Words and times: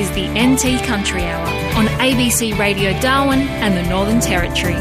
is 0.00 0.10
the 0.12 0.28
NT 0.28 0.82
Country 0.86 1.24
Hour 1.24 1.46
on 1.76 1.84
ABC 1.98 2.58
Radio 2.58 2.98
Darwin 3.00 3.40
and 3.40 3.76
the 3.76 3.82
Northern 3.90 4.18
Territory. 4.18 4.72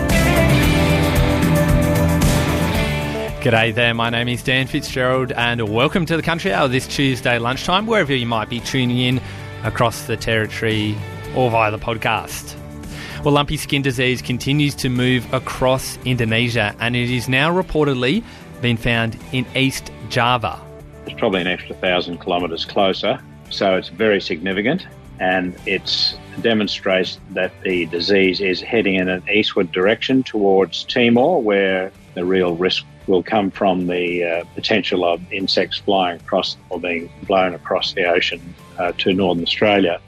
G'day 3.42 3.76
there, 3.76 3.94
my 3.94 4.10
name 4.10 4.30
is 4.30 4.42
Dan 4.42 4.66
Fitzgerald, 4.66 5.34
and 5.34 5.68
welcome 5.68 6.06
to 6.06 6.16
the 6.16 6.24
Country 6.24 6.54
Hour 6.54 6.70
this 6.70 6.88
Tuesday 6.88 7.38
lunchtime, 7.38 7.86
wherever 7.86 8.16
you 8.16 8.26
might 8.26 8.48
be 8.48 8.62
tuning 8.62 8.98
in 8.98 9.22
across 9.66 10.06
the 10.06 10.16
Territory 10.16 10.96
or 11.36 11.52
via 11.52 11.70
the 11.70 11.80
podcast. 11.80 12.56
Well, 13.26 13.34
lumpy 13.34 13.58
skin 13.58 13.82
disease 13.82 14.22
continues 14.22 14.74
to 14.76 14.88
move 14.88 15.34
across 15.34 15.98
Indonesia, 16.06 16.74
and 16.80 16.96
it 16.96 17.10
is 17.10 17.28
now 17.28 17.52
reportedly 17.52 18.24
been 18.62 18.78
found 18.78 19.18
in 19.34 19.46
East 19.54 19.92
Java. 20.08 20.62
It's 21.08 21.20
probably 21.20 21.42
an 21.42 21.48
extra 21.48 21.76
thousand 21.76 22.22
kilometres 22.22 22.64
closer, 22.64 23.22
so 23.50 23.76
it's 23.76 23.90
very 23.90 24.22
significant 24.22 24.88
and 25.20 25.56
it 25.66 26.16
demonstrates 26.42 27.20
that 27.32 27.52
the 27.62 27.86
disease 27.88 28.40
is 28.40 28.62
heading 28.62 28.96
in 28.96 29.10
an 29.10 29.24
eastward 29.30 29.72
direction 29.72 30.24
towards 30.24 30.86
Timor, 30.86 31.42
where 31.42 31.92
the 32.14 32.26
real 32.26 32.56
risk 32.56 32.86
will 33.08 33.24
come 33.24 33.52
from 33.52 33.88
the 33.88 34.24
uh, 34.24 34.44
potential 34.56 35.04
of 35.04 35.22
insects 35.34 35.78
flying 35.80 36.20
across 36.20 36.58
or 36.70 36.80
being 36.80 37.12
blown 37.24 37.54
across 37.54 37.94
the 37.94 38.06
ocean 38.06 38.54
uh, 38.78 38.92
to 38.98 39.14
northern 39.14 39.44
Australia. 39.44 40.00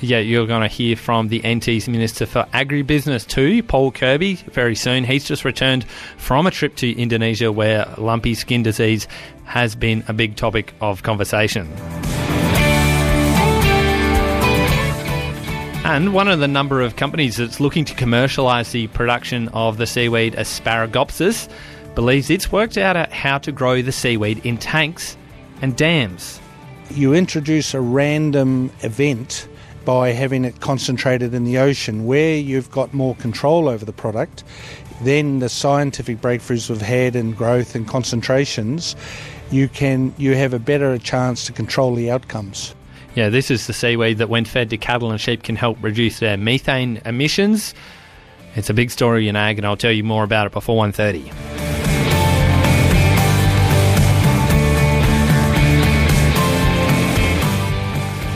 Yeah, 0.00 0.18
you're 0.18 0.46
going 0.46 0.60
to 0.60 0.68
hear 0.68 0.94
from 0.94 1.28
the 1.28 1.40
NT's 1.42 1.88
Minister 1.88 2.26
for 2.26 2.44
Agribusiness 2.52 3.26
too, 3.26 3.62
Paul 3.62 3.90
Kirby, 3.90 4.34
very 4.34 4.74
soon. 4.74 5.04
He's 5.04 5.24
just 5.24 5.44
returned 5.44 5.84
from 6.18 6.46
a 6.46 6.50
trip 6.50 6.76
to 6.76 6.92
Indonesia 6.92 7.50
where 7.50 7.86
lumpy 7.96 8.34
skin 8.34 8.62
disease 8.62 9.08
has 9.44 9.74
been 9.74 10.04
a 10.06 10.12
big 10.12 10.36
topic 10.36 10.74
of 10.82 11.02
conversation. 11.02 11.66
And 15.88 16.12
one 16.12 16.26
of 16.26 16.40
the 16.40 16.48
number 16.48 16.80
of 16.80 16.96
companies 16.96 17.36
that's 17.36 17.60
looking 17.60 17.84
to 17.84 17.94
commercialise 17.94 18.72
the 18.72 18.88
production 18.88 19.46
of 19.50 19.76
the 19.76 19.86
seaweed 19.86 20.34
Asparagopsis 20.34 21.48
believes 21.94 22.28
it's 22.28 22.50
worked 22.50 22.76
out 22.76 23.12
how 23.12 23.38
to 23.38 23.52
grow 23.52 23.80
the 23.82 23.92
seaweed 23.92 24.44
in 24.44 24.58
tanks 24.58 25.16
and 25.62 25.76
dams. 25.76 26.40
You 26.90 27.14
introduce 27.14 27.72
a 27.72 27.80
random 27.80 28.72
event 28.80 29.46
by 29.84 30.10
having 30.10 30.44
it 30.44 30.60
concentrated 30.60 31.32
in 31.32 31.44
the 31.44 31.58
ocean 31.58 32.04
where 32.04 32.36
you've 32.36 32.72
got 32.72 32.92
more 32.92 33.14
control 33.14 33.68
over 33.68 33.84
the 33.84 33.92
product. 33.92 34.42
Then 35.02 35.38
the 35.38 35.48
scientific 35.48 36.20
breakthroughs 36.20 36.68
we've 36.68 36.80
had 36.80 37.14
in 37.14 37.30
growth 37.30 37.76
and 37.76 37.86
concentrations, 37.86 38.96
you 39.52 39.68
can 39.68 40.12
you 40.18 40.34
have 40.34 40.52
a 40.52 40.58
better 40.58 40.98
chance 40.98 41.46
to 41.46 41.52
control 41.52 41.94
the 41.94 42.10
outcomes. 42.10 42.74
Yeah, 43.16 43.30
this 43.30 43.50
is 43.50 43.66
the 43.66 43.72
seaweed 43.72 44.18
that, 44.18 44.28
when 44.28 44.44
fed 44.44 44.68
to 44.68 44.76
cattle 44.76 45.10
and 45.10 45.18
sheep, 45.18 45.42
can 45.42 45.56
help 45.56 45.82
reduce 45.82 46.18
their 46.18 46.36
methane 46.36 47.00
emissions. 47.06 47.74
It's 48.54 48.68
a 48.68 48.74
big 48.74 48.90
story 48.90 49.26
in 49.26 49.36
ag, 49.36 49.56
and 49.56 49.66
I'll 49.66 49.74
tell 49.74 49.90
you 49.90 50.04
more 50.04 50.22
about 50.22 50.46
it 50.46 50.52
before 50.52 50.84
1.30. 50.84 51.32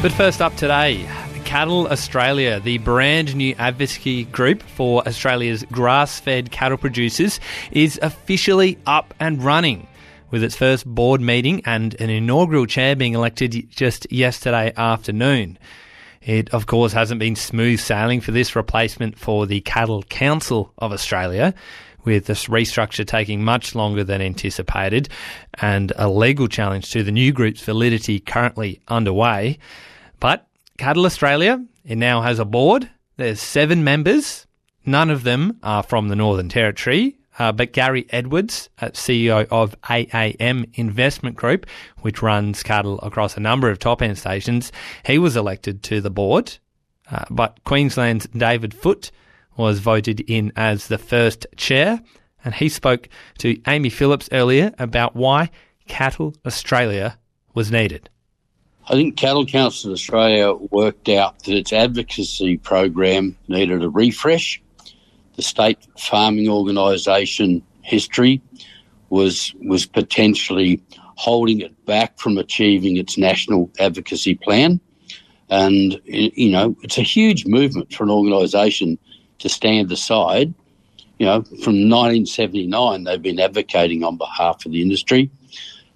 But 0.00 0.12
first 0.12 0.40
up 0.40 0.56
today, 0.56 1.06
Cattle 1.44 1.86
Australia, 1.88 2.58
the 2.58 2.78
brand 2.78 3.36
new 3.36 3.54
advocacy 3.58 4.24
group 4.24 4.62
for 4.62 5.06
Australia's 5.06 5.62
grass 5.64 6.18
fed 6.20 6.52
cattle 6.52 6.78
producers, 6.78 7.38
is 7.70 7.98
officially 8.00 8.78
up 8.86 9.12
and 9.20 9.44
running 9.44 9.86
with 10.30 10.42
its 10.42 10.56
first 10.56 10.86
board 10.86 11.20
meeting 11.20 11.62
and 11.64 11.94
an 12.00 12.10
inaugural 12.10 12.66
chair 12.66 12.96
being 12.96 13.14
elected 13.14 13.68
just 13.70 14.10
yesterday 14.12 14.72
afternoon. 14.76 15.58
It, 16.22 16.50
of 16.50 16.66
course, 16.66 16.92
hasn't 16.92 17.18
been 17.18 17.36
smooth 17.36 17.80
sailing 17.80 18.20
for 18.20 18.30
this 18.30 18.54
replacement 18.54 19.18
for 19.18 19.46
the 19.46 19.60
Cattle 19.62 20.02
Council 20.04 20.72
of 20.78 20.92
Australia, 20.92 21.54
with 22.04 22.26
this 22.26 22.46
restructure 22.46 23.06
taking 23.06 23.44
much 23.44 23.74
longer 23.74 24.04
than 24.04 24.20
anticipated 24.20 25.08
and 25.60 25.92
a 25.96 26.08
legal 26.08 26.48
challenge 26.48 26.90
to 26.92 27.02
the 27.02 27.12
new 27.12 27.32
group's 27.32 27.60
validity 27.60 28.20
currently 28.20 28.80
underway. 28.88 29.58
But 30.18 30.46
Cattle 30.78 31.06
Australia, 31.06 31.64
it 31.84 31.96
now 31.96 32.22
has 32.22 32.38
a 32.38 32.44
board. 32.44 32.88
There's 33.16 33.40
seven 33.40 33.84
members. 33.84 34.46
None 34.86 35.10
of 35.10 35.24
them 35.24 35.58
are 35.62 35.82
from 35.82 36.08
the 36.08 36.16
Northern 36.16 36.48
Territory, 36.48 37.18
uh, 37.38 37.52
but 37.52 37.72
Gary 37.72 38.06
Edwards, 38.10 38.68
uh, 38.80 38.88
CEO 38.88 39.46
of 39.50 39.80
AAM 39.82 40.70
Investment 40.74 41.36
Group, 41.36 41.66
which 42.00 42.22
runs 42.22 42.62
cattle 42.62 42.98
across 43.00 43.36
a 43.36 43.40
number 43.40 43.70
of 43.70 43.78
top 43.78 44.02
end 44.02 44.18
stations, 44.18 44.72
he 45.04 45.18
was 45.18 45.36
elected 45.36 45.82
to 45.84 46.00
the 46.00 46.10
board. 46.10 46.58
Uh, 47.10 47.24
but 47.30 47.62
Queensland's 47.64 48.26
David 48.28 48.74
Foote 48.74 49.10
was 49.56 49.78
voted 49.78 50.20
in 50.20 50.52
as 50.56 50.88
the 50.88 50.98
first 50.98 51.46
chair, 51.56 52.00
and 52.44 52.54
he 52.54 52.68
spoke 52.68 53.08
to 53.38 53.60
Amy 53.66 53.90
Phillips 53.90 54.28
earlier 54.32 54.72
about 54.78 55.14
why 55.14 55.50
Cattle 55.88 56.34
Australia 56.46 57.18
was 57.54 57.70
needed. 57.70 58.08
I 58.88 58.94
think 58.94 59.16
Cattle 59.16 59.46
Council 59.46 59.92
Australia 59.92 60.52
worked 60.52 61.08
out 61.08 61.44
that 61.44 61.56
its 61.56 61.72
advocacy 61.72 62.56
program 62.56 63.36
needed 63.46 63.84
a 63.84 63.88
refresh 63.88 64.60
the 65.40 65.46
state 65.46 65.78
farming 65.98 66.50
organisation 66.50 67.62
history 67.80 68.42
was 69.08 69.54
was 69.62 69.86
potentially 69.86 70.82
holding 71.16 71.60
it 71.60 71.86
back 71.86 72.18
from 72.18 72.36
achieving 72.36 72.98
its 72.98 73.16
national 73.16 73.70
advocacy 73.78 74.34
plan. 74.34 74.78
And, 75.48 75.98
you 76.04 76.50
know, 76.50 76.76
it's 76.82 76.98
a 76.98 77.02
huge 77.16 77.46
movement 77.46 77.90
for 77.90 78.04
an 78.04 78.10
organisation 78.10 78.98
to 79.38 79.48
stand 79.48 79.90
aside. 79.90 80.52
You 81.18 81.24
know, 81.24 81.42
from 81.64 81.88
1979, 81.88 83.04
they've 83.04 83.22
been 83.22 83.40
advocating 83.40 84.04
on 84.04 84.18
behalf 84.18 84.66
of 84.66 84.72
the 84.72 84.82
industry. 84.82 85.30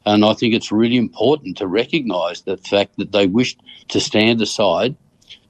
And 0.07 0.25
I 0.25 0.33
think 0.33 0.55
it's 0.55 0.73
really 0.73 0.97
important 0.97 1.59
to 1.59 1.67
recognise 1.67 2.41
the 2.41 2.57
fact 2.57 2.97
that 2.97 3.13
they 3.13 3.27
wished 3.27 3.61
to 3.89 4.01
stand 4.01 4.41
aside 4.41 4.97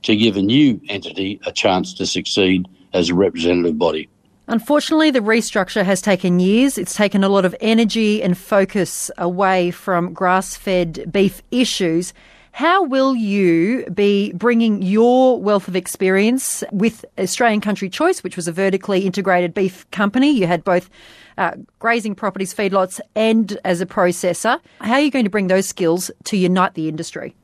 to 0.02 0.16
give 0.16 0.36
a 0.36 0.42
new 0.42 0.80
entity 0.88 1.40
a 1.46 1.52
chance 1.52 1.94
to 1.94 2.06
succeed 2.06 2.66
as 2.94 3.10
a 3.10 3.14
representative 3.14 3.78
body. 3.78 4.08
Unfortunately, 4.46 5.10
the 5.10 5.20
restructure 5.20 5.84
has 5.84 6.02
taken 6.02 6.38
years. 6.38 6.76
It's 6.76 6.94
taken 6.94 7.24
a 7.24 7.28
lot 7.28 7.44
of 7.44 7.54
energy 7.60 8.22
and 8.22 8.36
focus 8.36 9.10
away 9.16 9.70
from 9.70 10.12
grass 10.12 10.54
fed 10.54 11.10
beef 11.10 11.42
issues. 11.50 12.12
How 12.52 12.84
will 12.84 13.16
you 13.16 13.84
be 13.86 14.32
bringing 14.32 14.80
your 14.80 15.40
wealth 15.40 15.66
of 15.66 15.74
experience 15.74 16.62
with 16.70 17.04
Australian 17.18 17.60
Country 17.60 17.88
Choice, 17.88 18.22
which 18.22 18.36
was 18.36 18.46
a 18.46 18.52
vertically 18.52 19.06
integrated 19.06 19.54
beef 19.54 19.90
company? 19.90 20.30
You 20.30 20.46
had 20.46 20.62
both 20.62 20.88
uh, 21.36 21.56
grazing 21.80 22.14
properties, 22.14 22.54
feedlots, 22.54 23.00
and 23.16 23.58
as 23.64 23.80
a 23.80 23.86
processor. 23.86 24.60
How 24.80 24.92
are 24.92 25.00
you 25.00 25.10
going 25.10 25.24
to 25.24 25.30
bring 25.30 25.48
those 25.48 25.66
skills 25.66 26.12
to 26.24 26.36
unite 26.36 26.74
the 26.74 26.88
industry? 26.88 27.34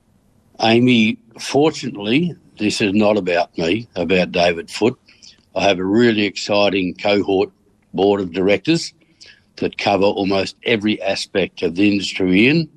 Amy, 0.60 1.18
fortunately, 1.40 2.36
this 2.58 2.80
is 2.80 2.92
not 2.92 3.16
about 3.16 3.56
me, 3.58 3.88
about 3.96 4.30
David 4.30 4.70
Foote. 4.70 5.00
I 5.54 5.62
have 5.62 5.78
a 5.78 5.84
really 5.84 6.24
exciting 6.24 6.94
cohort 6.94 7.50
board 7.92 8.20
of 8.20 8.32
directors 8.32 8.94
that 9.56 9.78
cover 9.78 10.04
almost 10.04 10.56
every 10.64 11.00
aspect 11.02 11.62
of 11.62 11.74
the 11.74 11.90
industry 11.90 12.48
in. 12.48 12.68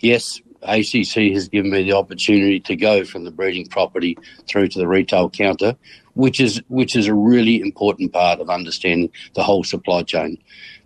Yes, 0.00 0.40
ACC 0.62 1.32
has 1.32 1.48
given 1.48 1.70
me 1.70 1.82
the 1.82 1.92
opportunity 1.92 2.58
to 2.60 2.76
go 2.76 3.04
from 3.04 3.24
the 3.24 3.30
breeding 3.30 3.66
property 3.66 4.16
through 4.48 4.68
to 4.68 4.78
the 4.78 4.88
retail 4.88 5.30
counter, 5.30 5.76
which 6.14 6.40
is 6.40 6.62
which 6.68 6.96
is 6.96 7.06
a 7.06 7.14
really 7.14 7.60
important 7.60 8.12
part 8.12 8.40
of 8.40 8.50
understanding 8.50 9.10
the 9.34 9.42
whole 9.42 9.64
supply 9.64 10.02
chain. 10.02 10.38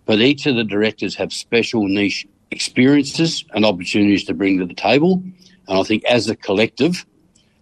But 0.05 0.19
each 0.19 0.45
of 0.45 0.55
the 0.55 0.63
directors 0.63 1.15
have 1.15 1.31
special 1.31 1.87
niche 1.87 2.27
experiences 2.51 3.45
and 3.53 3.65
opportunities 3.65 4.25
to 4.25 4.33
bring 4.33 4.57
to 4.59 4.65
the 4.65 4.73
table. 4.73 5.23
And 5.67 5.77
I 5.77 5.83
think 5.83 6.03
as 6.05 6.29
a 6.29 6.35
collective, 6.35 7.05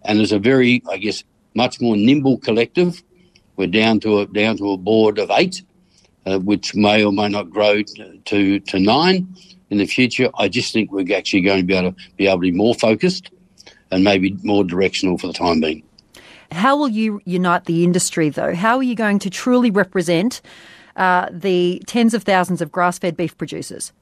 and 0.02 0.20
as 0.20 0.32
a 0.32 0.38
very, 0.38 0.82
I 0.90 0.96
guess, 0.96 1.24
much 1.54 1.80
more 1.80 1.96
nimble 1.96 2.38
collective, 2.38 3.02
we're 3.58 3.66
down 3.66 4.00
to 4.00 4.20
a 4.20 4.26
down 4.26 4.56
to 4.56 4.70
a 4.70 4.76
board 4.78 5.18
of 5.18 5.30
eight, 5.30 5.62
uh, 6.24 6.38
which 6.38 6.74
may 6.74 7.04
or 7.04 7.12
may 7.12 7.28
not 7.28 7.50
grow 7.50 7.82
to 7.82 8.60
to 8.60 8.80
nine 8.80 9.28
in 9.68 9.78
the 9.78 9.86
future. 9.86 10.30
I 10.38 10.48
just 10.48 10.72
think 10.72 10.90
we're 10.90 11.14
actually 11.14 11.42
going 11.42 11.60
to 11.60 11.66
be 11.66 11.74
able 11.74 11.92
to 11.92 11.96
be 12.16 12.26
able 12.26 12.38
to 12.38 12.40
be 12.40 12.52
more 12.52 12.74
focused 12.74 13.30
and 13.90 14.04
maybe 14.04 14.36
more 14.42 14.64
directional 14.64 15.18
for 15.18 15.26
the 15.26 15.32
time 15.32 15.60
being. 15.60 15.82
How 16.52 16.76
will 16.76 16.88
you 16.88 17.20
unite 17.26 17.64
the 17.66 17.84
industry, 17.84 18.30
though? 18.30 18.54
How 18.54 18.76
are 18.78 18.82
you 18.82 18.94
going 18.94 19.18
to 19.18 19.30
truly 19.30 19.70
represent 19.70 20.40
uh, 20.96 21.28
the 21.30 21.82
tens 21.86 22.14
of 22.14 22.22
thousands 22.22 22.62
of 22.62 22.72
grass-fed 22.72 23.16
beef 23.16 23.36
producers? 23.36 23.92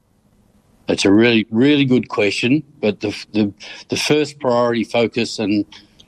That's 0.86 1.04
a 1.04 1.10
really, 1.10 1.46
really 1.50 1.84
good 1.84 2.08
question. 2.08 2.62
But 2.80 3.00
the, 3.00 3.10
the, 3.32 3.52
the 3.88 3.96
first 3.96 4.38
priority 4.38 4.84
focus, 4.84 5.40
and 5.40 5.64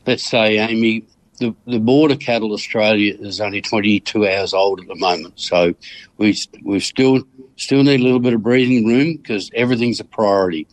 let's 0.06 0.24
say, 0.24 0.58
Amy, 0.58 1.04
the, 1.38 1.55
the 1.67 1.79
Board 1.79 2.11
of 2.11 2.19
Cattle 2.19 2.52
Australia 2.52 3.14
is 3.19 3.40
only 3.40 3.61
22 3.61 4.26
hours 4.26 4.55
old 4.55 4.81
at 4.81 4.88
the 4.88 4.94
moment, 4.96 5.38
so 5.38 5.75
we 6.17 6.37
we 6.62 6.81
still 6.81 7.23
still 7.56 7.82
need 7.82 8.00
a 8.00 8.02
little 8.02 8.20
bit 8.20 8.35
of 8.35 8.43
breathing 8.43 8.87
room 8.87 9.17
because 9.17 9.50
everything's 9.55 10.00
a 10.00 10.05
priority. 10.05 10.67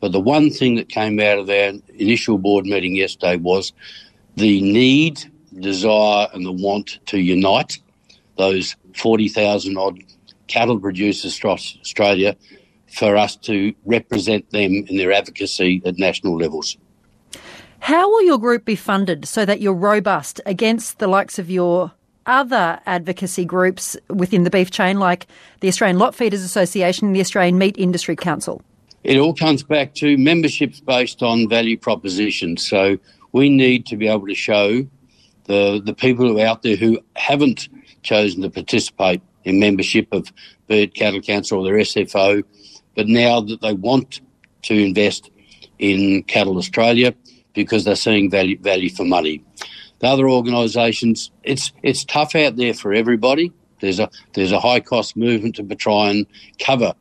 But 0.00 0.12
the 0.12 0.20
one 0.20 0.50
thing 0.50 0.76
that 0.76 0.88
came 0.88 1.18
out 1.18 1.38
of 1.38 1.50
our 1.50 1.72
initial 1.94 2.38
board 2.38 2.66
meeting 2.66 2.94
yesterday 2.94 3.36
was 3.36 3.72
the 4.36 4.60
need, 4.60 5.20
desire, 5.58 6.28
and 6.32 6.46
the 6.46 6.52
want 6.52 7.00
to 7.06 7.18
unite 7.18 7.78
those 8.36 8.76
40,000 8.94 9.76
odd 9.76 9.98
cattle 10.46 10.78
producers 10.78 11.36
across 11.36 11.76
Australia 11.80 12.36
for 12.86 13.16
us 13.16 13.36
to 13.36 13.74
represent 13.84 14.48
them 14.50 14.84
in 14.88 14.96
their 14.96 15.12
advocacy 15.12 15.82
at 15.84 15.98
national 15.98 16.38
levels. 16.38 16.76
How 17.80 18.08
will 18.08 18.22
your 18.22 18.38
group 18.38 18.64
be 18.64 18.76
funded 18.76 19.26
so 19.26 19.44
that 19.44 19.60
you're 19.60 19.74
robust 19.74 20.40
against 20.46 20.98
the 20.98 21.06
likes 21.06 21.38
of 21.38 21.50
your 21.50 21.92
other 22.26 22.78
advocacy 22.86 23.44
groups 23.44 23.96
within 24.08 24.44
the 24.44 24.50
beef 24.50 24.70
chain, 24.70 24.98
like 24.98 25.26
the 25.60 25.68
Australian 25.68 25.98
Lot 25.98 26.14
Feeders 26.14 26.42
Association 26.42 27.08
and 27.08 27.16
the 27.16 27.20
Australian 27.20 27.58
Meat 27.58 27.76
Industry 27.78 28.14
Council? 28.14 28.62
It 29.04 29.16
all 29.16 29.34
comes 29.34 29.62
back 29.62 29.94
to 29.94 30.18
memberships 30.18 30.80
based 30.80 31.22
on 31.22 31.48
value 31.48 31.78
propositions. 31.78 32.66
So 32.68 32.98
we 33.32 33.48
need 33.48 33.86
to 33.86 33.96
be 33.96 34.08
able 34.08 34.26
to 34.26 34.34
show 34.34 34.86
the 35.44 35.80
the 35.82 35.94
people 35.94 36.28
who 36.28 36.38
are 36.38 36.46
out 36.46 36.62
there 36.62 36.76
who 36.76 37.00
haven't 37.16 37.68
chosen 38.02 38.42
to 38.42 38.50
participate 38.50 39.22
in 39.44 39.58
membership 39.58 40.08
of 40.12 40.30
Bird 40.68 40.94
Cattle 40.94 41.22
Council 41.22 41.60
or 41.60 41.64
their 41.64 41.80
SFO, 41.80 42.42
but 42.94 43.08
now 43.08 43.40
that 43.40 43.62
they 43.62 43.72
want 43.72 44.20
to 44.62 44.74
invest 44.74 45.30
in 45.78 46.22
Cattle 46.24 46.58
Australia 46.58 47.14
because 47.54 47.84
they're 47.84 47.96
seeing 47.96 48.30
value 48.30 48.58
value 48.58 48.90
for 48.90 49.04
money. 49.04 49.42
The 50.00 50.06
other 50.06 50.28
organisations, 50.28 51.30
it's 51.42 51.72
it's 51.82 52.04
tough 52.04 52.34
out 52.34 52.56
there 52.56 52.74
for 52.74 52.92
everybody. 52.92 53.52
There's 53.80 53.98
a 53.98 54.10
there's 54.34 54.52
a 54.52 54.60
high 54.60 54.80
cost 54.80 55.16
movement 55.16 55.56
to 55.56 55.64
try 55.74 56.10
and 56.10 56.26
cover 56.60 56.94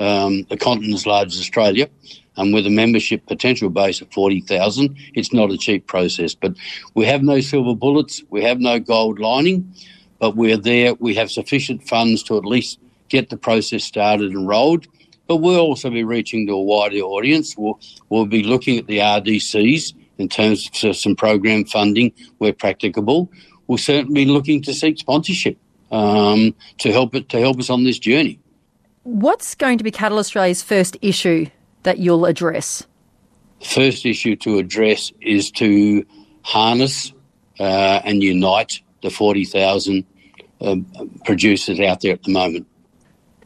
um, 0.00 0.46
a 0.50 0.56
continent 0.56 0.94
as 0.94 1.06
large 1.06 1.34
as 1.34 1.40
Australia, 1.40 1.88
and 2.36 2.52
with 2.54 2.66
a 2.66 2.70
membership 2.70 3.26
potential 3.26 3.70
base 3.70 4.00
of 4.00 4.10
forty 4.12 4.40
thousand, 4.40 4.96
it's 5.14 5.32
not 5.32 5.50
a 5.50 5.58
cheap 5.58 5.86
process. 5.86 6.34
But 6.34 6.56
we 6.94 7.04
have 7.06 7.22
no 7.22 7.40
silver 7.40 7.74
bullets, 7.74 8.22
we 8.30 8.42
have 8.42 8.58
no 8.58 8.80
gold 8.80 9.18
lining, 9.18 9.72
but 10.18 10.36
we're 10.36 10.56
there. 10.56 10.94
We 10.94 11.14
have 11.14 11.30
sufficient 11.30 11.86
funds 11.86 12.22
to 12.24 12.36
at 12.36 12.44
least 12.44 12.78
get 13.08 13.28
the 13.28 13.36
process 13.36 13.84
started 13.84 14.32
and 14.32 14.48
rolled. 14.48 14.86
But 15.30 15.36
we'll 15.36 15.60
also 15.60 15.90
be 15.90 16.02
reaching 16.02 16.44
to 16.48 16.54
a 16.54 16.60
wider 16.60 16.96
audience. 16.96 17.56
We'll, 17.56 17.78
we'll 18.08 18.26
be 18.26 18.42
looking 18.42 18.80
at 18.80 18.88
the 18.88 18.98
RDCs 18.98 19.94
in 20.18 20.28
terms 20.28 20.68
of 20.82 20.96
some 20.96 21.14
program 21.14 21.66
funding 21.66 22.12
where 22.38 22.52
practicable. 22.52 23.30
We'll 23.68 23.78
certainly 23.78 24.24
be 24.24 24.28
looking 24.28 24.60
to 24.62 24.74
seek 24.74 24.98
sponsorship 24.98 25.56
um, 25.92 26.52
to 26.78 26.90
help 26.90 27.14
it 27.14 27.28
to 27.28 27.38
help 27.38 27.60
us 27.60 27.70
on 27.70 27.84
this 27.84 28.00
journey. 28.00 28.40
What's 29.04 29.54
going 29.54 29.78
to 29.78 29.84
be 29.84 29.92
Cattle 29.92 30.18
Australia's 30.18 30.64
first 30.64 30.96
issue 31.00 31.46
that 31.84 31.98
you'll 31.98 32.24
address? 32.24 32.84
First 33.62 34.04
issue 34.04 34.34
to 34.34 34.58
address 34.58 35.12
is 35.20 35.52
to 35.52 36.04
harness 36.42 37.12
uh, 37.60 38.00
and 38.04 38.20
unite 38.20 38.80
the 39.04 39.10
40,000 39.10 40.04
um, 40.60 40.86
producers 41.24 41.78
out 41.78 42.00
there 42.00 42.14
at 42.14 42.24
the 42.24 42.32
moment. 42.32 42.66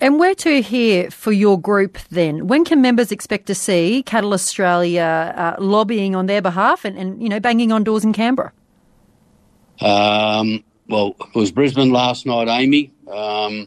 And 0.04 0.18
where 0.18 0.34
to 0.34 0.60
here 0.60 1.10
for 1.10 1.32
your 1.32 1.58
group 1.58 1.96
then? 2.10 2.46
When 2.46 2.66
can 2.66 2.82
members 2.82 3.10
expect 3.10 3.46
to 3.46 3.54
see 3.54 4.02
Cattle 4.02 4.34
Australia 4.34 5.32
uh, 5.34 5.56
lobbying 5.58 6.14
on 6.14 6.26
their 6.26 6.42
behalf 6.42 6.84
and, 6.84 6.98
and, 6.98 7.22
you 7.22 7.30
know, 7.30 7.40
banging 7.40 7.72
on 7.72 7.84
doors 7.84 8.04
in 8.04 8.12
Canberra? 8.12 8.52
Um, 9.80 10.62
well, 10.90 11.16
it 11.18 11.34
was 11.34 11.50
Brisbane 11.50 11.90
last 11.90 12.26
night, 12.26 12.48
Amy. 12.48 12.92
Um, 13.10 13.66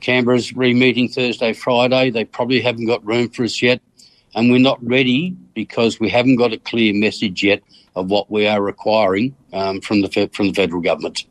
Canberra's 0.00 0.54
re-meeting 0.54 1.08
Thursday, 1.08 1.54
Friday. 1.54 2.10
They 2.10 2.26
probably 2.26 2.60
haven't 2.60 2.84
got 2.84 3.02
room 3.06 3.30
for 3.30 3.44
us 3.44 3.62
yet. 3.62 3.80
And 4.34 4.52
we're 4.52 4.58
not 4.58 4.86
ready 4.86 5.34
because 5.54 5.98
we 5.98 6.10
haven't 6.10 6.36
got 6.36 6.52
a 6.52 6.58
clear 6.58 6.92
message 6.92 7.42
yet 7.42 7.62
of 7.96 8.10
what 8.10 8.30
we 8.30 8.46
are 8.46 8.60
requiring 8.60 9.34
um, 9.54 9.80
from 9.80 10.02
the 10.02 10.28
from 10.34 10.48
the 10.48 10.52
federal 10.52 10.82
government. 10.82 11.24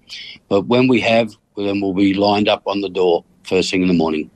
But 0.48 0.66
when 0.66 0.88
we 0.88 1.01
have, 1.01 1.36
then 1.56 1.81
we'll 1.81 1.94
be 1.94 2.16
lined 2.16 2.50
up 2.50 2.63
on 2.66 2.81
the 2.81 2.90
door 2.90 3.25
first 3.44 3.71
thing 3.71 3.81
in 3.81 3.88
the 3.88 3.94
morning. 3.94 4.30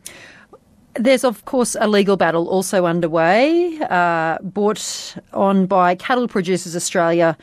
There's, 0.96 1.24
of 1.24 1.46
course, 1.46 1.76
a 1.80 1.88
legal 1.88 2.18
battle 2.18 2.48
also 2.48 2.86
underway, 2.86 3.80
uh, 3.90 4.38
brought 4.44 5.16
on 5.34 5.66
by 5.66 5.96
Cattle 5.96 6.28
Producers 6.28 6.76
Australia. 6.76 7.36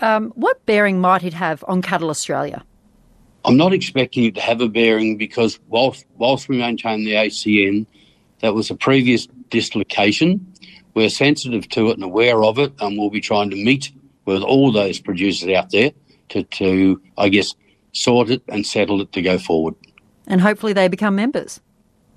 Um, 0.00 0.30
what 0.36 0.64
bearing 0.66 1.00
might 1.00 1.24
it 1.24 1.32
have 1.32 1.64
on 1.66 1.82
Cattle 1.82 2.10
Australia? 2.10 2.64
I'm 3.44 3.56
not 3.56 3.72
expecting 3.72 4.24
it 4.24 4.34
to 4.36 4.40
have 4.40 4.60
a 4.60 4.68
bearing 4.68 5.16
because 5.16 5.58
whilst, 5.68 6.04
whilst 6.16 6.48
we 6.48 6.58
maintain 6.58 7.04
the 7.04 7.12
ACN, 7.12 7.86
that 8.40 8.54
was 8.54 8.70
a 8.70 8.74
previous 8.74 9.26
dislocation. 9.50 10.52
We're 10.94 11.10
sensitive 11.10 11.68
to 11.70 11.88
it 11.90 11.94
and 11.94 12.02
aware 12.04 12.42
of 12.44 12.58
it, 12.58 12.72
and 12.80 12.98
we'll 12.98 13.10
be 13.10 13.20
trying 13.20 13.50
to 13.50 13.56
meet 13.56 13.92
with 14.24 14.42
all 14.42 14.72
those 14.72 14.98
producers 14.98 15.48
out 15.50 15.70
there 15.70 15.92
to, 16.30 16.42
to 16.42 17.00
I 17.18 17.28
guess, 17.28 17.54
sort 17.92 18.30
it 18.30 18.42
and 18.48 18.66
settle 18.66 19.00
it 19.00 19.12
to 19.12 19.22
go 19.22 19.38
forward. 19.38 19.74
And 20.26 20.40
hopefully 20.40 20.72
they 20.72 20.88
become 20.88 21.16
members. 21.16 21.60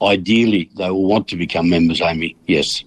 Ideally, 0.02 0.70
they 0.76 0.90
will 0.90 1.06
want 1.06 1.28
to 1.30 1.36
become 1.36 1.70
members, 1.70 2.02
Amy, 2.02 2.36
yes. 2.48 2.84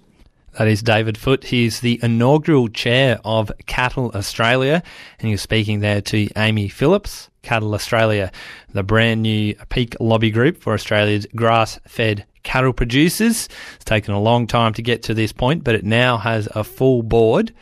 That 0.58 0.68
is 0.68 0.82
David 0.82 1.16
Foote. 1.16 1.44
He's 1.44 1.80
the 1.80 1.98
inaugural 2.02 2.68
chair 2.68 3.18
of 3.24 3.50
Cattle 3.66 4.12
Australia, 4.14 4.82
and 5.18 5.26
he 5.26 5.32
was 5.32 5.40
speaking 5.40 5.80
there 5.80 6.00
to 6.02 6.28
Amy 6.36 6.68
Phillips. 6.68 7.30
Cattle 7.42 7.74
Australia, 7.74 8.30
the 8.72 8.82
brand 8.82 9.22
new 9.22 9.54
peak 9.68 9.96
lobby 9.98 10.30
group 10.30 10.58
for 10.58 10.74
Australia's 10.74 11.26
grass 11.34 11.80
fed 11.88 12.24
cattle 12.42 12.72
producers. 12.72 13.48
It's 13.76 13.84
taken 13.84 14.14
a 14.14 14.20
long 14.20 14.46
time 14.46 14.74
to 14.74 14.82
get 14.82 15.02
to 15.04 15.14
this 15.14 15.32
point, 15.32 15.64
but 15.64 15.74
it 15.74 15.84
now 15.84 16.18
has 16.18 16.48
a 16.54 16.64
full 16.64 17.02
board. 17.02 17.52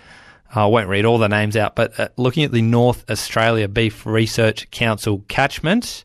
I 0.53 0.67
won't 0.67 0.89
read 0.89 1.05
all 1.05 1.19
the 1.19 1.29
names 1.29 1.57
out, 1.57 1.77
but 1.77 1.99
uh, 1.99 2.09
looking 2.17 2.45
at 2.45 2.51
the 2.51 2.63
North 2.63 3.09
Australia 3.09 3.69
Beef 3.69 4.05
Research 4.05 4.71
Council 4.71 5.25
catchment, 5.29 6.05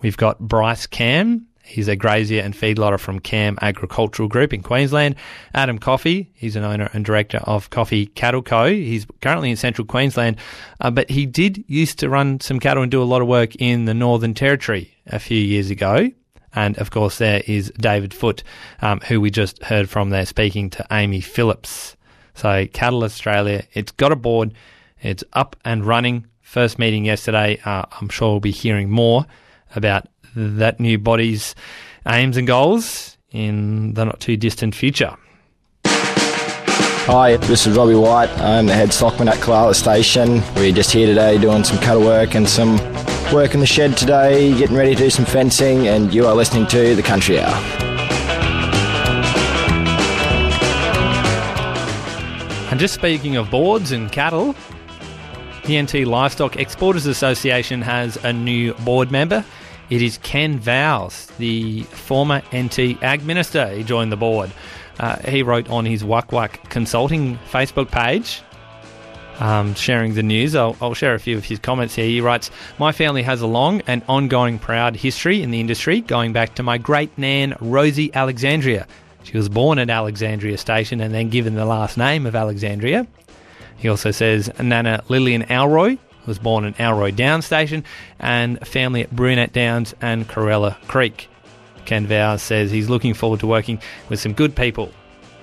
we've 0.00 0.16
got 0.16 0.38
Bryce 0.38 0.86
Camm, 0.86 1.48
He's 1.68 1.86
a 1.86 1.96
grazier 1.96 2.40
and 2.40 2.54
feedlotter 2.54 2.98
from 2.98 3.20
Camm 3.20 3.58
Agricultural 3.60 4.26
Group 4.26 4.54
in 4.54 4.62
Queensland. 4.62 5.16
Adam 5.52 5.78
Coffey, 5.78 6.30
he's 6.32 6.56
an 6.56 6.64
owner 6.64 6.88
and 6.94 7.04
director 7.04 7.38
of 7.44 7.68
Coffey 7.68 8.06
Cattle 8.06 8.40
Co. 8.40 8.68
He's 8.70 9.06
currently 9.20 9.50
in 9.50 9.56
central 9.56 9.86
Queensland, 9.86 10.38
uh, 10.80 10.90
but 10.90 11.10
he 11.10 11.26
did 11.26 11.62
used 11.68 11.98
to 11.98 12.08
run 12.08 12.40
some 12.40 12.58
cattle 12.58 12.82
and 12.82 12.90
do 12.90 13.02
a 13.02 13.04
lot 13.04 13.20
of 13.20 13.28
work 13.28 13.54
in 13.56 13.84
the 13.84 13.92
Northern 13.92 14.32
Territory 14.32 14.94
a 15.08 15.18
few 15.18 15.36
years 15.36 15.68
ago. 15.68 16.10
And 16.54 16.78
of 16.78 16.90
course, 16.90 17.18
there 17.18 17.42
is 17.46 17.70
David 17.76 18.14
Foote, 18.14 18.42
um, 18.80 19.00
who 19.00 19.20
we 19.20 19.30
just 19.30 19.62
heard 19.62 19.90
from 19.90 20.08
there 20.08 20.24
speaking 20.24 20.70
to 20.70 20.86
Amy 20.90 21.20
Phillips. 21.20 21.96
So, 22.32 22.66
Cattle 22.72 23.04
Australia, 23.04 23.64
it's 23.74 23.92
got 23.92 24.10
a 24.10 24.16
board, 24.16 24.54
it's 25.02 25.22
up 25.34 25.54
and 25.66 25.84
running. 25.84 26.26
First 26.40 26.78
meeting 26.78 27.04
yesterday. 27.04 27.60
Uh, 27.62 27.84
I'm 28.00 28.08
sure 28.08 28.30
we'll 28.30 28.40
be 28.40 28.52
hearing 28.52 28.88
more 28.88 29.26
about 29.74 30.08
that 30.34 30.80
new 30.80 30.98
body's 30.98 31.54
aims 32.06 32.36
and 32.36 32.46
goals 32.46 33.16
in 33.30 33.94
the 33.94 34.04
not 34.04 34.20
too 34.20 34.36
distant 34.36 34.74
future. 34.74 35.16
Hi, 35.84 37.36
this 37.38 37.66
is 37.66 37.76
Robbie 37.76 37.94
White. 37.94 38.28
I'm 38.38 38.66
the 38.66 38.74
head 38.74 38.92
stockman 38.92 39.28
at 39.28 39.36
Kalala 39.36 39.74
Station. 39.74 40.42
We're 40.56 40.72
just 40.72 40.90
here 40.90 41.06
today 41.06 41.38
doing 41.38 41.64
some 41.64 41.78
cattle 41.78 42.02
work 42.02 42.34
and 42.34 42.46
some 42.46 42.76
work 43.32 43.54
in 43.54 43.60
the 43.60 43.66
shed 43.66 43.96
today, 43.96 44.56
getting 44.58 44.76
ready 44.76 44.94
to 44.94 45.04
do 45.04 45.10
some 45.10 45.24
fencing, 45.24 45.88
and 45.88 46.12
you 46.12 46.26
are 46.26 46.34
listening 46.34 46.66
to 46.66 46.94
The 46.94 47.02
Country 47.02 47.40
Hour. 47.40 47.54
And 52.70 52.78
just 52.78 52.92
speaking 52.92 53.36
of 53.36 53.50
boards 53.50 53.90
and 53.90 54.12
cattle, 54.12 54.54
the 55.64 55.80
NT 55.80 56.06
Livestock 56.06 56.56
Exporters 56.56 57.06
Association 57.06 57.80
has 57.80 58.16
a 58.22 58.32
new 58.32 58.74
board 58.74 59.10
member. 59.10 59.44
It 59.90 60.02
is 60.02 60.18
Ken 60.18 60.58
Vowles, 60.60 61.34
the 61.38 61.82
former 61.84 62.42
NT 62.54 63.02
Ag 63.02 63.24
Minister. 63.24 63.68
He 63.68 63.82
joined 63.82 64.12
the 64.12 64.16
board. 64.16 64.50
Uh, 64.98 65.16
he 65.20 65.42
wrote 65.42 65.70
on 65.70 65.86
his 65.86 66.04
Wuck 66.04 66.30
Wuck 66.30 66.68
Consulting 66.68 67.38
Facebook 67.50 67.90
page, 67.90 68.42
um, 69.40 69.74
sharing 69.74 70.14
the 70.14 70.22
news. 70.22 70.54
I'll, 70.54 70.76
I'll, 70.82 70.94
share 70.94 71.14
a 71.14 71.20
few 71.20 71.38
of 71.38 71.44
his 71.44 71.58
comments 71.58 71.94
here. 71.94 72.04
He 72.04 72.20
writes, 72.20 72.50
My 72.78 72.92
family 72.92 73.22
has 73.22 73.40
a 73.40 73.46
long 73.46 73.80
and 73.86 74.02
ongoing 74.08 74.58
proud 74.58 74.96
history 74.96 75.42
in 75.42 75.52
the 75.52 75.60
industry, 75.60 76.00
going 76.02 76.32
back 76.32 76.56
to 76.56 76.62
my 76.62 76.76
great 76.76 77.16
nan, 77.16 77.56
Rosie 77.60 78.12
Alexandria. 78.12 78.86
She 79.22 79.36
was 79.36 79.48
born 79.48 79.78
at 79.78 79.88
Alexandria 79.88 80.58
Station 80.58 81.00
and 81.00 81.14
then 81.14 81.30
given 81.30 81.54
the 81.54 81.64
last 81.64 81.96
name 81.96 82.26
of 82.26 82.34
Alexandria. 82.34 83.06
He 83.78 83.88
also 83.88 84.10
says 84.10 84.50
Nana 84.60 85.02
Lillian 85.08 85.44
Alroy, 85.44 85.98
was 86.26 86.38
born 86.38 86.64
in 86.64 86.74
Alroy 86.74 87.14
Downs 87.14 87.46
Station, 87.46 87.84
and 88.18 88.66
family 88.66 89.02
at 89.02 89.10
Brunette 89.10 89.52
Downs 89.52 89.94
and 90.00 90.28
Corella 90.28 90.76
Creek. 90.86 91.28
Ken 91.84 92.06
Vowles 92.06 92.40
says 92.40 92.70
he's 92.70 92.90
looking 92.90 93.14
forward 93.14 93.40
to 93.40 93.46
working 93.46 93.80
with 94.08 94.20
some 94.20 94.34
good 94.34 94.54
people. 94.54 94.90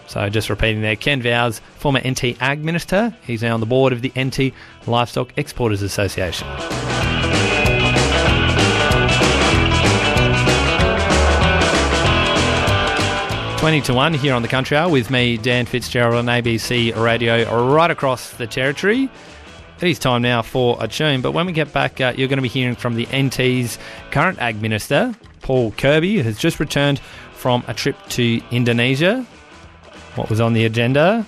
So 0.08 0.30
just 0.30 0.50
repeating 0.50 0.82
there, 0.82 0.96
Ken 0.96 1.22
Vowles, 1.22 1.60
former 1.78 2.00
NT 2.00 2.40
Ag 2.42 2.64
Minister, 2.64 3.16
he's 3.26 3.42
now 3.42 3.56
on 3.56 3.60
the 3.60 3.66
board 3.66 3.94
of 3.94 4.02
the 4.02 4.12
NT 4.18 4.54
Livestock 4.88 5.34
Exporters 5.38 5.82
Association. 5.82 6.48
20 13.66 13.82
to 13.82 13.94
1 13.96 14.14
here 14.14 14.36
on 14.36 14.44
the 14.44 14.48
Country 14.48 14.78
Hour 14.78 14.92
with 14.92 15.10
me, 15.10 15.38
Dan 15.38 15.66
Fitzgerald 15.66 16.14
on 16.14 16.26
ABC 16.28 16.96
Radio 16.96 17.66
right 17.68 17.90
across 17.90 18.30
the 18.38 18.46
territory. 18.46 19.10
It 19.82 19.90
is 19.90 20.00
time 20.00 20.22
now 20.22 20.42
for 20.42 20.78
a 20.80 20.88
tune, 20.88 21.22
but 21.22 21.34
when 21.34 21.46
we 21.46 21.52
get 21.52 21.74
back, 21.74 22.00
uh, 22.00 22.14
you're 22.16 22.30
going 22.30 22.38
to 22.38 22.42
be 22.44 22.48
hearing 22.48 22.76
from 22.76 22.96
the 22.96 23.06
NT's 23.12 23.78
current 24.10 24.40
Ag 24.40 24.62
Minister, 24.62 25.14
Paul 25.42 25.72
Kirby, 25.72 26.16
who 26.16 26.24
has 26.24 26.40
just 26.40 26.62
returned 26.62 27.00
from 27.34 27.62
a 27.68 27.74
trip 27.74 27.98
to 28.12 28.42
Indonesia. 28.52 29.26
What 30.16 30.30
was 30.30 30.40
on 30.40 30.54
the 30.54 30.64
agenda? 30.64 31.28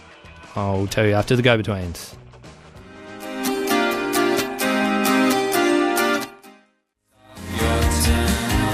I'll 0.56 0.88
tell 0.88 1.06
you 1.06 1.14
after 1.14 1.36
the 1.36 1.42
go 1.42 1.58
betweens. 1.58 2.16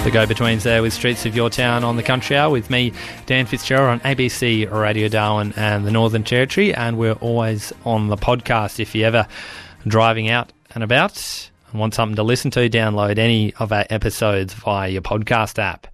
The 0.03 0.11
go 0.11 0.25
betweens 0.25 0.63
there 0.63 0.81
with 0.81 0.91
Streets 0.91 1.25
of 1.25 1.33
Your 1.33 1.49
Town 1.49 1.85
on 1.85 1.95
the 1.95 2.03
Country 2.03 2.35
Hour 2.35 2.49
with 2.51 2.69
me, 2.69 2.91
Dan 3.25 3.45
Fitzgerald 3.45 3.89
on 3.89 3.99
ABC 4.01 4.69
Radio 4.69 5.07
Darwin 5.07 5.53
and 5.55 5.85
the 5.85 5.91
Northern 5.91 6.25
Territory. 6.25 6.73
And 6.73 6.97
we're 6.97 7.13
always 7.13 7.71
on 7.85 8.09
the 8.09 8.17
podcast. 8.17 8.81
If 8.81 8.93
you're 8.93 9.07
ever 9.07 9.25
driving 9.87 10.29
out 10.29 10.51
and 10.75 10.83
about 10.83 11.49
and 11.71 11.79
want 11.79 11.93
something 11.93 12.17
to 12.17 12.23
listen 12.23 12.51
to, 12.51 12.69
download 12.69 13.17
any 13.17 13.53
of 13.59 13.71
our 13.71 13.85
episodes 13.89 14.53
via 14.53 14.89
your 14.89 15.01
podcast 15.01 15.57
app. 15.57 15.87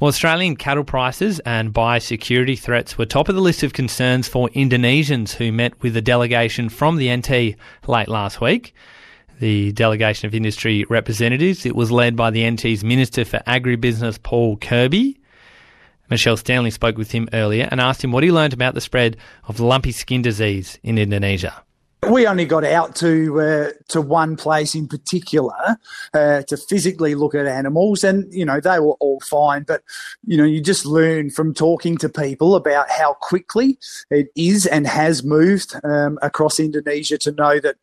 Well, 0.00 0.08
Australian 0.08 0.56
cattle 0.56 0.82
prices 0.82 1.38
and 1.38 1.72
biosecurity 1.72 2.58
threats 2.58 2.98
were 2.98 3.06
top 3.06 3.28
of 3.28 3.36
the 3.36 3.40
list 3.40 3.62
of 3.62 3.72
concerns 3.72 4.26
for 4.26 4.48
Indonesians 4.48 5.32
who 5.32 5.52
met 5.52 5.80
with 5.80 5.96
a 5.96 6.02
delegation 6.02 6.68
from 6.68 6.96
the 6.96 7.16
NT 7.16 7.56
late 7.86 8.08
last 8.08 8.40
week 8.40 8.74
the 9.40 9.72
delegation 9.72 10.26
of 10.26 10.34
industry 10.34 10.84
representatives. 10.88 11.66
It 11.66 11.74
was 11.74 11.90
led 11.90 12.16
by 12.16 12.30
the 12.30 12.48
NT's 12.48 12.84
Minister 12.84 13.24
for 13.24 13.38
Agribusiness, 13.46 14.22
Paul 14.22 14.56
Kirby. 14.56 15.18
Michelle 16.10 16.36
Stanley 16.36 16.70
spoke 16.70 16.98
with 16.98 17.10
him 17.10 17.28
earlier 17.32 17.68
and 17.70 17.80
asked 17.80 18.04
him 18.04 18.12
what 18.12 18.22
he 18.22 18.30
learned 18.30 18.52
about 18.52 18.74
the 18.74 18.80
spread 18.80 19.16
of 19.48 19.58
lumpy 19.58 19.90
skin 19.90 20.22
disease 20.22 20.78
in 20.82 20.98
Indonesia. 20.98 21.63
We 22.10 22.26
only 22.26 22.44
got 22.44 22.64
out 22.64 22.94
to 22.96 23.40
uh, 23.40 23.70
to 23.88 24.00
one 24.00 24.36
place 24.36 24.74
in 24.74 24.88
particular 24.88 25.78
uh, 26.12 26.42
to 26.42 26.56
physically 26.56 27.14
look 27.14 27.34
at 27.34 27.46
animals, 27.46 28.04
and 28.04 28.32
you 28.32 28.44
know 28.44 28.60
they 28.60 28.78
were 28.78 28.96
all 29.00 29.20
fine. 29.20 29.64
But 29.64 29.82
you 30.24 30.36
know 30.36 30.44
you 30.44 30.60
just 30.60 30.86
learn 30.86 31.30
from 31.30 31.54
talking 31.54 31.96
to 31.98 32.08
people 32.08 32.56
about 32.56 32.90
how 32.90 33.14
quickly 33.14 33.78
it 34.10 34.28
is 34.36 34.66
and 34.66 34.86
has 34.86 35.24
moved 35.24 35.74
um, 35.84 36.18
across 36.22 36.60
Indonesia 36.60 37.18
to 37.18 37.32
know 37.32 37.60
that 37.60 37.76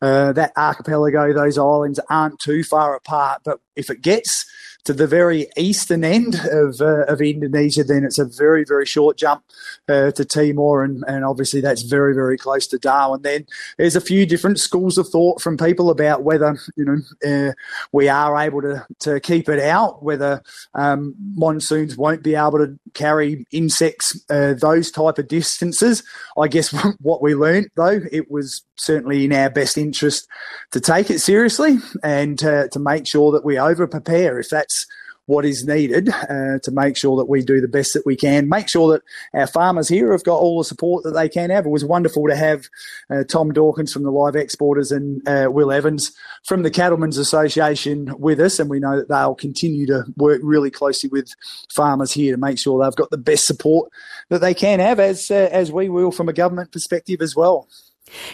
uh, 0.00 0.32
that 0.32 0.52
archipelago, 0.56 1.32
those 1.32 1.58
islands 1.58 2.00
aren't 2.10 2.38
too 2.38 2.62
far 2.62 2.94
apart. 2.94 3.42
But 3.44 3.60
if 3.74 3.90
it 3.90 4.02
gets 4.02 4.46
to 4.86 4.92
the 4.92 5.06
very 5.06 5.48
eastern 5.56 6.04
end 6.04 6.36
of, 6.50 6.80
uh, 6.80 7.04
of 7.06 7.20
Indonesia, 7.20 7.82
then 7.82 8.04
it's 8.04 8.20
a 8.20 8.24
very, 8.24 8.64
very 8.64 8.86
short 8.86 9.18
jump 9.18 9.42
uh, 9.88 10.12
to 10.12 10.24
Timor, 10.24 10.84
and, 10.84 11.04
and 11.08 11.24
obviously 11.24 11.60
that's 11.60 11.82
very, 11.82 12.14
very 12.14 12.38
close 12.38 12.68
to 12.68 12.78
Darwin. 12.78 13.22
Then 13.22 13.46
there's 13.78 13.96
a 13.96 14.00
few 14.00 14.24
different 14.26 14.60
schools 14.60 14.96
of 14.96 15.08
thought 15.08 15.40
from 15.40 15.56
people 15.56 15.90
about 15.90 16.22
whether 16.22 16.56
you 16.76 16.84
know 16.84 16.98
uh, 17.26 17.52
we 17.92 18.08
are 18.08 18.38
able 18.38 18.62
to, 18.62 18.86
to 19.00 19.18
keep 19.18 19.48
it 19.48 19.58
out, 19.58 20.04
whether 20.04 20.40
um, 20.74 21.14
monsoons 21.34 21.96
won't 21.96 22.22
be 22.22 22.36
able 22.36 22.58
to 22.58 22.78
carry 22.94 23.44
insects 23.50 24.24
uh, 24.30 24.54
those 24.54 24.92
type 24.92 25.18
of 25.18 25.26
distances. 25.26 26.04
I 26.38 26.46
guess 26.46 26.72
what 27.00 27.22
we 27.22 27.34
learned 27.34 27.70
though, 27.74 28.00
it 28.12 28.30
was 28.30 28.62
certainly 28.76 29.24
in 29.24 29.32
our 29.32 29.50
best 29.50 29.76
interest 29.78 30.28
to 30.72 30.80
take 30.80 31.10
it 31.10 31.20
seriously 31.20 31.78
and 32.02 32.42
uh, 32.44 32.68
to 32.68 32.78
make 32.78 33.06
sure 33.06 33.32
that 33.32 33.44
we 33.44 33.58
over 33.58 33.86
prepare 33.86 34.38
if 34.38 34.48
that's 34.48 34.86
what 35.26 35.44
is 35.44 35.66
needed 35.66 36.08
uh, 36.08 36.58
to 36.62 36.70
make 36.70 36.96
sure 36.96 37.16
that 37.16 37.28
we 37.28 37.42
do 37.42 37.60
the 37.60 37.68
best 37.68 37.92
that 37.94 38.06
we 38.06 38.16
can. 38.16 38.48
Make 38.48 38.68
sure 38.68 38.92
that 38.92 39.02
our 39.38 39.46
farmers 39.46 39.88
here 39.88 40.12
have 40.12 40.24
got 40.24 40.38
all 40.38 40.58
the 40.58 40.64
support 40.64 41.02
that 41.02 41.10
they 41.10 41.28
can 41.28 41.50
have. 41.50 41.66
It 41.66 41.70
was 41.70 41.84
wonderful 41.84 42.26
to 42.28 42.36
have 42.36 42.68
uh, 43.10 43.24
Tom 43.24 43.52
Dawkins 43.52 43.92
from 43.92 44.04
the 44.04 44.10
Live 44.10 44.36
Exporters 44.36 44.92
and 44.92 45.26
uh, 45.28 45.48
Will 45.50 45.72
Evans 45.72 46.12
from 46.44 46.62
the 46.62 46.70
Cattlemen's 46.70 47.18
Association 47.18 48.14
with 48.18 48.40
us, 48.40 48.58
and 48.60 48.70
we 48.70 48.78
know 48.78 48.96
that 48.96 49.08
they'll 49.08 49.34
continue 49.34 49.86
to 49.86 50.04
work 50.16 50.40
really 50.44 50.70
closely 50.70 51.10
with 51.10 51.34
farmers 51.74 52.12
here 52.12 52.32
to 52.32 52.40
make 52.40 52.58
sure 52.58 52.82
they've 52.82 52.94
got 52.94 53.10
the 53.10 53.18
best 53.18 53.46
support 53.46 53.90
that 54.28 54.40
they 54.40 54.54
can 54.54 54.78
have, 54.78 55.00
as 55.00 55.30
uh, 55.30 55.48
as 55.50 55.72
we 55.72 55.88
will 55.88 56.12
from 56.12 56.28
a 56.28 56.32
government 56.32 56.70
perspective 56.70 57.20
as 57.20 57.34
well. 57.34 57.68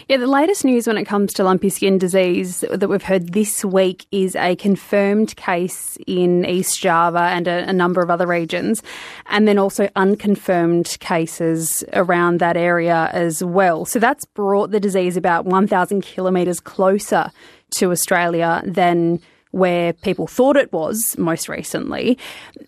Yeah, 0.07 0.17
the 0.17 0.27
latest 0.27 0.63
news 0.65 0.85
when 0.85 0.97
it 0.97 1.05
comes 1.05 1.33
to 1.33 1.43
lumpy 1.43 1.69
skin 1.69 1.97
disease 1.97 2.63
that 2.69 2.87
we've 2.87 3.03
heard 3.03 3.33
this 3.33 3.65
week 3.65 4.05
is 4.11 4.35
a 4.35 4.55
confirmed 4.55 5.35
case 5.35 5.97
in 6.05 6.45
East 6.45 6.79
Java 6.79 7.29
and 7.31 7.47
a, 7.47 7.69
a, 7.69 7.73
number 7.73 8.01
of 8.01 8.09
other 8.09 8.27
regions, 8.27 8.83
and 9.27 9.47
then 9.47 9.57
also 9.57 9.89
unconfirmed 9.95 10.97
cases 10.99 11.83
around 11.93 12.39
that 12.39 12.55
area 12.55 13.09
as 13.13 13.43
well. 13.43 13.85
So 13.85 13.99
that's 13.99 14.25
brought 14.25 14.71
the 14.71 14.79
disease 14.79 15.17
about 15.17 15.45
1,000 15.45 16.01
kilometres 16.01 16.59
closer 16.59 17.31
to 17.75 17.91
Australia 17.91 18.61
than 18.65 19.19
where 19.51 19.93
people 19.93 20.27
thought 20.27 20.55
it 20.55 20.71
was 20.73 21.15
most 21.17 21.47
recently. 21.47 22.17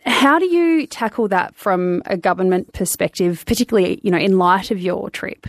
How 0.06 0.40
do 0.40 0.46
you 0.46 0.86
tackle 0.88 1.28
that 1.30 1.56
from 1.56 2.02
a 2.06 2.18
government 2.18 2.74
perspective, 2.74 3.44
particularly 3.46 4.00
you 4.04 4.12
know 4.12 4.18
in 4.18 4.38
light 4.38 4.72
of 4.72 4.80
your 4.80 5.10
trip? 5.10 5.48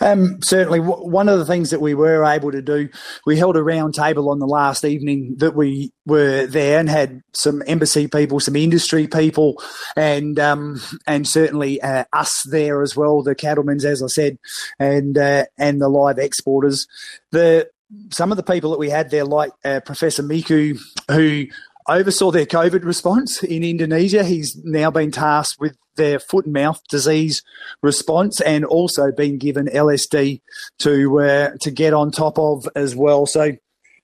Um, 0.00 0.40
certainly, 0.42 0.80
one 0.80 1.28
of 1.28 1.38
the 1.38 1.44
things 1.44 1.70
that 1.70 1.80
we 1.80 1.94
were 1.94 2.24
able 2.24 2.52
to 2.52 2.62
do, 2.62 2.88
we 3.26 3.36
held 3.36 3.56
a 3.56 3.62
round 3.62 3.94
table 3.94 4.30
on 4.30 4.38
the 4.38 4.46
last 4.46 4.84
evening 4.84 5.36
that 5.38 5.54
we 5.54 5.92
were 6.06 6.46
there 6.46 6.78
and 6.78 6.88
had 6.88 7.22
some 7.34 7.62
embassy 7.66 8.08
people, 8.08 8.40
some 8.40 8.56
industry 8.56 9.06
people, 9.06 9.62
and 9.96 10.38
um, 10.38 10.80
and 11.06 11.26
certainly 11.26 11.80
uh, 11.82 12.04
us 12.12 12.42
there 12.50 12.82
as 12.82 12.96
well, 12.96 13.22
the 13.22 13.34
cattlemen's, 13.34 13.84
as 13.84 14.02
I 14.02 14.08
said, 14.08 14.38
and 14.78 15.16
uh, 15.16 15.44
and 15.58 15.80
the 15.80 15.88
live 15.88 16.18
exporters. 16.18 16.86
The 17.32 17.68
some 18.10 18.30
of 18.30 18.36
the 18.36 18.42
people 18.42 18.70
that 18.70 18.78
we 18.78 18.90
had 18.90 19.10
there, 19.10 19.24
like 19.24 19.50
uh, 19.64 19.80
Professor 19.80 20.22
Wiku, 20.22 20.78
who 21.10 21.46
oversaw 21.88 22.30
their 22.30 22.46
COVID 22.46 22.84
response 22.84 23.42
in 23.42 23.64
Indonesia. 23.64 24.22
He's 24.22 24.56
now 24.64 24.90
been 24.90 25.10
tasked 25.10 25.60
with 25.60 25.76
their 25.96 26.18
foot 26.18 26.44
and 26.44 26.54
mouth 26.54 26.80
disease 26.88 27.42
response 27.82 28.40
and 28.40 28.64
also 28.64 29.10
been 29.10 29.38
given 29.38 29.66
LSD 29.66 30.40
to 30.80 31.20
uh, 31.20 31.50
to 31.60 31.70
get 31.70 31.92
on 31.92 32.10
top 32.10 32.38
of 32.38 32.68
as 32.76 32.94
well. 32.94 33.26
So 33.26 33.52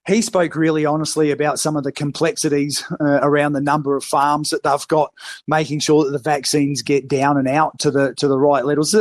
he 0.06 0.20
spoke 0.20 0.54
really 0.54 0.84
honestly 0.84 1.30
about 1.30 1.58
some 1.58 1.76
of 1.76 1.84
the 1.84 1.92
complexities 1.92 2.84
uh, 3.00 3.20
around 3.22 3.54
the 3.54 3.60
number 3.60 3.96
of 3.96 4.04
farms 4.04 4.50
that 4.50 4.62
they've 4.62 4.88
got, 4.88 5.12
making 5.46 5.80
sure 5.80 6.04
that 6.04 6.10
the 6.10 6.18
vaccines 6.18 6.82
get 6.82 7.08
down 7.08 7.38
and 7.38 7.48
out 7.48 7.78
to 7.78 7.90
the 7.90 8.14
to 8.16 8.28
the 8.28 8.38
right 8.38 8.64
levels 8.64 8.94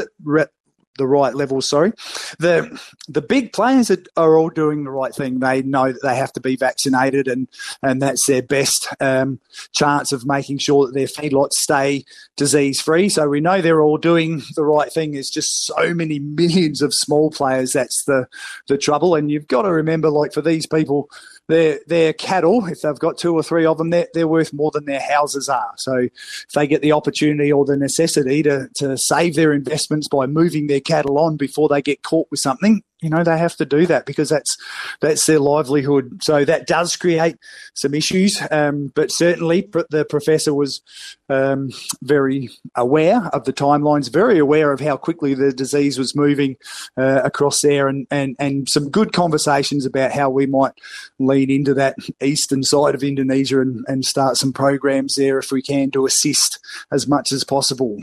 the 0.98 1.08
right 1.08 1.34
level. 1.34 1.62
Sorry, 1.62 1.92
the 2.40 2.80
the 3.08 3.22
big 3.22 3.54
players 3.54 3.92
are 4.18 4.38
all 4.38 4.50
doing 4.50 4.84
the 4.84 4.92
right 4.92 5.14
thing. 5.14 5.40
They 5.40 5.62
know 5.62 5.92
that 5.92 6.02
they 6.04 6.16
have 6.16 6.34
to 6.34 6.42
be 6.42 6.56
vaccinated, 6.56 7.28
and 7.28 7.48
and 7.82 8.02
that's 8.02 8.26
their 8.26 8.42
best 8.42 8.88
um, 9.00 9.40
chance 9.74 10.12
of 10.12 10.26
making 10.26 10.60
sure 10.60 10.86
that 10.86 10.94
their 10.94 11.08
feedlots 11.08 11.54
stay 11.54 12.06
disease 12.36 12.82
free. 12.82 13.10
So 13.10 13.28
we 13.28 13.42
know 13.42 13.62
they're 13.62 13.82
all 13.82 13.98
doing 13.98 14.42
the 14.56 14.66
right 14.66 14.92
thing. 14.92 15.12
There's 15.12 15.30
just 15.30 15.66
so 15.66 15.94
many 15.94 16.20
millions 16.20 16.82
of 16.82 16.94
small 16.94 17.32
players. 17.32 17.74
That's 17.74 18.04
the 18.06 18.28
the 18.68 18.78
trouble, 18.78 19.16
and 19.16 19.32
you've 19.32 19.48
got 19.48 19.64
to 19.64 19.72
remember, 19.72 20.10
like 20.10 20.34
for 20.34 20.42
these 20.42 20.68
people 20.68 21.10
their 21.48 21.80
their 21.88 22.14
cattle, 22.14 22.66
if 22.68 22.82
they've 22.82 23.00
got 23.00 23.18
two 23.18 23.34
or 23.34 23.44
three 23.44 23.66
of 23.66 23.78
them, 23.78 23.90
they're, 23.90 24.08
they're 24.14 24.28
worth 24.28 24.54
more 24.54 24.72
than 24.72 24.86
their 24.86 25.02
houses 25.02 25.50
are. 25.50 25.74
So 25.78 25.98
if 25.98 26.52
they 26.54 26.68
get 26.68 26.82
the 26.82 26.94
opportunity 26.94 27.52
or 27.52 27.66
the 27.66 27.78
necessity 27.78 28.44
to, 28.44 28.70
to 28.76 28.98
save 28.98 29.36
their 29.36 29.52
investments 29.54 30.08
by 30.08 30.26
moving 30.26 30.68
their 30.68 30.80
cattle 30.80 31.18
on 31.18 31.36
before 31.38 31.68
they 31.68 31.82
get 31.82 32.04
caught 32.04 32.28
with 32.32 32.40
something, 32.40 32.82
you 33.04 33.10
know 33.10 33.24
they 33.24 33.38
have 33.38 33.56
to 33.58 33.66
do 33.66 33.86
that 33.88 34.06
because 34.06 34.30
that's 34.30 34.58
that's 35.02 35.26
their 35.26 35.40
livelihood. 35.40 36.24
So 36.24 36.46
that 36.46 36.68
does 36.68 36.96
create 36.96 37.38
some 37.74 37.94
issues. 37.94 38.42
Um, 38.50 38.92
but 38.96 39.12
certainly, 39.12 39.70
the 39.90 40.06
professor 40.06 40.54
was 40.54 40.82
um, 41.30 41.70
very 42.02 42.50
aware 42.76 43.30
of 43.34 43.46
the 43.46 43.54
timelines, 43.54 44.12
very 44.12 44.40
aware 44.40 44.72
of 44.72 44.80
how 44.80 44.98
quickly 44.98 45.34
the 45.34 45.52
disease 45.52 46.00
was 46.00 46.16
moving 46.16 46.58
uh, 46.98 47.22
across 47.24 47.62
there, 47.62 47.88
and, 47.88 48.08
and 48.10 48.36
and 48.40 48.70
some 48.70 48.90
good 48.90 49.14
conversations 49.14 49.86
about 49.86 50.12
how 50.12 50.30
we 50.30 50.46
might 50.46 50.74
lean 51.20 51.52
into 51.52 51.74
that 51.74 51.98
eastern 52.22 52.64
side 52.64 52.96
of 52.96 53.04
Indonesia 53.04 53.62
and, 53.62 53.84
and 53.88 54.06
start 54.06 54.38
some 54.38 54.54
programs 54.54 55.16
there 55.16 55.38
if 55.38 55.52
we 55.52 55.62
can 55.62 55.92
to 55.92 56.06
assist 56.06 56.60
as 56.92 57.08
much 57.08 57.32
as 57.32 57.44
possible. 57.44 57.98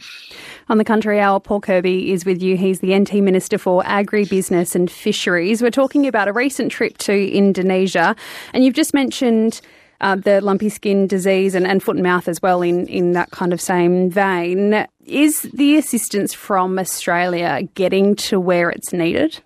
On 0.70 0.78
the 0.78 0.84
Country 0.84 1.18
Hour, 1.18 1.40
Paul 1.40 1.60
Kirby 1.60 2.12
is 2.12 2.24
with 2.24 2.40
you. 2.40 2.56
He's 2.56 2.78
the 2.78 2.96
NT 2.96 3.14
Minister 3.14 3.58
for 3.58 3.82
Agribusiness 3.82 4.76
and 4.76 4.88
Fisheries. 4.88 5.62
We're 5.62 5.72
talking 5.72 6.06
about 6.06 6.28
a 6.28 6.32
recent 6.32 6.70
trip 6.70 6.96
to 6.98 7.28
Indonesia, 7.28 8.14
and 8.54 8.64
you've 8.64 8.76
just 8.76 8.94
mentioned 8.94 9.60
uh, 10.00 10.14
the 10.14 10.40
lumpy 10.40 10.68
skin 10.68 11.08
disease 11.08 11.56
and, 11.56 11.66
and 11.66 11.82
foot 11.82 11.96
and 11.96 12.04
mouth 12.04 12.28
as 12.28 12.40
well 12.40 12.62
in, 12.62 12.86
in 12.86 13.14
that 13.14 13.32
kind 13.32 13.52
of 13.52 13.60
same 13.60 14.10
vein. 14.10 14.86
Is 15.06 15.42
the 15.52 15.76
assistance 15.76 16.32
from 16.32 16.78
Australia 16.78 17.62
getting 17.74 18.14
to 18.30 18.38
where 18.38 18.70
it's 18.70 18.92
needed? 18.92 19.40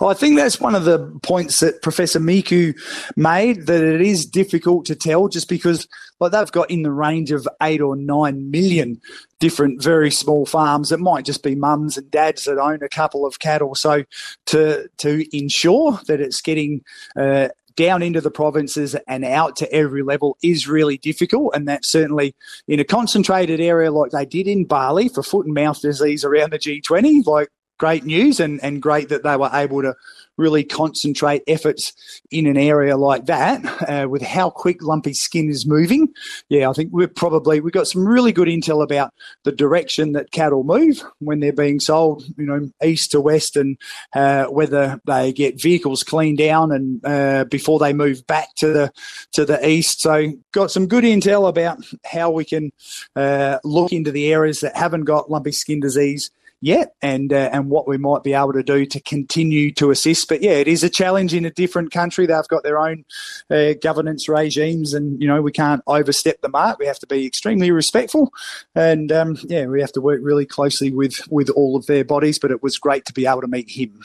Well, 0.00 0.10
I 0.10 0.14
think 0.14 0.36
that's 0.36 0.60
one 0.60 0.74
of 0.74 0.84
the 0.84 0.98
points 1.22 1.60
that 1.60 1.82
Professor 1.82 2.20
Wiku 2.20 2.74
made 3.16 3.66
that 3.66 3.82
it 3.82 4.00
is 4.00 4.26
difficult 4.26 4.86
to 4.86 4.94
tell 4.94 5.28
just 5.28 5.48
because 5.48 5.88
like 6.20 6.32
they've 6.32 6.52
got 6.52 6.70
in 6.70 6.82
the 6.82 6.92
range 6.92 7.32
of 7.32 7.48
eight 7.62 7.80
or 7.80 7.96
nine 7.96 8.50
million 8.50 9.00
different 9.40 9.82
very 9.82 10.10
small 10.10 10.46
farms. 10.46 10.92
It 10.92 11.00
might 11.00 11.24
just 11.24 11.42
be 11.42 11.54
mums 11.54 11.98
and 11.98 12.10
dads 12.10 12.44
that 12.44 12.58
own 12.58 12.82
a 12.82 12.88
couple 12.88 13.26
of 13.26 13.40
cattle. 13.40 13.74
So 13.74 14.04
to 14.46 14.88
to 14.98 15.36
ensure 15.36 15.98
that 16.06 16.20
it's 16.20 16.40
getting 16.40 16.82
uh, 17.16 17.48
down 17.74 18.02
into 18.02 18.20
the 18.20 18.30
provinces 18.30 18.94
and 19.06 19.24
out 19.24 19.56
to 19.56 19.72
every 19.72 20.02
level 20.02 20.36
is 20.42 20.68
really 20.68 20.98
difficult. 20.98 21.54
And 21.54 21.66
that's 21.66 21.90
certainly 21.90 22.34
in 22.68 22.80
a 22.80 22.84
concentrated 22.84 23.60
area 23.60 23.90
like 23.90 24.10
they 24.10 24.26
did 24.26 24.46
in 24.46 24.64
Bali 24.64 25.08
for 25.08 25.22
foot 25.22 25.46
and 25.46 25.54
mouth 25.54 25.80
disease 25.80 26.24
around 26.24 26.52
the 26.52 26.58
G20, 26.58 27.26
like 27.26 27.48
great 27.82 28.04
news 28.04 28.38
and, 28.38 28.62
and 28.62 28.80
great 28.80 29.08
that 29.08 29.24
they 29.24 29.36
were 29.36 29.50
able 29.52 29.82
to 29.82 29.92
really 30.36 30.62
concentrate 30.62 31.42
efforts 31.48 31.92
in 32.30 32.46
an 32.46 32.56
area 32.56 32.96
like 32.96 33.26
that 33.26 33.60
uh, 33.88 34.08
with 34.08 34.22
how 34.22 34.48
quick 34.48 34.80
lumpy 34.84 35.12
skin 35.12 35.50
is 35.50 35.66
moving. 35.66 36.06
Yeah, 36.48 36.70
I 36.70 36.74
think 36.74 36.92
we're 36.92 37.08
probably, 37.08 37.58
we've 37.58 37.72
got 37.72 37.88
some 37.88 38.06
really 38.06 38.30
good 38.30 38.46
intel 38.46 38.84
about 38.84 39.12
the 39.42 39.50
direction 39.50 40.12
that 40.12 40.30
cattle 40.30 40.62
move 40.62 41.02
when 41.18 41.40
they're 41.40 41.52
being 41.52 41.80
sold, 41.80 42.22
you 42.38 42.46
know, 42.46 42.70
east 42.84 43.10
to 43.10 43.20
west 43.20 43.56
and 43.56 43.76
uh, 44.14 44.44
whether 44.44 45.00
they 45.04 45.32
get 45.32 45.60
vehicles 45.60 46.04
cleaned 46.04 46.38
down 46.38 46.70
and 46.70 47.04
uh, 47.04 47.44
before 47.46 47.80
they 47.80 47.92
move 47.92 48.24
back 48.28 48.54
to 48.58 48.72
the, 48.72 48.92
to 49.32 49.44
the 49.44 49.68
east. 49.68 50.00
So 50.00 50.28
got 50.52 50.70
some 50.70 50.86
good 50.86 51.02
intel 51.02 51.48
about 51.48 51.78
how 52.04 52.30
we 52.30 52.44
can 52.44 52.70
uh, 53.16 53.58
look 53.64 53.92
into 53.92 54.12
the 54.12 54.32
areas 54.32 54.60
that 54.60 54.76
haven't 54.76 55.02
got 55.02 55.32
lumpy 55.32 55.50
skin 55.50 55.80
disease 55.80 56.30
yet 56.62 56.94
and 57.02 57.32
uh, 57.32 57.50
and 57.52 57.68
what 57.68 57.88
we 57.88 57.98
might 57.98 58.22
be 58.22 58.32
able 58.32 58.52
to 58.52 58.62
do 58.62 58.86
to 58.86 59.00
continue 59.00 59.72
to 59.72 59.90
assist. 59.90 60.28
But 60.28 60.42
yeah, 60.42 60.52
it 60.52 60.68
is 60.68 60.84
a 60.84 60.88
challenge 60.88 61.34
in 61.34 61.44
a 61.44 61.50
different 61.50 61.90
country. 61.90 62.24
They've 62.24 62.48
got 62.48 62.62
their 62.62 62.78
own 62.78 63.04
uh, 63.50 63.74
governance 63.82 64.28
regimes, 64.28 64.94
and 64.94 65.20
you 65.20 65.28
know 65.28 65.42
we 65.42 65.52
can't 65.52 65.82
overstep 65.86 66.40
the 66.40 66.48
mark. 66.48 66.78
We 66.78 66.86
have 66.86 67.00
to 67.00 67.06
be 67.06 67.26
extremely 67.26 67.70
respectful, 67.72 68.32
and 68.74 69.10
um, 69.10 69.36
yeah, 69.42 69.66
we 69.66 69.80
have 69.80 69.92
to 69.92 70.00
work 70.00 70.20
really 70.22 70.46
closely 70.46 70.92
with 70.92 71.20
with 71.30 71.50
all 71.50 71.76
of 71.76 71.86
their 71.86 72.04
bodies. 72.04 72.38
But 72.38 72.52
it 72.52 72.62
was 72.62 72.78
great 72.78 73.04
to 73.06 73.12
be 73.12 73.26
able 73.26 73.40
to 73.40 73.48
meet 73.48 73.68
him. 73.68 74.00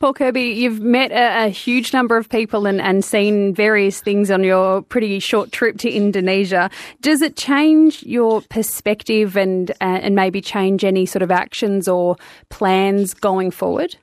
Paul 0.00 0.12
Kirby, 0.12 0.42
you've 0.42 0.80
met 0.80 1.10
a, 1.10 1.46
a 1.46 1.48
huge 1.48 1.92
number 1.92 2.18
of 2.18 2.28
people 2.28 2.66
and, 2.66 2.80
and 2.80 3.02
seen 3.04 3.54
various 3.54 4.02
things 4.02 4.30
on 4.30 4.44
your 4.44 4.82
pretty 4.82 5.18
short 5.18 5.50
trip 5.50 5.78
to 5.78 5.90
Indonesia. 5.90 6.70
Does 7.00 7.22
it 7.22 7.36
change 7.36 8.02
your 8.02 8.42
perspective 8.42 9.36
and 9.36 9.70
uh, 9.80 10.00
and 10.02 10.14
maybe 10.14 10.42
change 10.42 10.84
any 10.84 11.06
sort 11.06 11.22
of 11.22 11.30
action? 11.30 11.69
Or 11.88 12.16
plans 12.48 13.14
going 13.14 13.50
forward? 13.50 13.96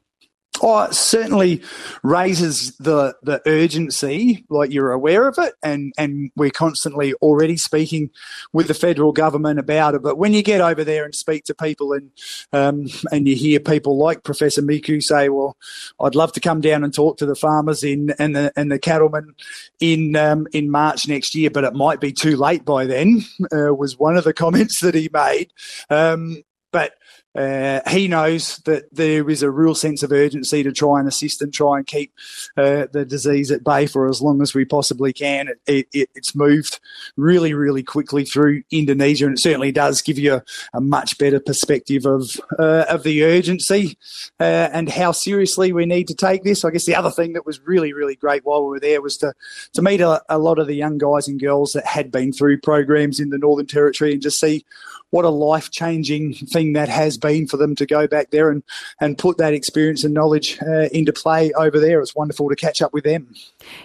Oh, 0.62 0.84
it 0.84 0.96
certainly 0.96 1.62
raises 2.04 2.76
the 2.78 3.16
the 3.22 3.42
urgency, 3.46 4.44
like 4.50 4.72
you're 4.72 4.92
aware 4.92 5.28
of 5.28 5.38
it, 5.38 5.54
and 5.62 5.94
and 5.98 6.32
we're 6.36 6.50
constantly 6.50 7.14
already 7.16 7.58
speaking 7.58 8.10
with 8.54 8.68
the 8.68 8.74
federal 8.74 9.12
government 9.12 9.60
about 9.60 9.94
it. 9.94 10.02
But 10.02 10.18
when 10.18 10.34
you 10.34 10.42
get 10.42 10.62
over 10.62 10.84
there 10.84 11.06
and 11.06 11.14
speak 11.14 11.44
to 11.46 11.54
people, 11.54 11.94
and 11.94 12.12
um, 12.54 12.88
and 13.12 13.28
you 13.28 13.36
hear 13.36 13.60
people 13.60 13.98
like 13.98 14.24
Professor 14.24 14.62
Wiku 14.62 15.02
say, 15.04 15.30
"Well, 15.30 15.58
I'd 16.00 16.16
love 16.16 16.32
to 16.34 16.40
come 16.40 16.62
down 16.62 16.84
and 16.84 16.94
talk 16.94 17.18
to 17.18 17.26
the 17.26 17.36
farmers 17.36 17.84
in 17.84 18.16
and 18.18 18.36
the 18.36 18.52
and 18.56 18.72
the 18.72 18.80
cattlemen 18.80 19.36
in 19.80 20.16
um, 20.16 20.48
in 20.54 20.72
March 20.72 21.08
next 21.08 21.36
year, 21.36 21.52
but 21.52 21.66
it 21.66 21.74
might 21.74 22.00
be 22.00 22.12
too 22.12 22.36
late 22.36 22.66
by 22.66 22.86
then," 22.86 23.24
uh, 23.56 23.74
was 23.76 24.00
one 24.00 24.18
of 24.18 24.24
the 24.24 24.34
comments 24.48 24.80
that 24.80 24.96
he 24.96 25.10
made. 25.14 25.52
Um, 25.92 26.44
but 26.72 26.94
uh, 27.38 27.82
he 27.88 28.08
knows 28.08 28.58
that 28.66 28.86
there 28.92 29.30
is 29.30 29.44
a 29.44 29.52
real 29.52 29.76
sense 29.76 30.02
of 30.02 30.12
urgency 30.12 30.64
to 30.64 30.72
try 30.72 31.00
and 31.00 31.08
assist 31.08 31.40
and 31.42 31.54
try 31.54 31.78
and 31.78 31.86
keep 31.86 32.12
uh, 32.58 32.88
the 32.92 33.06
disease 33.06 33.52
at 33.52 33.64
bay 33.64 33.86
for 33.86 34.10
as 34.10 34.22
long 34.24 34.42
as 34.42 34.56
we 34.56 34.66
possibly 34.66 35.14
can. 35.14 35.50
It, 35.68 35.88
it, 35.94 36.10
it's 36.16 36.36
moved 36.36 36.80
really, 37.16 37.54
really 37.54 37.84
quickly 37.84 38.26
through 38.26 38.64
Indonesia, 38.72 39.28
and 39.28 39.38
it 39.38 39.42
certainly 39.42 39.72
does 39.72 40.02
give 40.02 40.18
you 40.18 40.36
a, 40.36 40.44
a 40.74 40.82
much 40.82 41.20
better 41.20 41.40
perspective 41.40 42.08
of 42.08 42.42
uh, 42.58 42.86
of 42.90 43.04
the 43.04 43.24
urgency 43.24 44.00
uh, 44.40 44.70
and 44.74 44.90
how 44.90 45.12
seriously 45.12 45.72
we 45.72 45.86
need 45.86 46.08
to 46.08 46.16
take 46.16 46.44
this. 46.44 46.66
I 46.66 46.72
guess 46.72 46.86
the 46.86 46.96
other 46.96 47.12
thing 47.12 47.34
that 47.34 47.46
was 47.46 47.62
really, 47.62 47.94
really 47.94 48.16
great 48.16 48.46
while 48.46 48.64
we 48.64 48.70
were 48.70 48.80
there 48.80 49.02
was 49.02 49.16
to 49.18 49.34
to 49.74 49.84
meet 49.84 50.02
a, 50.02 50.24
a 50.28 50.40
lot 50.40 50.58
of 50.58 50.66
the 50.66 50.76
young 50.76 50.98
guys 50.98 51.28
and 51.28 51.40
girls 51.40 51.74
that 51.74 51.86
had 51.86 52.12
been 52.12 52.34
through 52.34 52.62
programs 52.62 53.20
in 53.20 53.30
the 53.30 53.38
Northern 53.38 53.68
Territory 53.68 54.14
and 54.14 54.24
just 54.24 54.40
see 54.40 54.66
what 55.10 55.24
a 55.24 55.30
life 55.30 55.72
changing 55.72 56.34
thing 56.34 56.74
that 56.74 56.90
has 56.90 57.18
been 57.18 57.27
for 57.48 57.58
them 57.58 57.76
to 57.76 57.86
go 57.86 58.08
back 58.08 58.32
there 58.32 58.50
and, 58.50 58.64
and 59.00 59.18
put 59.18 59.38
that 59.38 59.54
experience 59.54 60.04
and 60.04 60.14
knowledge 60.14 60.58
uh, 60.62 60.88
into 60.92 61.14
play 61.14 61.52
over 61.54 61.80
there. 61.80 62.00
It's 62.02 62.16
wonderful 62.16 62.50
to 62.50 62.56
catch 62.56 62.82
up 62.82 62.94
with 62.94 63.04
them. 63.04 63.34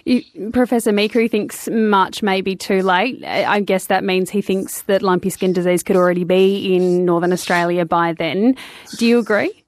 You, 0.05 0.23
Professor 0.51 0.91
Wiku 0.91 1.29
thinks 1.29 1.67
March 1.69 2.23
may 2.23 2.41
be 2.41 2.55
too 2.55 2.81
late. 2.81 3.23
I 3.23 3.59
guess 3.59 3.87
that 3.87 4.03
means 4.03 4.29
he 4.29 4.41
thinks 4.41 4.83
that 4.83 5.01
lumpy 5.01 5.29
skin 5.29 5.53
disease 5.53 5.83
could 5.83 5.95
already 5.95 6.23
be 6.23 6.75
in 6.75 7.05
Northern 7.05 7.33
Australia 7.33 7.85
by 7.85 8.13
then. 8.13 8.55
Do 8.97 9.05
you 9.05 9.19
agree? 9.19 9.63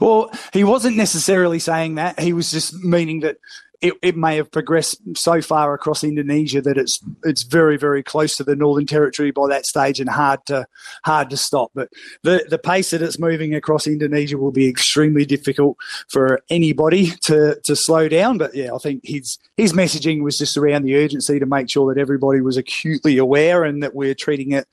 Well, 0.00 0.30
he 0.52 0.64
wasn't 0.64 0.96
necessarily 0.96 1.58
saying 1.58 1.96
that. 1.96 2.18
He 2.18 2.32
was 2.32 2.50
just 2.50 2.74
meaning 2.82 3.20
that 3.20 3.38
it, 3.80 3.94
it 4.02 4.16
may 4.16 4.36
have 4.36 4.50
progressed 4.50 5.00
so 5.16 5.40
far 5.40 5.72
across 5.72 6.02
Indonesia 6.02 6.60
that 6.60 6.76
it's 6.76 7.00
it's 7.24 7.44
very 7.44 7.76
very 7.76 8.02
close 8.02 8.36
to 8.36 8.44
the 8.44 8.56
Northern 8.56 8.86
Territory 8.86 9.30
by 9.30 9.46
that 9.48 9.66
stage 9.66 10.00
and 10.00 10.08
hard 10.08 10.44
to 10.46 10.66
hard 11.04 11.30
to 11.30 11.36
stop. 11.36 11.70
But 11.74 11.90
the 12.22 12.44
the 12.48 12.58
pace 12.58 12.90
that 12.90 13.02
it's 13.02 13.18
moving 13.18 13.54
across 13.54 13.86
Indonesia 13.86 14.36
will 14.36 14.50
be 14.50 14.68
extremely 14.68 15.24
difficult 15.24 15.76
for 16.08 16.40
anybody 16.50 17.10
to 17.22 17.60
to 17.64 17.76
slow 17.76 18.08
down. 18.08 18.38
But 18.38 18.54
yeah, 18.54 18.74
I 18.74 18.78
think 18.78 19.02
his 19.04 19.38
his 19.56 19.72
messaging 19.72 20.22
was 20.22 20.38
just 20.38 20.56
around 20.56 20.82
the 20.82 20.96
urgency 20.96 21.38
to 21.38 21.46
make 21.46 21.70
sure 21.70 21.92
that 21.92 22.00
everybody 22.00 22.40
was 22.40 22.56
acutely 22.56 23.16
aware 23.16 23.62
and 23.62 23.82
that 23.82 23.94
we're 23.94 24.14
treating 24.14 24.52
it 24.52 24.66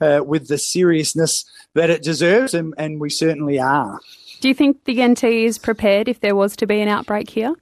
uh, 0.00 0.22
with 0.24 0.46
the 0.46 0.58
seriousness 0.58 1.44
that 1.74 1.90
it 1.90 2.02
deserves, 2.02 2.54
and, 2.54 2.74
and 2.78 3.00
we 3.00 3.10
certainly 3.10 3.58
are. 3.58 3.98
Do 4.40 4.48
you 4.48 4.54
think 4.54 4.84
the 4.84 5.06
NT 5.06 5.24
is 5.24 5.58
prepared 5.58 6.08
if 6.08 6.20
there 6.20 6.34
was 6.34 6.56
to 6.56 6.66
be 6.66 6.80
an 6.80 6.88
outbreak 6.88 7.30
here? 7.30 7.54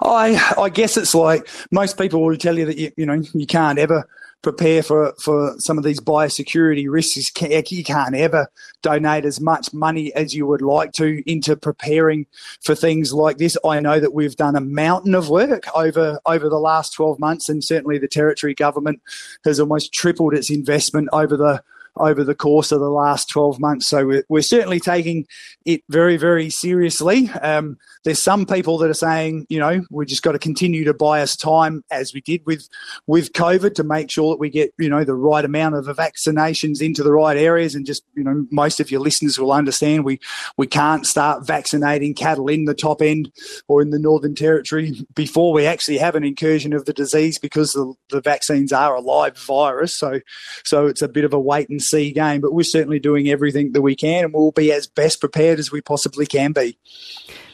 I 0.00 0.54
I 0.58 0.68
guess 0.68 0.96
it's 0.96 1.14
like 1.14 1.48
most 1.70 1.98
people 1.98 2.22
will 2.24 2.36
tell 2.36 2.58
you 2.58 2.66
that 2.66 2.78
you 2.78 2.92
you 2.96 3.06
know 3.06 3.22
you 3.34 3.46
can't 3.46 3.78
ever 3.78 4.08
prepare 4.46 4.80
for, 4.80 5.12
for 5.20 5.56
some 5.58 5.76
of 5.76 5.82
these 5.82 6.00
biosecurity 6.00 6.88
risks. 6.88 7.32
You 7.72 7.84
can't 7.84 8.14
ever 8.14 8.48
donate 8.80 9.24
as 9.24 9.40
much 9.40 9.74
money 9.74 10.14
as 10.14 10.34
you 10.34 10.46
would 10.46 10.62
like 10.62 10.92
to 10.92 11.20
into 11.28 11.56
preparing 11.56 12.26
for 12.62 12.76
things 12.76 13.12
like 13.12 13.38
this. 13.38 13.56
I 13.64 13.80
know 13.80 13.98
that 13.98 14.14
we've 14.14 14.36
done 14.36 14.54
a 14.54 14.60
mountain 14.60 15.16
of 15.16 15.28
work 15.28 15.64
over 15.74 16.20
over 16.26 16.48
the 16.48 16.60
last 16.60 16.90
12 16.90 17.18
months, 17.18 17.48
and 17.48 17.64
certainly 17.64 17.98
the 17.98 18.06
territory 18.06 18.54
government 18.54 19.02
has 19.44 19.58
almost 19.58 19.92
tripled 19.92 20.32
its 20.32 20.48
investment 20.48 21.08
over 21.12 21.36
the 21.36 21.62
over 21.96 22.24
the 22.24 22.34
course 22.34 22.72
of 22.72 22.80
the 22.80 22.90
last 22.90 23.28
12 23.30 23.60
months. 23.60 23.86
So 23.86 24.06
we're, 24.06 24.24
we're 24.28 24.42
certainly 24.42 24.80
taking 24.80 25.26
it 25.64 25.82
very, 25.88 26.16
very 26.16 26.50
seriously. 26.50 27.30
Um, 27.42 27.76
there's 28.04 28.22
some 28.22 28.46
people 28.46 28.78
that 28.78 28.90
are 28.90 28.94
saying, 28.94 29.46
you 29.48 29.58
know, 29.58 29.84
we 29.90 30.06
just 30.06 30.22
got 30.22 30.32
to 30.32 30.38
continue 30.38 30.84
to 30.84 30.94
buy 30.94 31.20
us 31.20 31.36
time 31.36 31.82
as 31.90 32.14
we 32.14 32.20
did 32.20 32.44
with, 32.46 32.68
with 33.06 33.32
COVID 33.32 33.74
to 33.74 33.84
make 33.84 34.10
sure 34.10 34.32
that 34.32 34.38
we 34.38 34.48
get, 34.50 34.72
you 34.78 34.88
know, 34.88 35.04
the 35.04 35.14
right 35.14 35.44
amount 35.44 35.74
of 35.74 35.86
vaccinations 35.86 36.80
into 36.80 37.02
the 37.02 37.12
right 37.12 37.36
areas. 37.36 37.74
And 37.74 37.84
just, 37.84 38.04
you 38.14 38.22
know, 38.22 38.46
most 38.50 38.80
of 38.80 38.90
your 38.90 39.00
listeners 39.00 39.38
will 39.38 39.52
understand 39.52 40.04
we, 40.04 40.20
we 40.56 40.66
can't 40.66 41.06
start 41.06 41.46
vaccinating 41.46 42.14
cattle 42.14 42.48
in 42.48 42.64
the 42.64 42.74
top 42.74 43.02
end 43.02 43.32
or 43.68 43.82
in 43.82 43.90
the 43.90 43.98
Northern 43.98 44.34
Territory 44.34 44.92
before 45.14 45.52
we 45.52 45.66
actually 45.66 45.98
have 45.98 46.14
an 46.14 46.24
incursion 46.24 46.72
of 46.72 46.84
the 46.84 46.92
disease 46.92 47.38
because 47.38 47.72
the, 47.72 47.92
the 48.10 48.20
vaccines 48.20 48.72
are 48.72 48.94
a 48.94 49.00
live 49.00 49.36
virus. 49.38 49.96
So, 49.96 50.20
so 50.64 50.86
it's 50.86 51.02
a 51.02 51.08
bit 51.08 51.24
of 51.24 51.32
a 51.32 51.40
wait 51.40 51.68
and 51.68 51.82
see 51.86 52.12
game, 52.12 52.40
but 52.40 52.52
we're 52.52 52.64
certainly 52.64 52.98
doing 52.98 53.28
everything 53.28 53.72
that 53.72 53.82
we 53.82 53.94
can 53.94 54.24
and 54.24 54.34
we'll 54.34 54.52
be 54.52 54.72
as 54.72 54.86
best 54.86 55.20
prepared 55.20 55.58
as 55.58 55.70
we 55.72 55.80
possibly 55.80 56.26
can 56.26 56.52
be. 56.52 56.78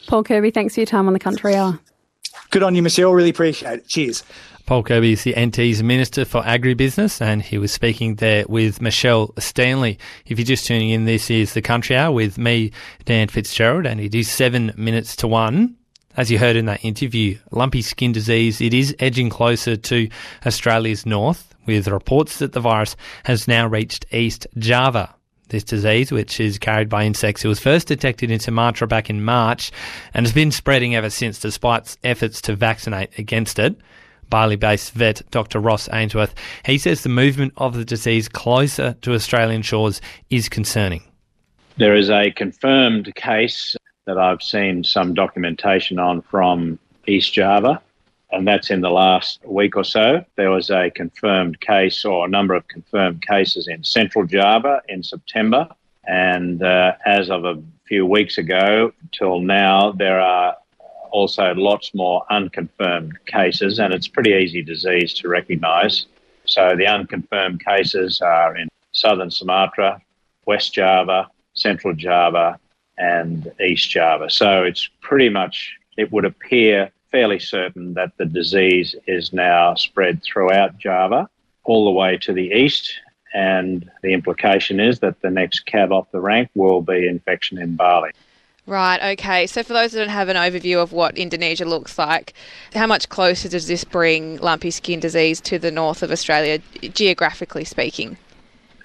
Paul 0.07 0.23
Kirby, 0.23 0.51
thanks 0.51 0.73
for 0.73 0.81
your 0.81 0.87
time 0.87 1.07
on 1.07 1.13
the 1.13 1.19
Country 1.19 1.55
Hour. 1.55 1.79
Good 2.49 2.63
on 2.63 2.75
you, 2.75 2.81
Michelle. 2.81 3.13
Really 3.13 3.29
appreciate 3.29 3.79
it. 3.79 3.87
Cheers. 3.87 4.23
Paul 4.65 4.83
Kirby 4.83 5.11
is 5.11 5.23
the 5.23 5.35
NT's 5.37 5.83
Minister 5.83 6.23
for 6.23 6.41
Agribusiness, 6.41 7.19
and 7.19 7.41
he 7.41 7.57
was 7.57 7.71
speaking 7.71 8.15
there 8.15 8.45
with 8.47 8.81
Michelle 8.81 9.33
Stanley. 9.37 9.99
If 10.25 10.39
you're 10.39 10.45
just 10.45 10.65
tuning 10.65 10.89
in, 10.89 11.03
this 11.03 11.29
is 11.29 11.53
the 11.53 11.61
Country 11.61 11.97
Hour 11.97 12.13
with 12.13 12.37
me, 12.37 12.71
Dan 13.03 13.27
Fitzgerald, 13.27 13.85
and 13.85 13.99
it 13.99 14.15
is 14.15 14.29
seven 14.29 14.71
minutes 14.77 15.17
to 15.17 15.27
one. 15.27 15.75
As 16.15 16.31
you 16.31 16.39
heard 16.39 16.55
in 16.55 16.67
that 16.67 16.85
interview, 16.85 17.37
lumpy 17.51 17.81
skin 17.81 18.13
disease, 18.13 18.61
it 18.61 18.73
is 18.73 18.95
edging 18.99 19.29
closer 19.29 19.75
to 19.75 20.09
Australia's 20.45 21.05
north 21.05 21.52
with 21.65 21.87
reports 21.87 22.39
that 22.39 22.53
the 22.53 22.59
virus 22.59 22.95
has 23.25 23.47
now 23.47 23.67
reached 23.67 24.05
East 24.13 24.47
Java. 24.57 25.13
This 25.49 25.63
disease, 25.63 26.11
which 26.11 26.39
is 26.39 26.57
carried 26.57 26.89
by 26.89 27.03
insects, 27.03 27.45
it 27.45 27.47
was 27.47 27.59
first 27.59 27.87
detected 27.87 28.31
in 28.31 28.39
Sumatra 28.39 28.87
back 28.87 29.09
in 29.09 29.23
March 29.23 29.71
and 30.13 30.25
has 30.25 30.33
been 30.33 30.51
spreading 30.51 30.95
ever 30.95 31.09
since 31.09 31.39
despite 31.39 31.97
efforts 32.03 32.41
to 32.41 32.55
vaccinate 32.55 33.17
against 33.19 33.59
it. 33.59 33.75
Bali 34.29 34.55
based 34.55 34.93
vet 34.93 35.21
Dr. 35.29 35.59
Ross 35.59 35.87
Ainsworth, 35.91 36.33
he 36.65 36.77
says 36.77 37.03
the 37.03 37.09
movement 37.09 37.53
of 37.57 37.75
the 37.75 37.85
disease 37.85 38.27
closer 38.27 38.93
to 39.01 39.13
Australian 39.13 39.61
shores 39.61 40.01
is 40.29 40.49
concerning. 40.49 41.03
There 41.77 41.95
is 41.95 42.09
a 42.09 42.31
confirmed 42.31 43.13
case 43.15 43.75
that 44.05 44.17
I've 44.17 44.41
seen 44.41 44.83
some 44.83 45.13
documentation 45.13 45.99
on 45.99 46.21
from 46.21 46.79
East 47.05 47.33
Java, 47.33 47.81
and 48.33 48.47
that's 48.47 48.69
in 48.69 48.81
the 48.81 48.89
last 48.89 49.39
week 49.45 49.75
or 49.75 49.83
so. 49.83 50.25
There 50.35 50.51
was 50.51 50.69
a 50.69 50.89
confirmed 50.89 51.61
case 51.61 52.03
or 52.03 52.25
a 52.25 52.29
number 52.29 52.55
of 52.55 52.67
confirmed 52.67 53.25
cases 53.25 53.67
in 53.67 53.83
Central 53.83 54.25
Java 54.25 54.81
in 54.89 55.03
September, 55.03 55.67
and 56.05 56.61
uh, 56.63 56.93
as 57.05 57.29
of 57.29 57.45
a 57.45 57.61
few 57.85 58.05
weeks 58.05 58.37
ago 58.37 58.91
till 59.11 59.39
now, 59.39 59.91
there 59.91 60.19
are 60.19 60.57
also 61.11 61.53
lots 61.53 61.93
more 61.93 62.25
unconfirmed 62.29 63.13
cases, 63.25 63.79
and 63.79 63.93
it's 63.93 64.07
pretty 64.07 64.33
easy 64.33 64.61
disease 64.61 65.13
to 65.13 65.27
recognise. 65.27 66.07
So 66.45 66.75
the 66.75 66.87
unconfirmed 66.87 67.63
cases 67.63 68.19
are 68.21 68.57
in 68.57 68.67
southern 68.91 69.31
Sumatra, 69.31 70.01
West 70.45 70.73
Java, 70.73 71.29
Central 71.53 71.93
Java, 71.93 72.59
and 72.97 73.51
East 73.61 73.89
Java. 73.89 74.29
So 74.29 74.63
it's 74.63 74.89
pretty 75.01 75.29
much, 75.29 75.75
it 75.97 76.11
would 76.11 76.25
appear 76.25 76.91
fairly 77.13 77.37
certain 77.37 77.93
that 77.93 78.11
the 78.17 78.25
disease 78.25 78.95
is 79.05 79.31
now 79.31 79.75
spread 79.75 80.21
throughout 80.23 80.79
Java 80.79 81.29
all 81.63 81.85
the 81.85 81.91
way 81.91 82.17
to 82.17 82.33
the 82.33 82.51
east. 82.51 82.91
And 83.35 83.89
the 84.01 84.13
implication 84.13 84.79
is 84.79 84.99
that 84.99 85.21
the 85.21 85.29
next 85.29 85.61
cab 85.61 85.91
off 85.91 86.11
the 86.11 86.19
rank 86.19 86.49
will 86.55 86.81
be 86.81 87.07
infection 87.07 87.59
in 87.59 87.75
Bali. 87.75 88.11
Right, 88.65 89.13
okay. 89.13 89.45
So, 89.45 89.61
for 89.61 89.73
those 89.73 89.91
that 89.91 89.99
don't 89.99 90.09
have 90.09 90.29
an 90.29 90.37
overview 90.37 90.81
of 90.81 90.91
what 90.91 91.17
Indonesia 91.17 91.65
looks 91.65 91.97
like, 91.97 92.33
how 92.73 92.87
much 92.87 93.09
closer 93.09 93.49
does 93.49 93.67
this 93.67 93.83
bring 93.83 94.37
lumpy 94.37 94.71
skin 94.71 94.99
disease 94.99 95.41
to 95.41 95.59
the 95.59 95.71
north 95.71 96.01
of 96.01 96.11
Australia, 96.11 96.59
geographically 96.81 97.65
speaking? 97.65 98.17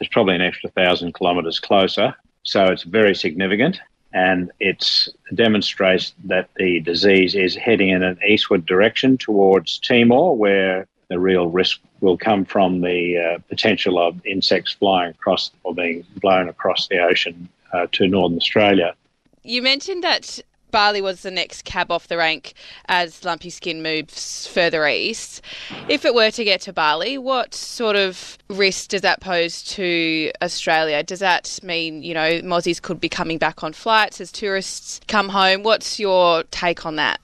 It's 0.00 0.10
probably 0.12 0.34
an 0.34 0.42
extra 0.42 0.70
thousand 0.70 1.14
kilometres 1.14 1.60
closer, 1.60 2.14
so 2.42 2.64
it's 2.64 2.82
very 2.82 3.14
significant 3.14 3.80
and 4.12 4.50
it 4.58 5.08
demonstrates 5.34 6.14
that 6.24 6.48
the 6.56 6.80
disease 6.80 7.34
is 7.34 7.54
heading 7.54 7.90
in 7.90 8.02
an 8.02 8.18
eastward 8.26 8.64
direction 8.66 9.18
towards 9.18 9.78
Timor, 9.78 10.36
where 10.36 10.86
the 11.08 11.18
real 11.18 11.48
risk 11.48 11.80
will 12.00 12.16
come 12.16 12.44
from 12.44 12.80
the 12.80 13.18
uh, 13.18 13.38
potential 13.48 13.98
of 13.98 14.24
insects 14.24 14.72
flying 14.72 15.10
across 15.10 15.50
or 15.62 15.74
being 15.74 16.04
blown 16.20 16.48
across 16.48 16.88
the 16.88 16.98
ocean 16.98 17.48
uh, 17.72 17.86
to 17.92 18.06
northern 18.06 18.38
Australia. 18.38 18.94
You 19.42 19.62
mentioned 19.62 20.04
that 20.04 20.40
Bali 20.70 21.00
was 21.00 21.22
the 21.22 21.30
next 21.30 21.64
cab 21.64 21.90
off 21.90 22.08
the 22.08 22.16
rank 22.16 22.54
as 22.86 23.24
lumpy 23.24 23.50
skin 23.50 23.82
moves 23.82 24.46
further 24.46 24.86
east. 24.86 25.42
If 25.88 26.04
it 26.04 26.14
were 26.14 26.30
to 26.30 26.44
get 26.44 26.60
to 26.62 26.72
Bali, 26.72 27.18
what 27.18 27.54
sort 27.54 27.96
of 27.96 28.38
risk 28.48 28.90
does 28.90 29.02
that 29.02 29.20
pose 29.20 29.62
to 29.74 30.30
Australia? 30.42 31.02
Does 31.02 31.20
that 31.20 31.58
mean, 31.62 32.02
you 32.02 32.14
know, 32.14 32.40
Mozzies 32.40 32.80
could 32.80 33.00
be 33.00 33.08
coming 33.08 33.38
back 33.38 33.62
on 33.62 33.72
flights 33.72 34.20
as 34.20 34.32
tourists 34.32 35.00
come 35.08 35.30
home? 35.30 35.62
What's 35.62 35.98
your 35.98 36.44
take 36.44 36.86
on 36.86 36.96
that? 36.96 37.20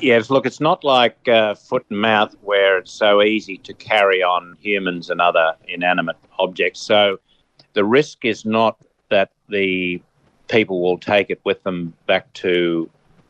Yes, 0.00 0.30
look, 0.30 0.46
it's 0.46 0.60
not 0.60 0.84
like 0.84 1.28
uh, 1.28 1.54
foot 1.56 1.84
and 1.90 2.00
mouth 2.00 2.34
where 2.42 2.78
it's 2.78 2.92
so 2.92 3.22
easy 3.22 3.58
to 3.58 3.74
carry 3.74 4.22
on 4.22 4.56
humans 4.60 5.10
and 5.10 5.20
other 5.20 5.54
inanimate 5.66 6.16
objects. 6.38 6.80
So 6.80 7.18
the 7.72 7.84
risk 7.84 8.24
is 8.24 8.44
not 8.44 8.78
that 9.10 9.30
the 9.48 10.00
people 10.48 10.82
will 10.82 10.98
take 10.98 11.30
it 11.30 11.40
with 11.44 11.62
them 11.62 11.94
back 12.06 12.32
to 12.34 12.88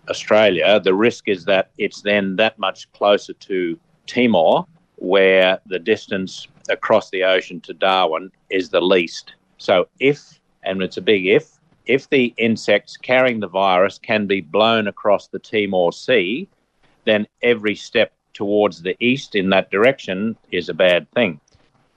Australia. 0.09 0.81
The 0.81 0.94
risk 0.94 1.28
is 1.28 1.44
that 1.44 1.70
it's 1.78 2.02
then 2.02 2.37
that 2.37 2.59
much 2.59 2.90
closer 2.92 3.35
to 3.35 3.78
Timor, 4.07 4.66
where 4.96 5.61
the 5.66 5.78
distance 5.78 6.48
across 6.68 7.11
the 7.11 7.24
ocean 7.24 7.61
to 7.62 7.74
Darwin 7.74 8.31
is 8.50 8.70
the 8.70 8.81
least. 8.81 9.35
So, 9.59 9.88
if, 10.00 10.40
and 10.62 10.83
it's 10.83 10.96
a 10.96 11.02
big 11.02 11.26
if, 11.26 11.59
if 11.87 12.09
the 12.11 12.35
insects 12.37 12.96
carrying 12.96 13.40
the 13.40 13.48
virus 13.48 13.98
can 13.98 14.26
be 14.26 14.40
blown 14.40 14.88
across 14.88 15.28
the 15.28 15.38
Timor 15.38 15.92
Sea, 15.92 16.48
then 17.04 17.26
every 17.42 17.74
step 17.74 18.12
towards 18.35 18.83
the 18.83 18.96
east 19.00 19.35
in 19.35 19.50
that 19.50 19.70
direction 19.70 20.37
is 20.52 20.68
a 20.68 20.74
bad 20.74 21.11
thing. 21.12 21.40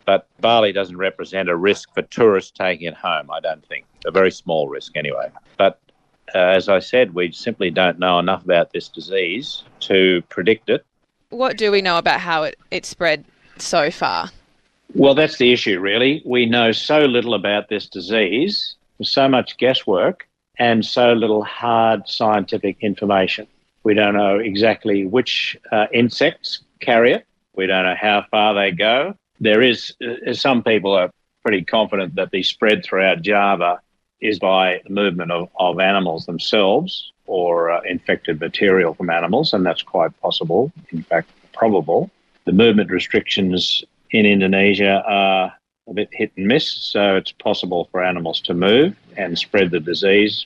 But 0.06 0.28
Bali 0.40 0.72
doesn't 0.72 0.98
represent 0.98 1.50
a 1.50 1.56
risk 1.56 1.94
for 1.94 2.02
tourists 2.04 2.52
taking 2.52 2.88
it 2.88 2.96
home, 2.96 3.30
I 3.32 3.40
don't 3.40 3.66
think. 3.66 3.86
A 4.06 4.12
very 4.12 4.32
small 4.32 4.68
risk, 4.68 4.98
anyway. 4.98 5.30
But 5.58 5.80
uh, 6.34 6.40
as 6.40 6.70
I 6.70 6.80
said, 6.80 7.14
we 7.14 7.32
simply 7.32 7.70
don't 7.70 8.00
know 8.00 8.20
enough 8.20 8.44
about 8.44 8.72
this 8.72 8.88
disease 8.88 9.64
to 9.82 10.22
predict 10.30 10.70
it. 10.70 10.86
What 11.30 11.58
do 11.58 11.72
we 11.72 11.82
know 11.82 11.98
about 11.98 12.20
how 12.20 12.44
it, 12.44 12.58
it 12.72 12.86
spread 12.86 13.26
so 13.58 13.92
far? 13.92 14.30
Well, 14.94 15.16
that's 15.16 15.38
the 15.38 15.54
issue, 15.54 15.80
really. 15.80 16.22
We 16.26 16.46
know 16.46 16.72
so 16.72 17.06
little 17.06 17.34
about 17.34 17.70
this 17.70 17.88
disease, 17.88 18.76
so 19.02 19.30
much 19.30 19.58
guesswork, 19.58 20.28
and 20.60 20.86
so 20.86 21.14
little 21.14 21.44
hard 21.44 22.08
scientific 22.08 22.78
information. 22.82 23.48
We 23.84 23.94
don't 23.94 24.16
know 24.16 24.38
exactly 24.38 25.06
which 25.06 25.58
uh, 25.72 25.88
insects 25.94 26.60
carry 26.82 27.14
it. 27.14 27.26
We 27.56 27.68
don't 27.68 27.84
know 27.84 27.96
how 28.00 28.26
far 28.30 28.54
they 28.54 28.72
go 28.72 29.16
there 29.42 29.62
is 29.62 29.94
uh, 30.02 30.34
some 30.34 30.64
people 30.64 30.94
are 30.94 31.12
pretty 31.44 31.64
confident 31.64 32.16
that 32.16 32.32
the 32.32 32.44
spread 32.44 32.86
throughout 32.86 33.24
Java 33.24 33.82
is 34.22 34.38
by 34.38 34.80
the 34.86 34.94
movement 34.94 35.32
of, 35.32 35.50
of 35.60 35.80
animals 35.80 36.28
themselves 36.28 37.12
or 37.26 37.72
uh, 37.72 37.82
infected 37.82 38.40
material 38.40 38.94
from 38.94 39.10
animals, 39.10 39.54
and 39.54 39.66
that's 39.66 39.82
quite 39.82 40.18
possible, 40.22 40.72
in 40.92 41.02
fact, 41.02 41.30
probable. 41.54 42.12
The 42.46 42.52
movement 42.52 42.92
restrictions 42.92 43.84
in 44.12 44.26
Indonesia 44.26 45.04
are 45.08 45.54
a 45.88 45.94
bit 45.94 46.10
hit 46.12 46.32
and 46.38 46.48
miss, 46.48 46.70
so 46.70 47.16
it's 47.16 47.32
possible 47.32 47.88
for 47.92 48.04
animals 48.04 48.42
to 48.42 48.54
move 48.54 48.96
and 49.18 49.38
spread 49.38 49.72
the 49.72 49.80
disease. 49.80 50.46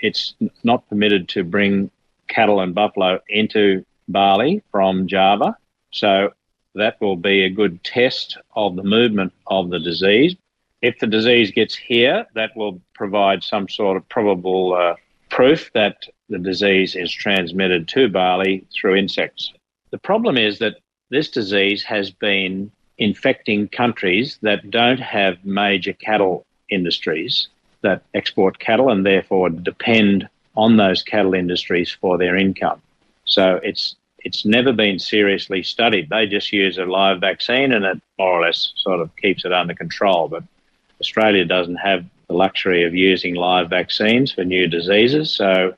It's 0.00 0.34
not 0.62 0.86
permitted 0.90 1.28
to 1.30 1.44
bring 1.44 1.90
cattle 2.28 2.60
and 2.60 2.74
buffalo 2.74 3.20
into 3.28 3.84
Bali 4.08 4.62
from 4.70 5.06
Java, 5.06 5.56
so 5.92 6.32
that 6.74 7.00
will 7.00 7.16
be 7.16 7.44
a 7.44 7.50
good 7.50 7.82
test 7.84 8.38
of 8.54 8.76
the 8.76 8.82
movement 8.82 9.32
of 9.46 9.70
the 9.70 9.78
disease. 9.78 10.36
If 10.82 10.98
the 10.98 11.06
disease 11.06 11.50
gets 11.50 11.74
here, 11.74 12.26
that 12.34 12.56
will 12.56 12.80
provide 12.94 13.42
some 13.42 13.68
sort 13.68 13.96
of 13.96 14.08
probable 14.08 14.74
uh, 14.74 14.94
proof 15.30 15.70
that 15.74 16.04
the 16.28 16.38
disease 16.38 16.94
is 16.94 17.10
transmitted 17.10 17.88
to 17.88 18.08
Bali 18.08 18.66
through 18.74 18.96
insects. 18.96 19.52
The 19.90 19.98
problem 19.98 20.36
is 20.36 20.58
that 20.58 20.76
this 21.10 21.30
disease 21.30 21.82
has 21.84 22.10
been 22.10 22.70
infecting 22.98 23.68
countries 23.68 24.38
that 24.42 24.70
don't 24.70 25.00
have 25.00 25.44
major 25.44 25.92
cattle 25.92 26.44
industries 26.70 27.48
that 27.82 28.02
export 28.14 28.58
cattle 28.58 28.90
and 28.90 29.04
therefore 29.04 29.50
depend 29.50 30.28
on 30.56 30.76
those 30.76 31.02
cattle 31.02 31.34
industries 31.34 31.90
for 32.00 32.16
their 32.18 32.36
income. 32.36 32.80
So 33.24 33.60
it's 33.62 33.96
it's 34.24 34.44
never 34.44 34.72
been 34.72 34.98
seriously 34.98 35.62
studied. 35.62 36.08
They 36.08 36.26
just 36.26 36.52
use 36.52 36.78
a 36.78 36.86
live 36.86 37.20
vaccine 37.20 37.72
and 37.72 37.84
it 37.84 38.00
more 38.18 38.40
or 38.40 38.42
less 38.42 38.72
sort 38.76 39.00
of 39.00 39.14
keeps 39.16 39.44
it 39.44 39.52
under 39.52 39.74
control. 39.74 40.28
But 40.28 40.42
Australia 41.00 41.44
doesn't 41.44 41.76
have 41.76 42.04
the 42.28 42.34
luxury 42.34 42.84
of 42.84 42.94
using 42.94 43.34
live 43.34 43.68
vaccines 43.68 44.32
for 44.32 44.42
new 44.42 44.66
diseases. 44.66 45.30
So 45.30 45.74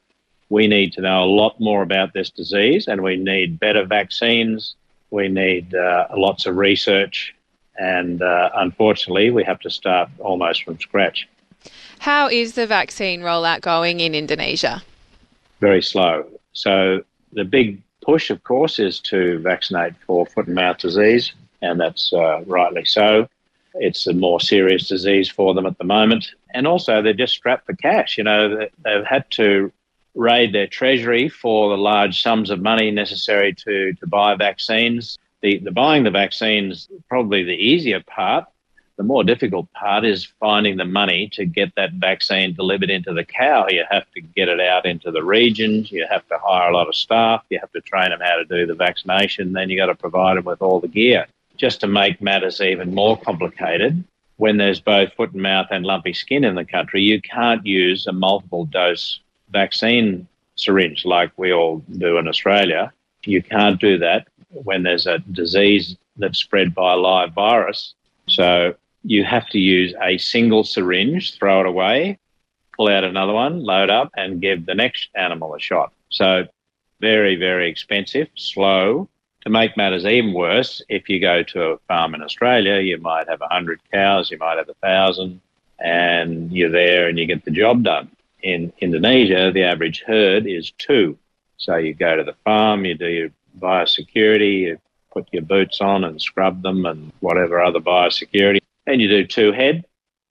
we 0.49 0.69
need 0.69 0.93
to 0.93 1.01
know 1.01 1.25
a 1.25 1.27
lot 1.27 1.59
more 1.59 1.83
about 1.83 2.13
this 2.15 2.31
disease 2.31 2.87
and 2.87 3.03
we 3.03 3.17
need 3.17 3.59
better 3.59 3.85
vaccines. 3.85 4.77
We 5.11 5.29
need 5.29 5.75
uh, 5.75 6.07
lots 6.17 6.47
of 6.47 6.57
research. 6.57 7.35
And 7.79 8.23
uh, 8.23 8.51
unfortunately, 8.55 9.31
we 9.31 9.43
have 9.43 9.59
to 9.61 9.71
start 9.71 10.09
almost 10.21 10.63
from 10.63 10.79
scratch. 10.79 11.29
How 11.99 12.29
is 12.29 12.55
the 12.55 12.67
vaccine 12.67 13.23
rollout 13.23 13.61
going 13.61 13.99
in 13.99 14.15
Indonesia? 14.15 14.83
Very 15.61 15.83
slow. 15.83 16.27
So 16.53 17.03
the 17.33 17.45
big 17.45 17.83
push, 18.07 18.31
of 18.31 18.43
course, 18.45 18.79
is 18.79 19.01
to 19.01 19.39
vaccinate 19.41 19.95
for 20.07 20.25
foot 20.27 20.47
and 20.47 20.55
mouth 20.55 20.79
disease, 20.79 21.33
and 21.61 21.79
that's 21.81 22.13
uh, 22.13 22.41
rightly 22.47 22.85
so. 22.85 23.29
It's 23.75 24.07
a 24.07 24.15
more 24.15 24.41
serious 24.41 24.89
disease 24.89 25.29
for 25.29 25.53
them 25.53 25.67
at 25.67 25.77
the 25.77 25.85
moment. 25.85 26.25
And 26.55 26.67
also, 26.67 27.03
they're 27.03 27.13
just 27.13 27.35
strapped 27.35 27.67
for 27.67 27.75
cash. 27.75 28.17
You 28.17 28.25
know, 28.25 28.69
they've 28.85 29.05
had 29.05 29.29
to 29.33 29.73
raid 30.15 30.55
their 30.55 30.69
treasury 30.69 31.29
for 31.29 31.69
the 31.69 31.77
large 31.77 32.23
sums 32.23 32.49
of 32.49 32.63
money 32.63 32.91
necessary 32.91 33.53
to, 33.53 33.93
to 33.95 34.07
buy 34.07 34.35
vaccines. 34.37 35.19
The, 35.43 35.59
the 35.59 35.73
buying 35.73 36.05
the 36.05 36.11
vaccines 36.11 36.89
probably 37.09 37.43
the 37.43 37.53
easier 37.53 38.03
part 38.03 38.47
the 38.97 39.03
more 39.03 39.25
difficult 39.25 39.71
part 39.73 40.05
is 40.05 40.33
finding 40.41 40.77
the 40.77 40.85
money 40.85 41.29
to 41.35 41.45
get 41.45 41.75
that 41.77 41.93
vaccine 41.93 42.55
delivered 42.55 42.89
into 42.89 43.13
the 43.13 43.25
cow. 43.25 43.67
You 43.69 43.85
have 43.91 44.11
to 44.13 44.21
get 44.21 44.49
it 44.49 44.61
out 44.61 44.87
into 44.87 45.11
the 45.11 45.23
regions. 45.23 45.93
You 45.93 46.07
have 46.11 46.27
to 46.29 46.39
hire 46.39 46.71
a 46.71 46.75
lot 46.75 46.89
of 46.89 46.95
staff. 46.95 47.45
You 47.51 47.59
have 47.59 47.73
to 47.73 47.83
train 47.83 48.11
them 48.11 48.21
how 48.21 48.37
to 48.37 48.45
do 48.47 48.67
the 48.67 48.75
vaccination. 48.75 49.53
Then 49.53 49.69
you 49.69 49.77
got 49.77 49.87
to 49.87 49.95
provide 49.95 50.39
them 50.39 50.45
with 50.45 50.63
all 50.63 50.81
the 50.81 50.89
gear. 50.89 51.27
Just 51.59 51.81
to 51.81 51.87
make 51.87 52.23
matters 52.23 52.61
even 52.61 52.95
more 52.95 53.19
complicated, 53.19 54.03
when 54.37 54.57
there's 54.57 54.81
both 54.81 55.13
foot 55.15 55.33
and 55.33 55.43
mouth 55.43 55.69
and 55.71 55.85
lumpy 55.85 56.13
skin 56.13 56.45
in 56.45 56.55
the 56.55 56.65
country, 56.65 57.03
you 57.03 57.21
can't 57.21 57.67
use 57.67 58.07
a 58.07 58.13
multiple 58.13 58.65
dose 58.65 59.21
vaccine 59.51 60.27
syringe 60.55 61.05
like 61.05 61.31
we 61.37 61.53
all 61.53 61.79
do 61.99 62.17
in 62.17 62.29
Australia. 62.29 62.93
You 63.25 63.43
can't 63.43 63.81
do 63.81 63.99
that 63.99 64.29
when 64.49 64.83
there's 64.83 65.07
a 65.07 65.19
disease 65.19 65.97
that's 66.17 66.39
spread 66.39 66.75
by 66.75 66.95
a 66.95 66.97
live 66.97 67.33
virus. 67.33 67.95
So 68.29 68.75
you 69.07 69.25
have 69.25 69.49
to 69.51 69.59
use 69.59 69.95
a 70.03 70.19
single 70.19 70.65
syringe, 70.65 71.39
throw 71.39 71.61
it 71.61 71.67
away, 71.67 72.19
pull 72.75 72.89
out 72.89 73.05
another 73.05 73.33
one, 73.33 73.63
load 73.63 73.89
up, 73.89 74.11
and 74.17 74.43
give 74.43 74.67
the 74.67 74.75
next 74.75 75.09
animal 75.15 75.55
a 75.55 75.61
shot. 75.61 75.93
So 76.11 76.47
very, 77.01 77.37
very 77.37 77.71
expensive, 77.71 78.29
slow. 78.35 79.09
To 79.43 79.51
make 79.51 79.77
matters 79.77 80.05
even 80.05 80.33
worse, 80.33 80.83
if 80.89 81.09
you 81.09 81.21
go 81.21 81.45
to 81.45 81.63
a 81.63 81.79
farm 81.87 82.17
in 82.17 82.23
Australia, 82.23 82.81
you 82.81 82.99
might 82.99 83.29
have 83.29 83.41
100 83.41 83.81
cows, 83.93 84.31
you 84.31 84.39
might 84.39 84.59
have 84.59 84.67
1,000, 84.67 85.41
and 85.79 86.53
you're 86.53 86.71
there 86.71 87.09
and 87.09 87.17
you 87.17 87.27
get 87.27 87.45
the 87.45 87.53
job 87.53 87.85
done. 87.85 88.11
In 88.43 88.73
Indonesia, 88.81 89.53
the 89.53 89.63
average 89.63 90.03
herd 90.05 90.47
is 90.47 90.73
two. 90.79 91.17
So 91.59 91.77
you 91.77 91.95
go 91.95 92.17
to 92.17 92.25
the 92.25 92.35
farm, 92.45 92.85
you 92.85 92.95
do 92.95 93.07
your 93.07 93.31
biosecurity, 93.59 94.61
you 94.63 94.79
put 95.13 95.29
your 95.33 95.43
boots 95.43 95.81
on 95.81 96.03
and 96.05 96.21
scrub 96.21 96.63
them 96.63 96.85
and 96.85 97.13
whatever 97.21 97.63
other 97.63 97.81
biosecurity, 97.81 98.59
and 98.87 99.01
you 99.01 99.09
do 99.09 99.27
two 99.27 99.53
head. 99.53 99.85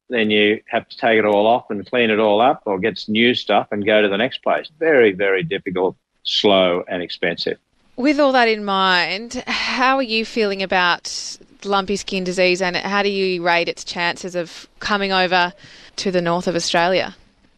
Then 0.10 0.30
you 0.30 0.62
have 0.68 0.88
to 0.88 0.98
take 0.98 1.18
it 1.18 1.26
all 1.26 1.48
off 1.48 1.72
and 1.72 1.86
clean 1.86 2.12
it 2.12 2.20
all 2.20 2.40
up 2.40 2.64
or 2.66 2.78
get 2.78 2.98
some 2.98 3.14
new 3.14 3.34
stuff 3.34 3.68
and 3.72 3.86
go 3.86 4.02
to 4.02 4.08
the 4.08 4.18
next 4.18 4.44
place. 4.44 4.70
Very, 4.78 5.12
very 5.14 5.42
difficult, 5.42 5.96
slow, 6.24 6.84
and 6.88 7.02
expensive. 7.02 7.58
With 7.96 8.20
all 8.20 8.32
that 8.34 8.48
in 8.48 8.66
mind, 8.66 9.44
how 9.48 9.96
are 9.96 10.04
you 10.04 10.26
feeling 10.26 10.62
about 10.62 11.38
lumpy 11.64 11.96
skin 11.96 12.24
disease 12.24 12.62
and 12.62 12.76
how 12.76 13.02
do 13.02 13.10
you 13.10 13.42
rate 13.42 13.68
its 13.68 13.84
chances 13.84 14.36
of 14.36 14.68
coming 14.80 15.12
over 15.12 15.54
to 15.96 16.12
the 16.12 16.22
north 16.22 16.48
of 16.48 16.56
Australia? 16.56 17.16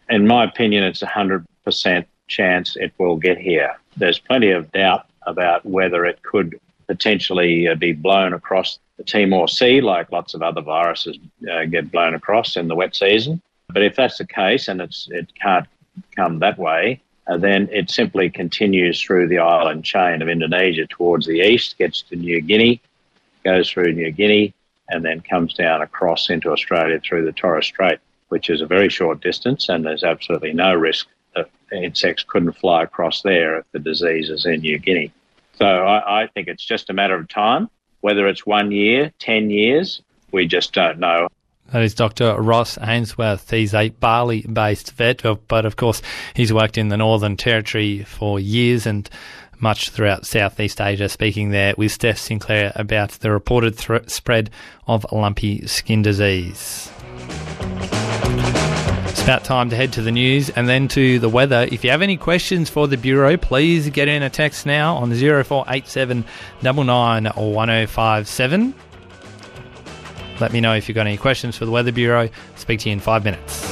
In 0.10 0.25
my 0.25 0.45
opinion, 0.45 0.83
it's 0.83 1.01
a 1.01 1.07
100% 1.07 2.05
chance 2.27 2.75
it 2.77 2.93
will 2.97 3.17
get 3.17 3.38
here. 3.38 3.75
There's 3.97 4.19
plenty 4.19 4.51
of 4.51 4.71
doubt 4.71 5.07
about 5.23 5.65
whether 5.65 6.05
it 6.05 6.21
could 6.23 6.60
potentially 6.88 7.67
uh, 7.67 7.76
be 7.76 7.93
blown 7.93 8.34
across 8.34 8.80
the 8.97 9.04
Timor 9.04 9.47
Sea, 9.47 9.82
like 9.82 10.12
lots 10.12 10.34
of 10.34 10.41
other 10.41 10.62
viruses 10.62 11.17
uh, 11.52 11.65
get 11.65 11.91
blown 11.91 12.15
across 12.15 12.56
in 12.56 12.67
the 12.67 12.76
wet 12.76 12.95
season. 12.95 13.41
But 13.69 13.84
if 13.84 13.95
that's 13.95 14.17
the 14.17 14.26
case, 14.26 14.67
and 14.67 14.82
it's 14.82 15.08
it 15.12 15.32
can't 15.36 15.67
come 16.15 16.39
that 16.39 16.58
way, 16.58 17.02
uh, 17.28 17.38
then 17.38 17.67
it 17.71 17.89
simply 17.89 18.30
continues 18.30 19.02
through 19.02 19.28
the 19.28 19.39
island 19.39 19.84
chain 19.84 20.21
of 20.21 20.30
Indonesia 20.30 20.88
towards 20.88 21.26
the 21.26 21.41
east, 21.41 21.78
gets 21.78 22.02
to 22.04 22.15
New 22.15 22.41
Guinea, 22.41 22.82
goes 23.43 23.69
through 23.69 23.93
New 23.93 24.12
Guinea, 24.12 24.54
and 24.89 25.04
then 25.04 25.21
comes 25.21 25.54
down 25.54 25.82
across 25.82 26.30
into 26.30 26.52
Australia 26.52 27.00
through 27.00 27.26
the 27.26 27.34
Torres 27.34 27.65
Strait, 27.65 28.00
which 28.30 28.50
is 28.50 28.62
a 28.62 28.65
very 28.65 28.89
short 28.89 29.21
distance, 29.21 29.69
and 29.69 29.86
there's 29.86 30.04
absolutely 30.04 30.54
no 30.54 30.73
risk 30.73 31.08
that 31.36 31.50
insects 31.71 32.23
couldn't 32.26 32.54
fly 32.54 32.84
across 32.84 33.21
there 33.21 33.60
if 33.60 33.65
the 33.73 33.80
disease 33.80 34.30
is 34.30 34.45
in 34.45 34.62
New 34.62 34.80
Guinea. 34.80 35.12
So 35.58 35.65
I, 35.65 36.24
I 36.24 36.28
think 36.28 36.48
it's 36.48 36.63
just 36.63 36.89
a 36.89 36.93
matter 36.93 37.15
of 37.15 37.28
time. 37.28 37.70
Whether 38.02 38.28
it's 38.28 38.46
one 38.46 38.72
year, 38.72 39.12
10 39.20 39.50
years, 39.50 40.02
we 40.32 40.48
just 40.48 40.74
don't 40.74 41.00
know. 41.00 41.28
That 41.72 41.82
is 41.82 41.93
Dr. 41.93 42.39
Ross 42.39 42.78
Ainsworth. 42.82 43.50
He's 43.50 43.74
a 43.74 43.89
Bali 43.89 44.41
based 44.41 44.93
vet, 44.93 45.26
uh, 45.26 45.36
but 45.48 45.65
of 45.65 45.76
course, 45.76 46.02
he's 46.34 46.54
worked 46.54 46.78
in 46.78 46.88
the 46.88 46.98
Northern 46.98 47.36
Territory 47.36 48.04
for 48.04 48.39
years 48.39 48.86
and 48.86 49.10
much 49.60 49.89
throughout 49.89 50.26
Southeast 50.26 50.80
Asia, 50.80 51.10
speaking 51.10 51.50
there 51.50 51.74
with 51.78 51.91
Steph 51.91 52.20
Sinclair 52.20 52.72
about 52.76 53.12
the 53.12 53.32
reported 53.32 53.78
th- 53.78 54.10
spread 54.10 54.52
of 54.86 55.06
lumpy 55.12 55.65
skin 55.65 56.04
disease 56.04 56.89
about 59.28 59.44
time 59.44 59.70
to 59.70 59.76
head 59.76 59.92
to 59.92 60.02
the 60.02 60.10
news 60.10 60.50
and 60.52 60.70
then 60.70 60.88
to 60.88 61.20
the 61.20 61.28
weather. 61.28 61.68
If 61.70 61.84
you 61.84 61.90
have 61.90 62.02
any 62.02 62.16
questions 62.16 62.70
for 62.70 62.88
the 62.88 62.96
Bureau, 62.96 63.36
please 63.36 63.90
get 63.90 64.08
in 64.08 64.24
a 64.24 64.30
text 64.30 64.66
now 64.66 64.96
on 64.96 65.12
0487 65.12 66.24
1057. 66.62 68.74
Let 70.40 70.54
me 70.54 70.62
know 70.62 70.76
if 70.76 70.88
you've 70.88 70.96
got 70.96 71.08
any 71.08 71.18
questions 71.18 71.58
for 71.58 71.66
the 71.66 71.72
Weather 71.72 71.92
Bureau. 71.92 72.30
Speak 72.56 72.80
to 72.80 72.88
you 72.88 72.94
in 72.94 73.02
five 73.02 73.26
minutes. 73.26 73.66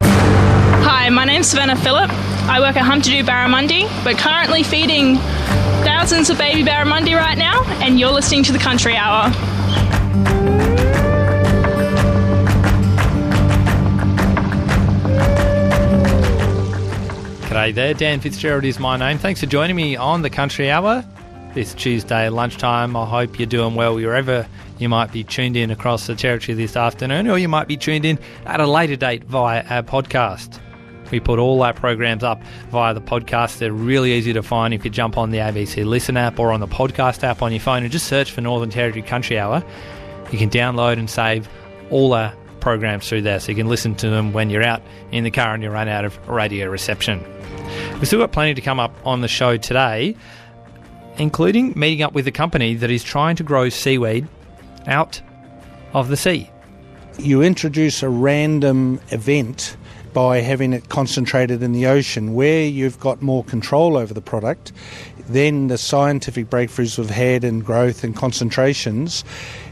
Hi, 0.00 1.10
my 1.10 1.26
name's 1.26 1.48
Savannah 1.48 1.76
Phillip. 1.76 2.08
I 2.48 2.58
work 2.58 2.76
at 2.76 2.86
Humpty 2.86 3.22
Barramundi. 3.22 3.84
We're 4.06 4.14
currently 4.14 4.62
feeding 4.62 5.16
thousands 5.84 6.30
of 6.30 6.38
baby 6.38 6.64
barramundi 6.64 7.14
right 7.14 7.36
now, 7.36 7.64
and 7.82 8.00
you're 8.00 8.12
listening 8.12 8.44
to 8.44 8.52
the 8.52 8.58
Country 8.58 8.96
Hour. 8.96 9.30
G'day 17.64 17.74
there, 17.74 17.94
Dan 17.94 18.20
Fitzgerald 18.20 18.64
is 18.64 18.78
my 18.78 18.98
name. 18.98 19.16
Thanks 19.16 19.40
for 19.40 19.46
joining 19.46 19.74
me 19.74 19.96
on 19.96 20.20
the 20.20 20.28
Country 20.28 20.70
Hour 20.70 21.02
this 21.54 21.72
Tuesday 21.72 22.28
lunchtime. 22.28 22.94
I 22.94 23.06
hope 23.06 23.38
you're 23.38 23.46
doing 23.46 23.74
well 23.74 23.94
wherever 23.94 24.46
you 24.78 24.90
might 24.90 25.12
be 25.12 25.24
tuned 25.24 25.56
in 25.56 25.70
across 25.70 26.06
the 26.06 26.14
territory 26.14 26.54
this 26.56 26.76
afternoon, 26.76 27.26
or 27.26 27.38
you 27.38 27.48
might 27.48 27.66
be 27.66 27.78
tuned 27.78 28.04
in 28.04 28.18
at 28.44 28.60
a 28.60 28.66
later 28.66 28.96
date 28.96 29.24
via 29.24 29.64
our 29.64 29.82
podcast. 29.82 30.60
We 31.10 31.20
put 31.20 31.38
all 31.38 31.62
our 31.62 31.72
programs 31.72 32.22
up 32.22 32.42
via 32.68 32.92
the 32.92 33.00
podcast. 33.00 33.56
They're 33.56 33.72
really 33.72 34.12
easy 34.12 34.34
to 34.34 34.42
find 34.42 34.74
if 34.74 34.84
you 34.84 34.90
jump 34.90 35.16
on 35.16 35.30
the 35.30 35.38
ABC 35.38 35.86
Listen 35.86 36.18
app 36.18 36.38
or 36.38 36.52
on 36.52 36.60
the 36.60 36.68
podcast 36.68 37.24
app 37.24 37.40
on 37.40 37.50
your 37.50 37.62
phone 37.62 37.82
and 37.82 37.90
just 37.90 38.08
search 38.08 38.30
for 38.30 38.42
Northern 38.42 38.68
Territory 38.68 39.00
Country 39.00 39.38
Hour. 39.38 39.64
You 40.30 40.36
can 40.36 40.50
download 40.50 40.98
and 40.98 41.08
save 41.08 41.48
all 41.90 42.12
our 42.12 42.34
programs 42.60 43.08
through 43.08 43.22
there 43.22 43.40
so 43.40 43.52
you 43.52 43.56
can 43.56 43.68
listen 43.68 43.94
to 43.94 44.10
them 44.10 44.34
when 44.34 44.50
you're 44.50 44.62
out 44.62 44.82
in 45.12 45.24
the 45.24 45.30
car 45.30 45.54
and 45.54 45.62
you 45.62 45.70
run 45.70 45.88
out 45.88 46.04
of 46.04 46.28
radio 46.28 46.68
reception. 46.68 47.24
We've 47.94 48.06
still 48.06 48.18
got 48.18 48.32
plenty 48.32 48.54
to 48.54 48.60
come 48.60 48.80
up 48.80 48.94
on 49.04 49.20
the 49.20 49.28
show 49.28 49.56
today, 49.56 50.16
including 51.16 51.72
meeting 51.76 52.02
up 52.02 52.12
with 52.12 52.26
a 52.26 52.32
company 52.32 52.74
that 52.74 52.90
is 52.90 53.04
trying 53.04 53.36
to 53.36 53.42
grow 53.42 53.68
seaweed 53.68 54.26
out 54.86 55.20
of 55.92 56.08
the 56.08 56.16
sea. 56.16 56.50
You 57.18 57.42
introduce 57.42 58.02
a 58.02 58.08
random 58.08 59.00
event 59.10 59.76
by 60.12 60.40
having 60.40 60.72
it 60.72 60.88
concentrated 60.88 61.62
in 61.62 61.72
the 61.72 61.86
ocean 61.86 62.34
where 62.34 62.64
you've 62.64 62.98
got 63.00 63.20
more 63.20 63.44
control 63.44 63.96
over 63.96 64.14
the 64.14 64.22
product. 64.22 64.72
Then 65.28 65.68
the 65.68 65.78
scientific 65.78 66.48
breakthroughs 66.48 66.98
we've 66.98 67.10
had 67.10 67.44
in 67.44 67.60
growth 67.60 68.04
and 68.04 68.14
concentrations, 68.14 69.24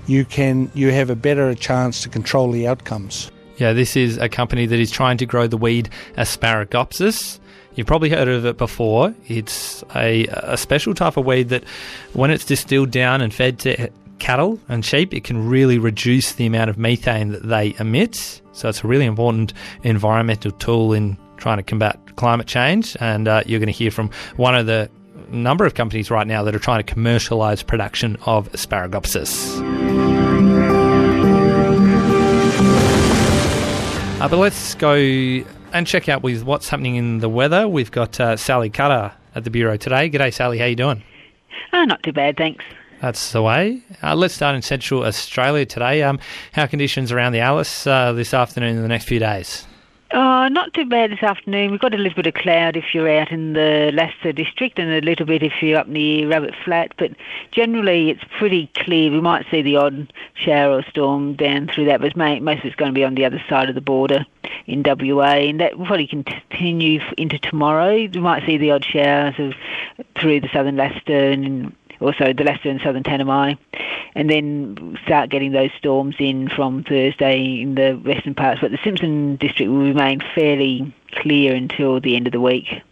you 0.07 0.25
can 0.25 0.71
you 0.75 0.91
have 0.91 1.11
a 1.11 1.17
better 1.17 1.55
chance 1.55 2.03
to 2.03 2.09
control 2.09 2.51
the 2.51 2.67
outcomes. 2.67 3.31
Yeah, 3.57 3.73
this 3.73 3.97
is 3.97 4.19
a 4.19 4.29
company 4.29 4.67
that 4.67 4.79
is 4.81 4.91
trying 4.91 5.19
to 5.19 5.27
grow 5.27 5.47
the 5.47 5.57
weed 5.57 5.89
Asparagopsis. 6.17 7.39
You've 7.75 7.87
probably 7.87 8.11
heard 8.11 8.29
of 8.29 8.45
it 8.45 8.59
before. 8.59 9.15
It's 9.29 9.83
a, 9.95 10.27
a 10.27 10.57
special 10.57 10.95
type 10.95 11.17
of 11.17 11.25
weed 11.25 11.49
that, 11.49 11.65
when 12.13 12.31
it's 12.31 12.45
distilled 12.45 12.91
down 12.91 13.23
and 13.23 13.33
fed 13.33 13.59
to 13.61 13.91
cattle 14.19 14.61
and 14.69 14.85
sheep, 14.85 15.15
it 15.15 15.25
can 15.25 15.49
really 15.49 15.79
reduce 15.79 16.33
the 16.33 16.47
amount 16.47 16.71
of 16.71 16.77
methane 16.77 17.31
that 17.31 17.45
they 17.45 17.75
emit. 17.79 18.43
So 18.53 18.69
it's 18.69 18.85
a 18.85 18.87
really 18.87 19.07
important 19.07 19.55
environmental 19.83 20.53
tool 20.53 20.93
in 20.93 21.17
trying 21.39 21.57
to 21.57 21.63
combat 21.63 21.99
climate 22.17 22.47
change. 22.47 22.97
And 23.01 23.27
uh, 23.27 23.43
you're 23.47 23.59
going 23.59 23.67
to 23.67 23.73
hear 23.73 23.91
from 23.91 24.11
one 24.37 24.55
of 24.55 24.67
the 24.67 24.91
number 25.31 25.65
of 25.65 25.75
companies 25.75 26.11
right 26.11 26.27
now 26.27 26.43
that 26.43 26.55
are 26.55 26.59
trying 26.59 26.85
to 26.85 26.95
commercialise 26.95 27.67
production 27.67 28.17
of 28.27 28.53
Asparagopsis. 28.53 29.61
Uh, 34.21 34.29
but 34.29 34.37
let's 34.37 34.75
go 34.75 35.43
and 35.73 35.87
check 35.87 36.09
out 36.09 36.23
with 36.23 36.45
what's 36.45 36.69
happening 36.69 36.97
in 36.97 37.19
the 37.19 37.29
weather. 37.29 37.69
We've 37.69 37.91
got 37.91 38.19
uh, 38.21 38.37
Sally 38.37 38.71
Cutter 38.71 39.13
at 39.35 39.45
the 39.45 39.51
Bureau 39.51 39.77
today. 39.77 40.11
G'day, 40.11 40.33
Sally. 40.33 40.59
How 40.59 40.67
you 40.67 40.77
doing? 40.77 41.03
Oh, 41.73 41.85
not 41.85 42.03
too 42.03 42.13
bad, 42.13 42.37
thanks. 42.37 42.65
That's 43.01 43.33
the 43.33 43.43
way. 43.43 43.83
Uh, 44.03 44.15
let's 44.15 44.35
start 44.35 44.55
in 44.55 44.63
Central 44.63 45.05
Australia 45.05 45.67
today. 45.67 46.03
Um, 46.03 46.21
how 46.53 46.67
conditions 46.67 47.11
around 47.11 47.33
the 47.33 47.41
Alice 47.41 47.87
uh, 47.87 48.13
this 48.13 48.33
afternoon 48.33 48.77
and 48.77 48.85
the 48.85 48.89
next 48.89 49.07
few 49.07 49.19
days? 49.19 49.67
Oh, 50.15 50.47
not 50.49 50.75
too 50.75 50.85
bad 50.85 51.11
this 51.11 51.23
afternoon. 51.23 51.71
We've 51.71 51.81
got 51.81 51.95
a 51.95 51.97
little 51.97 52.17
bit 52.17 52.27
of 52.27 52.35
cloud 52.35 52.77
if 52.77 52.93
you're 52.93 53.09
out 53.09 53.33
in 53.33 53.55
the 53.55 53.91
Lasseter 53.95 54.35
district 54.35 54.79
and 54.79 54.93
a 54.93 55.01
little 55.01 55.25
bit 55.25 55.43
if 55.43 55.63
you're 55.63 55.79
up 55.79 55.89
near 55.89 56.29
Rabbit 56.29 56.55
Flat, 56.67 56.93
but 56.99 57.13
generally 57.51 58.11
it's 58.11 58.23
pretty 58.39 58.67
clear. 58.75 59.11
We 59.11 59.23
might 59.23 59.47
see 59.51 59.63
the 59.63 59.77
odd 59.77 60.13
shower 60.35 60.77
or 60.77 60.83
storm 60.83 61.35
down 61.35 61.69
through 61.69 61.87
that, 61.87 62.03
but 62.03 62.15
most 62.15 62.59
of 62.59 62.65
it's 62.67 62.77
going 62.77 62.91
to 62.91 62.95
be 62.95 63.05
on 63.05 63.15
the 63.15 63.25
other 63.25 63.43
side 63.49 63.71
of 63.71 63.75
the 63.75 63.81
border 63.81 64.27
in 64.67 64.83
WA, 64.85 65.33
and 65.33 65.61
that 65.61 65.79
will 65.79 65.87
probably 65.87 66.07
continue 66.07 67.01
into 67.17 67.39
tomorrow. 67.39 67.95
We 67.95 68.09
might 68.09 68.45
see 68.45 68.59
the 68.59 68.73
odd 68.73 68.85
showers 68.85 69.37
of, 69.39 69.55
through 70.21 70.41
the 70.43 70.51
southern 70.53 70.77
Lasseter 70.77 71.33
and 71.33 71.75
also 72.03 72.33
the 72.33 72.45
Lasseter 72.45 72.71
and 72.71 72.81
southern 72.83 73.03
Tanami, 73.03 73.59
and 74.15 74.29
then 74.29 74.99
start 75.05 75.31
getting 75.31 75.53
those 75.53 75.71
storms 75.79 76.17
in 76.19 76.49
from 76.49 76.85
Thursday 76.85 77.61
in 77.63 77.75
the 77.75 77.93
western 77.93 78.35
parts. 78.35 78.61
But 78.61 78.71
the 78.71 78.79
Simpson 78.83 79.37
district 79.37 79.71
will 79.71 79.79
remain 79.79 80.21
fairly 80.35 80.95
clear 81.13 81.55
until 81.55 82.01
the 82.01 82.17
end 82.17 82.27
of 82.27 82.33
the 82.33 82.41
week. 82.41 82.83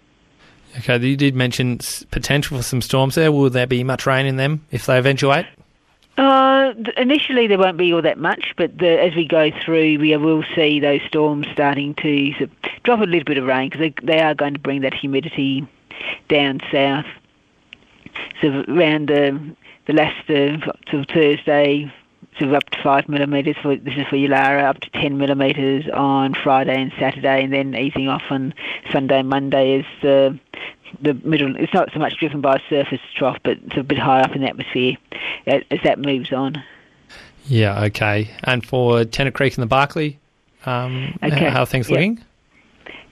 Okay, 0.79 0.99
you 0.99 1.17
did 1.17 1.35
mention 1.35 1.79
potential 2.11 2.57
for 2.57 2.63
some 2.63 2.81
storms 2.81 3.17
there. 3.17 3.33
Will 3.33 3.51
there 3.51 3.67
be 3.67 3.83
much 3.83 4.07
rain 4.07 4.27
in 4.27 4.37
them 4.37 4.65
if 4.71 4.87
they 4.87 4.99
eventuate? 4.99 5.47
Uh, 6.17 6.75
initially, 6.97 7.47
there 7.47 7.59
won't 7.59 7.77
be 7.77 7.93
all 7.93 8.03
that 8.03 8.19
much, 8.19 8.53
but 8.57 8.77
the, 8.79 9.01
as 9.01 9.15
we 9.15 9.27
go 9.27 9.51
through, 9.65 9.99
we 9.99 10.17
will 10.17 10.45
see 10.55 10.79
those 10.79 11.01
storms 11.09 11.47
starting 11.53 11.95
to 11.95 12.47
drop 12.83 13.01
a 13.01 13.05
little 13.05 13.25
bit 13.25 13.39
of 13.39 13.45
rain 13.45 13.71
because 13.71 13.81
they, 13.81 13.95
they 14.07 14.21
are 14.21 14.35
going 14.35 14.53
to 14.53 14.61
bring 14.61 14.83
that 14.83 14.95
humidity 14.95 15.67
down 16.29 16.61
south. 16.71 17.07
So 18.41 18.65
around 18.69 19.09
the, 19.09 19.55
the 19.87 19.93
Lasseter 19.93 20.63
sort 20.91 21.03
of 21.03 21.07
Thursday, 21.09 21.93
to 22.39 22.55
up 22.55 22.69
to 22.71 22.83
five 22.83 23.09
millimetres 23.09 23.57
for 23.61 23.77
this 23.77 23.95
is 23.97 24.07
for 24.09 24.17
Yulara, 24.17 24.65
up 24.65 24.81
to 24.81 24.91
ten 24.91 25.19
millimetres 25.19 25.89
on 25.93 26.35
Friday 26.35 26.81
and 26.81 26.93
Saturday, 26.99 27.45
and 27.45 27.53
then 27.53 27.75
easing 27.75 28.09
off 28.09 28.23
on 28.31 28.55
Sunday 28.91 29.21
and 29.21 29.29
Monday 29.29 29.79
is 29.79 29.87
the 30.03 30.39
the 31.03 31.15
middle. 31.15 31.55
It's 31.57 31.75
not 31.75 31.91
so 31.93 31.99
much 31.99 32.19
driven 32.19 32.41
by 32.41 32.57
a 32.57 32.61
surface 32.69 33.01
trough, 33.17 33.39
but 33.43 33.59
it's 33.67 33.77
a 33.77 33.83
bit 33.83 33.99
higher 33.99 34.23
up 34.23 34.35
in 34.35 34.43
the 34.43 34.49
atmosphere 34.49 34.97
as, 35.47 35.63
as 35.71 35.79
that 35.85 35.99
moves 35.99 36.33
on. 36.33 36.63
Yeah, 37.47 37.85
okay. 37.85 38.31
And 38.45 38.65
for 38.65 39.05
Tennant 39.05 39.35
Creek 39.35 39.57
and 39.57 39.63
the 39.63 39.67
Barkly, 39.67 40.19
um, 40.67 41.19
Okay, 41.23 41.49
how 41.49 41.61
are 41.61 41.67
things 41.67 41.91
looking? 41.91 42.23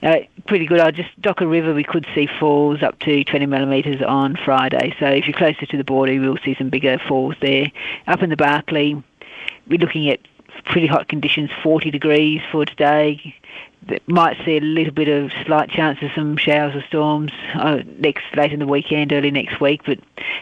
Uh, 0.03 0.19
pretty 0.47 0.67
good. 0.67 0.79
I 0.79 0.91
just 0.91 1.09
Docker 1.21 1.47
River, 1.47 1.75
we 1.75 1.83
could 1.83 2.07
see 2.15 2.29
falls 2.39 2.83
up 2.83 2.99
to 3.01 3.25
20 3.25 3.47
millimetres 3.47 4.01
on 4.01 4.37
Friday. 4.37 4.95
So 5.01 5.07
if 5.07 5.27
you're 5.27 5.37
closer 5.37 5.67
to 5.67 5.77
the 5.77 5.85
border, 5.85 6.19
we'll 6.21 6.39
see 6.45 6.55
some 6.55 6.71
bigger 6.71 6.99
falls 7.09 7.35
there. 7.41 7.73
Up 8.07 8.23
in 8.23 8.31
the 8.31 8.37
Barkly, 8.37 9.03
we're 9.67 9.79
looking 9.79 10.09
at 10.09 10.21
pretty 10.65 10.87
hot 10.87 11.09
conditions, 11.09 11.51
40 11.63 11.91
degrees 11.91 12.41
for 12.53 12.65
today. 12.65 13.35
That 13.89 14.07
might 14.07 14.37
see 14.45 14.57
a 14.57 14.61
little 14.61 14.93
bit 14.93 15.09
of 15.09 15.33
slight 15.47 15.71
chance 15.71 15.99
of 16.03 16.11
some 16.15 16.37
showers 16.37 16.75
or 16.75 16.83
storms 16.89 17.33
uh, 17.55 17.81
next 17.99 18.25
late 18.37 18.53
in 18.53 18.59
the 18.59 18.67
weekend, 18.67 19.13
early 19.13 19.31
next 19.31 19.61
week. 19.61 19.83
But 19.87 19.99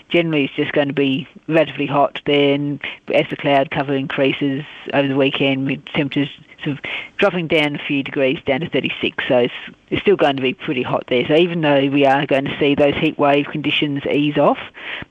generally, 0.09 0.47
it's 0.47 0.55
just 0.55 0.73
going 0.73 0.89
to 0.89 0.95
be 0.95 1.29
relatively 1.47 1.87
hot. 1.87 2.21
Then, 2.27 2.81
as 3.15 3.27
the 3.31 3.37
cloud 3.37 3.71
cover 3.71 3.95
increases 3.95 4.65
over 4.93 5.07
the 5.07 5.17
weekend, 5.17 5.87
temperatures 5.95 6.31
sort 6.65 6.79
of 6.79 6.85
dropping 7.17 7.49
down 7.49 7.77
a 7.77 7.79
few 7.79 8.03
degrees 8.03 8.39
down 8.47 8.61
to 8.61 8.71
36. 8.71 9.25
So 9.29 9.39
it's, 9.39 9.55
it's 9.91 10.03
still 10.03 10.17
going 10.17 10.37
to 10.37 10.43
be 10.43 10.55
pretty 10.55 10.83
hot 10.83 11.05
there. 11.09 11.27
So 11.27 11.35
even 11.35 11.61
though 11.61 11.89
we 11.89 12.05
are 12.07 12.27
going 12.27 12.45
to 12.45 12.59
see 12.59 12.75
those 12.75 12.95
heat 12.95 13.19
wave 13.19 13.47
conditions 13.47 14.05
ease 14.07 14.39
off 14.39 14.59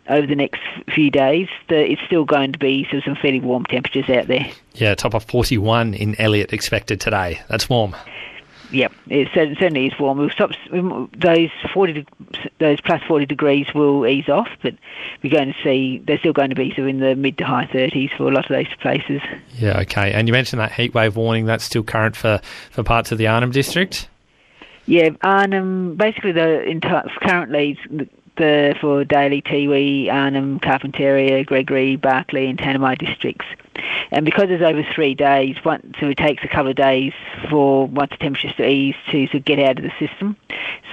over 0.09 0.27
the 0.27 0.35
next 0.35 0.61
few 0.93 1.09
days, 1.11 1.47
the, 1.69 1.91
it's 1.91 2.01
still 2.05 2.25
going 2.25 2.51
to 2.53 2.59
be 2.59 2.85
sort 2.85 2.97
of 2.97 3.03
some 3.03 3.15
fairly 3.15 3.39
warm 3.39 3.65
temperatures 3.65 4.09
out 4.09 4.27
there. 4.27 4.47
Yeah, 4.73 4.95
top 4.95 5.13
of 5.13 5.23
41 5.25 5.93
in 5.93 6.19
Elliott 6.19 6.53
expected 6.53 6.99
today. 6.99 7.41
That's 7.49 7.69
warm. 7.69 7.95
Yep, 8.75 8.91
it 9.07 9.29
certainly 9.33 9.87
is 9.87 9.93
warm. 9.97 10.17
We'll 10.17 10.29
stop 10.29 10.51
those 10.69 11.49
forty, 11.73 12.05
those 12.59 12.81
plus 12.81 13.01
forty 13.07 13.25
degrees 13.25 13.67
will 13.73 14.05
ease 14.05 14.27
off, 14.27 14.49
but 14.61 14.75
we're 15.23 15.31
going 15.31 15.53
to 15.53 15.63
see 15.63 16.03
they're 16.05 16.17
still 16.19 16.33
going 16.33 16.49
to 16.49 16.55
be 16.55 16.73
of 16.77 16.85
in 16.85 16.99
the 16.99 17.15
mid 17.15 17.37
to 17.37 17.45
high 17.45 17.69
thirties 17.71 18.09
for 18.17 18.27
a 18.27 18.31
lot 18.31 18.43
of 18.43 18.49
those 18.49 18.67
places. 18.81 19.21
Yeah, 19.57 19.79
okay. 19.79 20.11
And 20.11 20.27
you 20.27 20.33
mentioned 20.33 20.59
that 20.59 20.73
heat 20.73 20.93
wave 20.93 21.15
warning 21.15 21.45
that's 21.45 21.63
still 21.63 21.83
current 21.83 22.17
for, 22.17 22.41
for 22.69 22.83
parts 22.83 23.13
of 23.13 23.17
the 23.17 23.27
Arnhem 23.27 23.51
district. 23.51 24.09
Yeah, 24.87 25.11
Arnhem. 25.21 25.95
Basically, 25.95 26.33
the 26.33 26.63
entire 26.63 27.09
currently 27.21 27.79
the, 28.37 28.75
for 28.79 29.03
Daly, 29.03 29.41
Tiwi, 29.41 30.11
Arnhem, 30.11 30.59
Carpentaria, 30.59 31.45
Gregory, 31.45 31.95
Barkly, 31.95 32.47
and 32.47 32.57
Tanami 32.57 32.97
districts. 32.97 33.45
And 34.11 34.25
because 34.25 34.45
it's 34.49 34.63
over 34.63 34.83
three 34.93 35.13
days, 35.13 35.57
so 35.63 36.07
it 36.07 36.17
takes 36.17 36.43
a 36.43 36.47
couple 36.47 36.69
of 36.69 36.77
days 36.77 37.13
for 37.49 37.87
once 37.87 38.11
the 38.11 38.17
temperatures 38.17 38.55
to 38.55 38.67
ease 38.67 38.95
to, 39.11 39.27
get 39.39 39.59
out 39.59 39.77
of 39.77 39.83
the 39.83 39.91
system. 39.99 40.37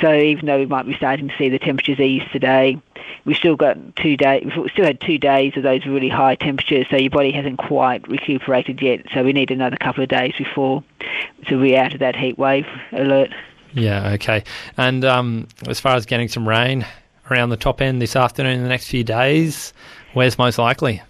So 0.00 0.12
even 0.12 0.46
though 0.46 0.58
we 0.58 0.66
might 0.66 0.86
be 0.86 0.96
starting 0.96 1.28
to 1.28 1.36
see 1.36 1.48
the 1.48 1.58
temperatures 1.58 2.00
ease 2.00 2.22
today, 2.32 2.80
we've 3.24 3.36
still 3.36 3.54
got 3.54 3.76
two 3.96 4.16
days. 4.16 4.50
We've 4.56 4.70
still 4.72 4.84
had 4.84 5.00
two 5.00 5.18
days 5.18 5.56
of 5.56 5.62
those 5.62 5.86
really 5.86 6.08
high 6.08 6.34
temperatures, 6.34 6.86
so 6.90 6.96
your 6.96 7.10
body 7.10 7.30
hasn't 7.30 7.58
quite 7.58 8.06
recuperated 8.08 8.82
yet. 8.82 9.06
So 9.14 9.22
we 9.22 9.32
need 9.32 9.52
another 9.52 9.76
couple 9.76 10.02
of 10.02 10.08
days 10.08 10.34
before 10.36 10.82
so 11.48 11.58
we're 11.58 11.78
out 11.78 11.94
of 11.94 12.00
that 12.00 12.16
heat 12.16 12.38
wave 12.38 12.66
alert. 12.92 13.30
Yeah, 13.74 14.12
okay. 14.12 14.44
And 14.76 15.04
um, 15.04 15.48
as 15.66 15.80
far 15.80 15.96
as 15.96 16.06
getting 16.06 16.28
some 16.28 16.48
rain 16.48 16.86
around 17.32 17.50
the 17.50 17.56
top 17.56 17.80
end 17.80 18.00
this 18.02 18.14
afternoon 18.14 18.56
in 18.56 18.62
the 18.62 18.68
next 18.68 18.88
few 18.88 19.02
days, 19.02 19.72
where's 20.12 20.38
most 20.38 20.58
likely? 20.58 21.02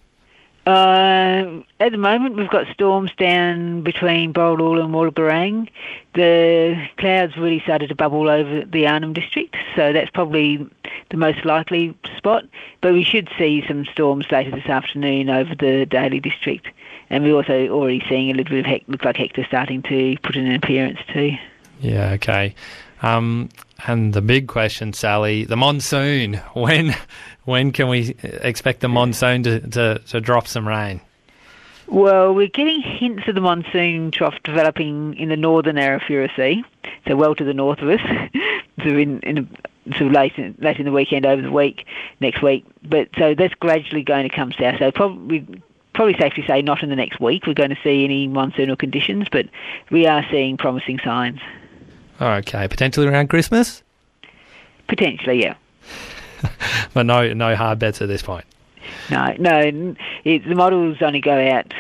Uh, 0.65 1.61
at 1.81 1.91
the 1.91 1.99
moment, 1.99 2.37
we've 2.37 2.49
got 2.49 2.69
storms 2.73 3.11
down 3.17 3.83
between 3.83 4.33
Borroloola 4.33 4.85
and 4.85 4.95
Wollogorang. 4.95 5.69
The 6.15 6.87
clouds 6.99 7.37
really 7.37 7.59
started 7.61 7.89
to 7.89 7.97
bubble 7.97 8.29
over 8.29 8.65
the 8.65 8.87
Arnhem 8.87 9.13
district, 9.13 9.57
so 9.75 9.93
that's 9.93 10.11
probably 10.11 10.65
the 11.11 11.17
most 11.17 11.45
likely 11.45 11.97
spot. 12.17 12.45
But 12.81 12.93
we 12.93 13.03
should 13.03 13.29
see 13.37 13.65
some 13.67 13.85
storms 13.87 14.27
later 14.31 14.53
this 14.53 14.67
afternoon 14.67 15.31
over 15.31 15.57
the 15.57 15.85
Daly 15.85 16.21
district, 16.21 16.69
and 17.11 17.25
we're 17.25 17.35
also 17.35 17.67
already 17.69 18.05
seeing 18.09 18.31
a 18.31 18.35
little 18.35 18.55
bit 18.55 18.61
of 18.61 18.67
Hec- 18.67 18.85
look 18.87 19.05
like 19.05 19.17
Hector 19.17 19.45
starting 19.45 19.83
to 19.83 20.17
put 20.23 20.37
in 20.37 20.47
an 20.47 20.55
appearance 20.55 21.01
too. 21.13 21.33
Yeah, 21.81 22.13
okay. 22.13 22.55
Um, 23.03 23.49
and 23.87 24.13
the 24.13 24.23
big 24.23 24.49
question, 24.49 24.93
Sally, 24.93 25.45
the 25.45 25.57
monsoon. 25.57 26.41
When 26.55 26.95
when 27.45 27.73
can 27.73 27.89
we 27.89 28.15
expect 28.21 28.81
the 28.81 28.89
monsoon 28.89 29.43
to, 29.45 29.61
to, 29.61 29.99
to 29.99 30.21
drop 30.21 30.47
some 30.47 30.69
rain? 30.69 31.01
Well, 31.89 32.35
we're 32.35 32.49
getting 32.49 32.81
hints 32.81 33.27
of 33.27 33.35
the 33.35 33.41
monsoon 33.41 34.11
trough 34.13 34.35
developing 34.45 35.15
in 35.17 35.29
the 35.29 35.37
northern 35.37 35.77
Arafura 35.77 36.35
Sea, 36.37 36.65
so 37.07 37.17
well 37.17 37.35
to 37.35 37.45
the 37.45 37.53
north 37.53 37.81
of 37.81 37.89
us, 37.89 38.01
so 38.83 38.89
in, 38.89 39.21
in 39.21 39.49
sort 39.91 40.03
of 40.03 40.13
late 40.13 40.35
in, 40.37 40.55
late 40.59 40.79
in 40.79 40.85
the 40.85 40.93
weekend 40.93 41.27
over 41.27 41.43
the 41.43 41.51
week 41.51 41.87
next 42.21 42.43
week. 42.43 42.65
But 42.83 43.09
so 43.19 43.35
that's 43.35 43.55
gradually 43.55 44.03
going 44.03 44.29
to 44.29 44.35
come 44.35 44.53
south. 44.53 44.79
So 44.79 44.93
probably 44.93 45.47
probably 45.95 46.17
safe 46.19 46.35
to 46.35 46.47
say 46.47 46.63
not 46.63 46.83
in 46.83 46.89
the 46.89 46.97
next 46.97 47.21
week 47.21 47.47
we're 47.47 47.53
going 47.53 47.71
to 47.71 47.79
see 47.83 48.05
any 48.05 48.29
monsoonal 48.29 48.79
conditions, 48.79 49.27
but 49.31 49.47
we 49.91 50.07
are 50.07 50.25
seeing 50.31 50.57
promising 50.57 50.99
signs. 51.01 51.41
Okay, 52.23 52.69
potentially 52.69 53.07
around 53.09 53.29
Christmas, 53.29 53.83
Potentially, 54.89 55.43
yeah. 55.43 55.55
but 56.95 57.07
no 57.07 57.33
no 57.33 57.57
hard 57.57 57.79
bets 57.79 58.03
at 58.03 58.09
this 58.09 58.23
point. 58.23 58.45
No, 59.11 59.35
no. 59.39 59.95
It, 60.25 60.47
the 60.47 60.55
models 60.55 60.99
only 61.01 61.21
go 61.21 61.33
out 61.51 61.73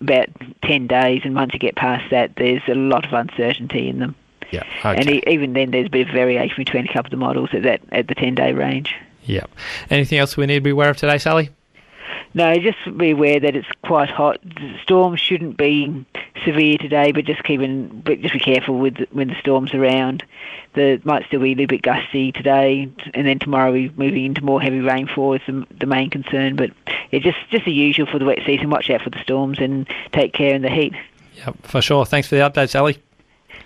about 0.00 0.28
10 0.62 0.86
days, 0.86 1.22
and 1.24 1.34
once 1.34 1.52
you 1.52 1.58
get 1.58 1.76
past 1.76 2.10
that, 2.10 2.36
there's 2.36 2.62
a 2.68 2.74
lot 2.74 3.04
of 3.06 3.12
uncertainty 3.12 3.88
in 3.88 3.98
them. 3.98 4.14
Yeah, 4.50 4.62
And 4.84 5.00
okay. 5.08 5.18
e- 5.18 5.22
even 5.26 5.52
then, 5.52 5.70
there's 5.72 5.86
a 5.86 5.90
bit 5.90 6.08
of 6.08 6.14
variation 6.14 6.54
between 6.56 6.84
a 6.88 6.92
couple 6.92 7.06
of 7.06 7.10
the 7.10 7.16
models 7.16 7.50
at 7.52 7.62
that 7.64 7.80
at 7.92 8.08
the 8.08 8.14
10 8.14 8.34
day 8.34 8.52
range. 8.52 8.94
Yeah. 9.24 9.44
Anything 9.90 10.18
else 10.18 10.36
we 10.36 10.46
need 10.46 10.56
to 10.56 10.60
be 10.60 10.70
aware 10.70 10.90
of 10.90 10.96
today, 10.96 11.18
Sally? 11.18 11.50
No, 12.34 12.54
just 12.58 12.78
be 12.96 13.10
aware 13.10 13.40
that 13.40 13.56
it's 13.56 13.68
quite 13.84 14.10
hot. 14.10 14.38
The 14.42 14.76
storms 14.82 15.20
shouldn't 15.20 15.56
be 15.56 16.04
severe 16.44 16.78
today, 16.78 17.12
but 17.12 17.24
just 17.24 17.42
keep 17.44 17.60
in, 17.60 18.00
but 18.00 18.20
just 18.20 18.34
be 18.34 18.40
careful 18.40 18.78
with 18.78 18.98
when 19.12 19.28
the 19.28 19.38
storms 19.40 19.74
around. 19.74 20.24
The 20.74 21.00
might 21.04 21.26
still 21.26 21.40
be 21.40 21.52
a 21.52 21.54
little 21.54 21.66
bit 21.66 21.82
gusty 21.82 22.32
today, 22.32 22.88
and 23.14 23.26
then 23.26 23.38
tomorrow 23.38 23.72
we're 23.72 23.92
moving 23.96 24.24
into 24.24 24.44
more 24.44 24.60
heavy 24.60 24.80
rainfall 24.80 25.34
is 25.34 25.42
the, 25.46 25.66
the 25.78 25.86
main 25.86 26.10
concern. 26.10 26.56
But 26.56 26.70
it's 27.10 27.24
just 27.24 27.38
just 27.50 27.64
the 27.64 27.72
usual 27.72 28.06
for 28.06 28.18
the 28.18 28.24
wet 28.24 28.40
season. 28.44 28.70
Watch 28.70 28.90
out 28.90 29.02
for 29.02 29.10
the 29.10 29.20
storms 29.22 29.58
and 29.60 29.88
take 30.12 30.32
care 30.32 30.54
in 30.54 30.62
the 30.62 30.70
heat. 30.70 30.94
Yep, 31.34 31.56
for 31.62 31.82
sure. 31.82 32.04
Thanks 32.04 32.28
for 32.28 32.36
the 32.36 32.42
update, 32.42 32.70
Sally. 32.70 32.98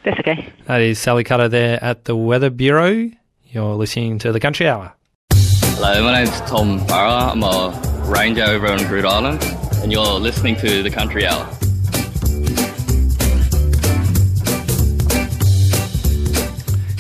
That's 0.04 0.18
okay. 0.20 0.48
That 0.66 0.80
is 0.80 0.98
Sally 0.98 1.24
Cutter 1.24 1.48
there 1.48 1.82
at 1.82 2.04
the 2.04 2.16
Weather 2.16 2.50
Bureau. 2.50 3.10
You're 3.50 3.74
listening 3.74 4.18
to 4.20 4.32
the 4.32 4.40
Country 4.40 4.68
Hour. 4.68 4.92
Hello, 5.32 6.02
my 6.02 6.24
name's 6.24 6.40
Tom 6.42 6.84
Barra. 6.86 7.32
I'm 7.32 7.42
a 7.42 7.70
ranger 8.06 8.44
over 8.44 8.68
on 8.68 8.78
Groote 8.80 9.04
Eylandt, 9.04 9.82
and 9.82 9.92
you're 9.92 10.04
listening 10.04 10.56
to 10.56 10.82
the 10.82 10.90
Country 10.90 11.26
Hour. 11.26 11.48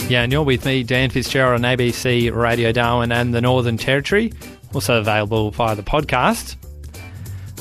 Yeah, 0.08 0.22
and 0.22 0.32
you're 0.32 0.42
with 0.42 0.64
me, 0.64 0.84
Dan 0.84 1.10
Fitzgerald 1.10 1.62
on 1.62 1.70
ABC 1.70 2.34
Radio 2.34 2.72
Darwin 2.72 3.12
and 3.12 3.34
the 3.34 3.42
Northern 3.42 3.76
Territory, 3.76 4.32
also 4.72 4.98
available 4.98 5.50
via 5.50 5.76
the 5.76 5.82
podcast. 5.82 6.56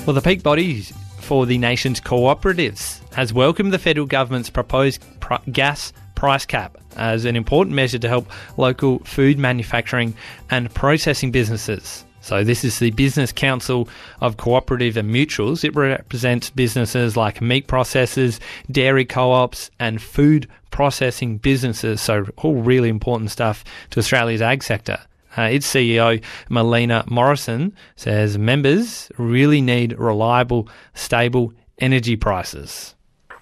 Well, 0.05 0.13
the 0.13 0.21
peak 0.21 0.43
body 0.43 0.83
for 1.19 1.45
the 1.45 1.57
nation's 1.57 1.99
cooperatives 1.99 3.01
has 3.13 3.33
welcomed 3.33 3.73
the 3.73 3.79
federal 3.79 4.07
government's 4.07 4.49
proposed 4.49 5.03
pr- 5.19 5.33
gas 5.51 5.91
price 6.15 6.45
cap 6.45 6.77
as 6.95 7.25
an 7.25 7.35
important 7.35 7.75
measure 7.75 7.99
to 7.99 8.07
help 8.07 8.31
local 8.55 8.99
food 8.99 9.37
manufacturing 9.37 10.15
and 10.49 10.73
processing 10.73 11.31
businesses. 11.31 12.05
So, 12.27 12.43
this 12.43 12.65
is 12.65 12.79
the 12.79 12.91
Business 12.91 13.31
Council 13.31 13.87
of 14.19 14.35
Cooperative 14.35 14.97
and 14.97 15.09
Mutuals. 15.09 15.63
It 15.63 15.73
represents 15.73 16.49
businesses 16.49 17.15
like 17.15 17.39
meat 17.39 17.69
processors, 17.69 18.41
dairy 18.69 19.05
co 19.05 19.31
ops, 19.31 19.71
and 19.79 20.01
food 20.01 20.45
processing 20.69 21.37
businesses. 21.37 22.01
So, 22.01 22.25
all 22.35 22.55
really 22.55 22.89
important 22.89 23.31
stuff 23.31 23.63
to 23.91 23.99
Australia's 24.01 24.41
ag 24.41 24.61
sector. 24.61 24.99
Uh, 25.37 25.43
its 25.43 25.73
CEO, 25.73 26.21
Melina 26.49 27.05
Morrison, 27.07 27.73
says 27.95 28.37
members 28.37 29.09
really 29.17 29.61
need 29.61 29.97
reliable, 29.97 30.67
stable 30.95 31.53
energy 31.79 32.17
prices. 32.17 32.93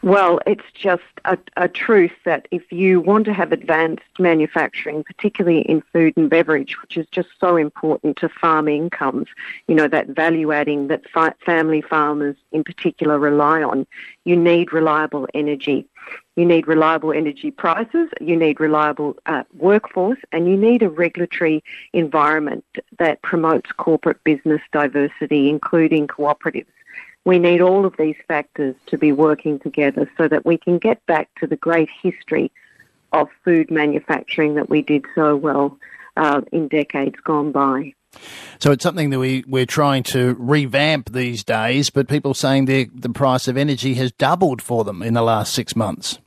Well, 0.05 0.39
it's 0.45 0.71
just 0.75 1.01
a, 1.25 1.35
a 1.57 1.67
truth 1.67 2.11
that 2.25 2.47
if 2.51 2.71
you 2.71 3.01
want 3.01 3.25
to 3.25 3.33
have 3.33 3.51
advanced 3.51 4.03
manufacturing, 4.19 5.03
particularly 5.03 5.61
in 5.61 5.81
food 5.81 6.15
and 6.15 6.29
beverage, 6.29 6.79
which 6.79 6.95
is 6.95 7.07
just 7.07 7.29
so 7.39 7.57
important 7.57 8.15
to 8.17 8.29
farm 8.29 8.67
incomes, 8.67 9.25
you 9.67 9.73
know, 9.73 9.87
that 9.87 10.09
value 10.09 10.51
adding 10.51 10.89
that 10.89 11.09
fi- 11.09 11.33
family 11.43 11.81
farmers 11.81 12.35
in 12.51 12.63
particular 12.63 13.17
rely 13.17 13.63
on, 13.63 13.87
you 14.25 14.35
need 14.35 14.71
reliable 14.71 15.27
energy. 15.33 15.87
You 16.35 16.45
need 16.45 16.67
reliable 16.67 17.11
energy 17.11 17.49
prices, 17.49 18.09
you 18.21 18.35
need 18.35 18.59
reliable 18.59 19.17
uh, 19.25 19.41
workforce, 19.57 20.19
and 20.31 20.47
you 20.47 20.55
need 20.55 20.83
a 20.83 20.89
regulatory 20.89 21.63
environment 21.93 22.63
that 22.99 23.23
promotes 23.23 23.71
corporate 23.71 24.23
business 24.23 24.61
diversity, 24.71 25.49
including 25.49 26.05
cooperatives. 26.05 26.74
We 27.25 27.39
need 27.39 27.59
all 27.59 27.85
of 27.85 27.95
these 27.97 28.15
factors 28.27 28.75
to 28.87 28.97
be 28.97 29.11
working 29.11 29.59
together 29.59 30.09
so 30.17 30.27
that 30.27 30.45
we 30.45 30.57
can 30.57 30.77
get 30.77 31.05
back 31.07 31.29
to 31.39 31.47
the 31.47 31.55
great 31.55 31.89
history 32.01 32.51
of 33.11 33.27
food 33.43 33.71
manufacturing 33.71 34.55
that 34.55 34.69
we 34.69 34.81
did 34.81 35.05
so 35.15 35.35
well 35.35 35.77
uh, 36.17 36.41
in 36.51 36.67
decades 36.67 37.15
gone 37.23 37.51
by. 37.51 37.93
So 38.59 38.71
it's 38.71 38.83
something 38.83 39.09
that 39.09 39.19
we, 39.19 39.43
we're 39.47 39.65
trying 39.65 40.03
to 40.03 40.35
revamp 40.39 41.11
these 41.11 41.43
days, 41.43 41.89
but 41.89 42.07
people 42.07 42.33
saying 42.33 42.65
the, 42.65 42.89
the 42.93 43.09
price 43.09 43.47
of 43.47 43.57
energy 43.57 43.95
has 43.95 44.11
doubled 44.13 44.61
for 44.61 44.83
them 44.83 45.01
in 45.01 45.13
the 45.13 45.21
last 45.21 45.53
six 45.53 45.75
months. 45.75 46.19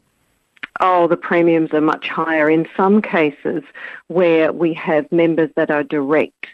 Oh, 0.80 1.08
the 1.08 1.16
premiums 1.16 1.72
are 1.72 1.80
much 1.80 2.08
higher. 2.08 2.48
In 2.48 2.68
some 2.76 3.02
cases, 3.02 3.64
where 4.08 4.52
we 4.52 4.74
have 4.74 5.10
members 5.10 5.50
that 5.56 5.70
are 5.70 5.82
direct 5.82 6.46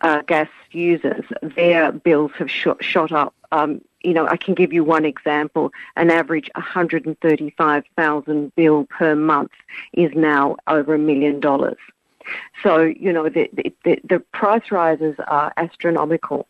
uh, 0.00 0.22
gas 0.22 0.48
users, 0.70 1.24
their 1.42 1.92
bills 1.92 2.30
have 2.38 2.50
shot, 2.50 2.82
shot 2.82 3.12
up. 3.12 3.34
Um, 3.50 3.82
you 4.02 4.14
know, 4.14 4.26
I 4.26 4.36
can 4.36 4.54
give 4.54 4.72
you 4.72 4.84
one 4.84 5.04
example. 5.04 5.72
An 5.96 6.10
average 6.10 6.48
135,000 6.54 8.54
bill 8.54 8.84
per 8.84 9.16
month 9.16 9.50
is 9.92 10.12
now 10.14 10.56
over 10.66 10.94
a 10.94 10.98
million 10.98 11.40
dollars. 11.40 11.78
So, 12.62 12.82
you 12.82 13.12
know, 13.12 13.28
the, 13.28 13.50
the, 13.84 14.00
the 14.04 14.20
price 14.32 14.70
rises 14.70 15.16
are 15.26 15.52
astronomical. 15.56 16.46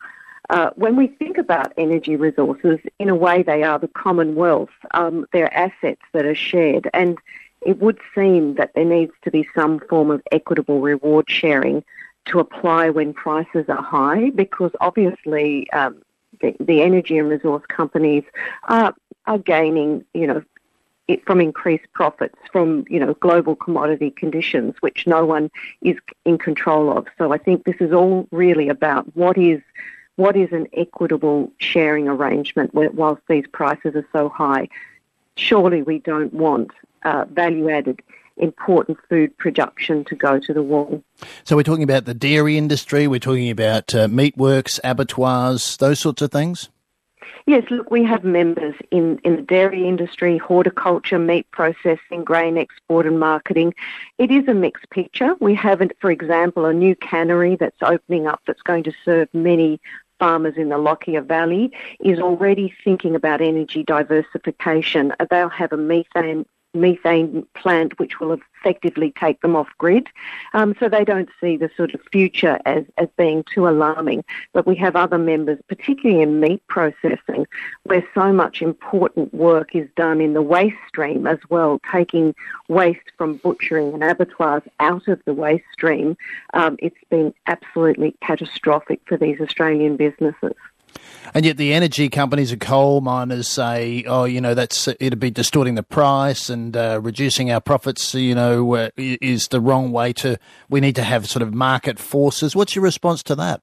Uh, 0.51 0.71
when 0.77 0.97
we 0.97 1.07
think 1.07 1.39
about 1.39 1.73
energy 1.77 2.17
resources, 2.17 2.79
in 2.99 3.09
a 3.09 3.15
way 3.15 3.43
they 3.43 3.63
are 3.63 3.79
the 3.79 3.89
commonwealth. 3.89 4.71
Um, 4.93 5.27
they're 5.33 5.55
assets 5.55 6.01
that 6.13 6.25
are 6.25 6.35
shared. 6.35 6.89
And 6.95 7.19
it 7.63 7.81
would 7.81 7.99
seem 8.15 8.55
that 8.55 8.73
there 8.75 8.85
needs 8.85 9.13
to 9.23 9.31
be 9.31 9.47
some 9.55 9.81
form 9.81 10.11
of 10.11 10.23
equitable 10.33 10.81
reward 10.81 11.27
sharing 11.29 11.85
to 12.29 12.41
apply 12.41 12.91
when 12.91 13.13
prices 13.13 13.65
are 13.69 13.83
high 13.83 14.31
because 14.31 14.71
obviously 14.81 15.71
um, 15.73 16.01
the, 16.41 16.55
the, 16.61 16.83
energy 16.83 17.19
and 17.19 17.29
resource 17.29 17.65
companies 17.69 18.25
are, 18.65 18.95
are 19.27 19.39
gaining, 19.39 20.05
you 20.15 20.27
know, 20.27 20.43
from 21.25 21.41
increased 21.41 21.87
profits 21.95 22.37
from 22.53 22.85
you 22.91 23.01
know 23.01 23.15
global 23.15 23.57
commodity 23.57 24.11
conditions, 24.11 24.75
which 24.81 25.07
no 25.07 25.25
one 25.25 25.51
is 25.81 25.97
in 26.27 26.37
control 26.37 26.97
of. 26.97 27.07
So 27.17 27.33
I 27.33 27.39
think 27.39 27.65
this 27.65 27.77
is 27.81 27.93
all 27.93 28.29
really 28.31 28.69
about 28.69 29.17
what 29.17 29.39
is 29.39 29.63
what 30.17 30.37
is 30.37 30.53
an 30.53 30.67
equitable 30.73 31.51
sharing 31.59 32.09
arrangement 32.09 32.75
whilst 32.75 33.23
these 33.29 33.47
prices 33.53 33.95
are 33.95 34.07
so 34.13 34.29
high. 34.29 34.69
Surely 35.37 35.83
we 35.83 36.01
don't 36.01 36.35
want 36.35 36.73
uh, 37.05 37.25
value 37.31 37.71
added 37.71 38.03
important 38.39 38.99
food 39.09 39.37
production 39.39 40.05
to 40.05 40.15
go 40.15 40.39
to 40.39 40.53
the 40.53 40.63
wall. 40.63 41.03
So 41.45 41.57
we're 41.57 41.63
talking 41.63 41.83
about 41.83 42.05
the 42.05 42.15
dairy 42.15 42.57
industry, 42.57 43.07
we're 43.07 43.21
talking 43.21 43.51
about 43.51 43.95
uh, 43.95 44.09
meatworks, 44.09 44.81
abattoirs, 44.85 45.77
those 45.79 45.99
sorts 45.99 46.23
of 46.23 46.31
things? 46.31 46.69
Yes, 47.47 47.65
look, 47.71 47.91
we 47.91 48.05
have 48.05 48.25
members 48.25 48.75
in, 48.91 49.19
in 49.25 49.37
the 49.37 49.43
dairy 49.43 49.89
industry, 49.89 50.37
horticulture, 50.37 51.19
meat 51.19 51.51
processing, 51.51 52.23
grain 52.23 52.59
export 52.59 53.07
and 53.07 53.19
marketing. 53.19 53.75
It 54.19 54.31
is 54.31 54.47
a 54.49 54.55
mixed 54.55 54.91
picture. 54.91 55.35
We 55.41 55.55
have, 55.55 55.81
for 55.99 56.11
example, 56.11 56.67
a 56.67 56.75
new 56.75 56.95
cannery 56.95 57.57
that's 57.57 57.81
opening 57.81 58.27
up 58.27 58.43
that's 58.47 58.61
going 58.61 58.83
to 58.83 58.93
serve 59.03 59.29
many 59.33 59.81
farmers 60.19 60.55
in 60.59 60.69
the 60.69 60.77
Lockyer 60.77 61.23
Valley 61.23 61.73
is 62.01 62.19
already 62.19 62.75
thinking 62.85 63.15
about 63.15 63.41
energy 63.41 63.83
diversification. 63.83 65.15
They'll 65.31 65.49
have 65.49 65.73
a 65.73 65.77
methane 65.77 66.45
methane 66.75 67.47
plant 67.55 67.99
which 67.99 68.21
will 68.21 68.39
effectively 68.61 69.13
take 69.19 69.41
them 69.41 69.57
off 69.57 69.69
grid. 69.79 70.09
Um, 70.53 70.75
so 70.79 70.89
they 70.89 71.05
don't 71.05 71.29
see 71.41 71.57
the 71.57 71.71
sort 71.77 71.95
of 71.95 72.01
future 72.11 72.59
as, 72.65 72.85
as 72.97 73.09
being 73.17 73.45
too 73.45 73.69
alarming. 73.69 74.25
But 74.53 74.67
we 74.67 74.77
have 74.77 74.97
other 74.97 75.19
members, 75.19 75.59
particularly 75.69 76.23
in 76.23 76.41
meat 76.41 76.63
processing, 76.69 77.47
where 77.85 78.07
so 78.15 78.33
much 78.33 78.63
important 78.63 79.33
work 79.33 79.75
is 79.75 79.89
done 79.97 80.21
in 80.21 80.35
the 80.35 80.43
waste 80.43 80.77
stream 80.89 81.27
as 81.27 81.39
well, 81.49 81.81
taking 81.91 82.35
waste 82.69 83.13
from 83.17 83.37
butchering 83.37 83.95
and 83.95 84.05
abattoirs 84.05 84.63
out 84.81 85.09
of 85.09 85.21
the 85.25 85.35
waste 85.35 85.65
stream. 85.73 86.17
Um, 86.55 86.77
it's 86.81 86.97
been 87.11 87.33
absolutely 87.47 88.17
catastrophic 88.21 89.01
for 89.07 89.17
these 89.17 89.41
Australian 89.41 89.97
businesses. 89.97 90.55
And 91.35 91.45
yet, 91.45 91.57
the 91.57 91.73
energy 91.73 92.09
companies 92.09 92.53
and 92.53 92.61
coal 92.61 93.01
miners 93.01 93.49
say, 93.49 94.05
"Oh, 94.07 94.25
you 94.25 94.41
know, 94.41 94.55
that's 94.55 94.89
it'd 94.89 95.21
be 95.21 95.31
distorting 95.31 95.75
the 95.75 95.83
price 95.83 96.49
and 96.49 96.77
uh, 96.77 97.01
reducing 97.03 97.51
our 97.51 97.61
profits. 97.61 98.15
You 98.15 98.35
know, 98.35 98.75
uh, 98.75 98.91
is 98.97 99.49
the 99.49 99.61
wrong 99.61 99.93
way 99.93 100.13
to. 100.15 100.39
We 100.69 100.81
need 100.81 100.97
to 100.97 101.05
have 101.05 101.29
sort 101.29 101.43
of 101.43 101.53
market 101.53 101.99
forces." 101.99 102.57
What's 102.57 102.75
your 102.75 102.85
response 102.85 103.23
to 103.25 103.35
that? 103.37 103.63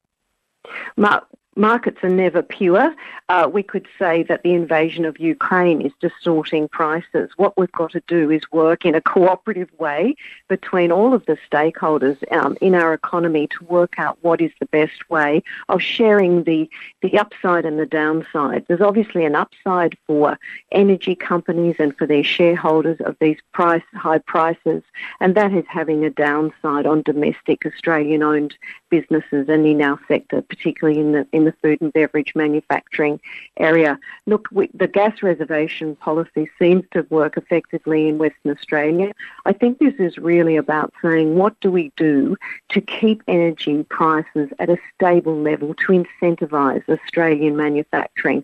Markets 1.55 2.03
are 2.03 2.09
never 2.09 2.41
pure. 2.41 2.93
Uh, 3.29 3.49
we 3.51 3.63
could 3.63 3.87
say 3.97 4.23
that 4.23 4.43
the 4.43 4.53
invasion 4.53 5.05
of 5.05 5.19
Ukraine 5.19 5.81
is 5.81 5.91
distorting 5.99 6.67
prices. 6.67 7.31
What 7.37 7.57
we've 7.57 7.71
got 7.71 7.91
to 7.91 8.03
do 8.07 8.29
is 8.29 8.41
work 8.51 8.85
in 8.85 8.95
a 8.95 9.01
cooperative 9.01 9.69
way 9.79 10.15
between 10.47 10.91
all 10.91 11.13
of 11.13 11.25
the 11.25 11.37
stakeholders 11.49 12.17
um, 12.31 12.57
in 12.61 12.75
our 12.75 12.93
economy 12.93 13.47
to 13.47 13.63
work 13.65 13.97
out 13.97 14.17
what 14.21 14.41
is 14.41 14.51
the 14.59 14.65
best 14.67 15.09
way 15.09 15.43
of 15.69 15.81
sharing 15.81 16.43
the, 16.43 16.69
the 17.01 17.17
upside 17.17 17.65
and 17.65 17.79
the 17.79 17.85
downside. 17.85 18.65
There's 18.67 18.81
obviously 18.81 19.25
an 19.25 19.35
upside 19.35 19.97
for 20.05 20.37
energy 20.71 21.15
companies 21.15 21.75
and 21.79 21.95
for 21.97 22.05
their 22.05 22.23
shareholders 22.23 22.99
of 23.01 23.15
these 23.19 23.37
price 23.53 23.83
high 23.93 24.19
prices, 24.19 24.83
and 25.19 25.35
that 25.35 25.53
is 25.53 25.65
having 25.67 26.03
a 26.03 26.09
downside 26.09 26.85
on 26.85 27.01
domestic 27.01 27.65
Australian-owned 27.65 28.55
businesses 28.89 29.47
and 29.49 29.65
in 29.65 29.81
our 29.81 29.99
sector, 30.07 30.41
particularly 30.41 30.99
in 30.99 31.11
the 31.13 31.27
in 31.31 31.44
the 31.45 31.53
food 31.61 31.81
and 31.81 31.93
beverage 31.93 32.33
manufacturing 32.35 33.19
area. 33.57 33.99
Look, 34.25 34.47
we, 34.51 34.69
the 34.73 34.87
gas 34.87 35.23
reservation 35.23 35.95
policy 35.95 36.49
seems 36.59 36.83
to 36.91 37.05
work 37.09 37.37
effectively 37.37 38.07
in 38.07 38.17
Western 38.17 38.51
Australia. 38.51 39.11
I 39.45 39.53
think 39.53 39.79
this 39.79 39.93
is 39.99 40.17
really 40.17 40.55
about 40.55 40.93
saying 41.01 41.35
what 41.35 41.59
do 41.61 41.71
we 41.71 41.91
do 41.95 42.35
to 42.69 42.81
keep 42.81 43.23
energy 43.27 43.83
prices 43.83 44.49
at 44.59 44.69
a 44.69 44.77
stable 44.93 45.39
level 45.39 45.73
to 45.73 46.03
incentivise 46.03 46.87
Australian 46.89 47.55
manufacturing. 47.55 48.43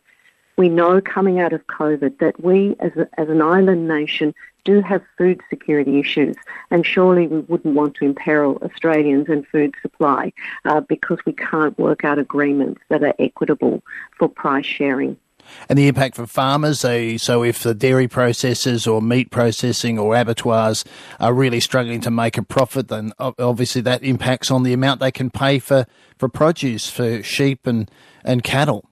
We 0.58 0.70
know 0.70 1.02
coming 1.02 1.40
out 1.40 1.54
of 1.54 1.66
COVID 1.68 2.20
that 2.20 2.44
we 2.44 2.76
as, 2.80 2.92
a, 2.96 3.08
as 3.20 3.30
an 3.30 3.42
island 3.42 3.88
nation 3.88 4.34
do 4.64 4.82
have 4.82 5.02
food 5.18 5.42
security 5.50 6.00
issues, 6.00 6.36
and 6.70 6.86
surely 6.86 7.28
we 7.28 7.40
wouldn't 7.40 7.76
want 7.76 7.96
to 7.96 8.06
imperil 8.06 8.58
Australians 8.64 9.28
and 9.30 9.48
food 9.48 9.74
supply 9.82 10.32
uh, 10.66 10.82
because 10.82 11.18
we 11.26 11.34
can't 11.34 11.78
work 11.80 12.04
out 12.04 12.20
agreements 12.20 12.82
that 12.90 13.04
are 13.04 13.16
equitable 13.20 13.82
for 14.18 14.30
price 14.30 14.66
sharing. 14.66 15.18
And 15.68 15.78
the 15.78 15.88
impact 15.88 16.16
for 16.16 16.28
farmers, 16.28 16.80
so 16.82 17.44
if 17.44 17.64
the 17.64 17.74
dairy 17.74 18.08
processors 18.08 18.92
or 18.92 19.02
meat 19.02 19.32
processing 19.32 19.98
or 19.98 20.16
abattoirs 20.16 20.86
are 21.20 21.34
really 21.34 21.60
struggling 21.60 22.00
to 22.02 22.12
make 22.12 22.38
a 22.38 22.44
profit, 22.44 22.88
then 22.90 23.12
obviously 23.18 23.82
that 23.82 24.04
impacts 24.04 24.52
on 24.52 24.62
the 24.62 24.72
amount 24.72 25.00
they 25.00 25.12
can 25.12 25.32
pay 25.32 25.58
for, 25.58 25.88
for 26.18 26.30
produce 26.30 26.90
for 26.90 27.24
sheep 27.24 27.66
and, 27.66 27.90
and 28.24 28.44
cattle 28.44 28.91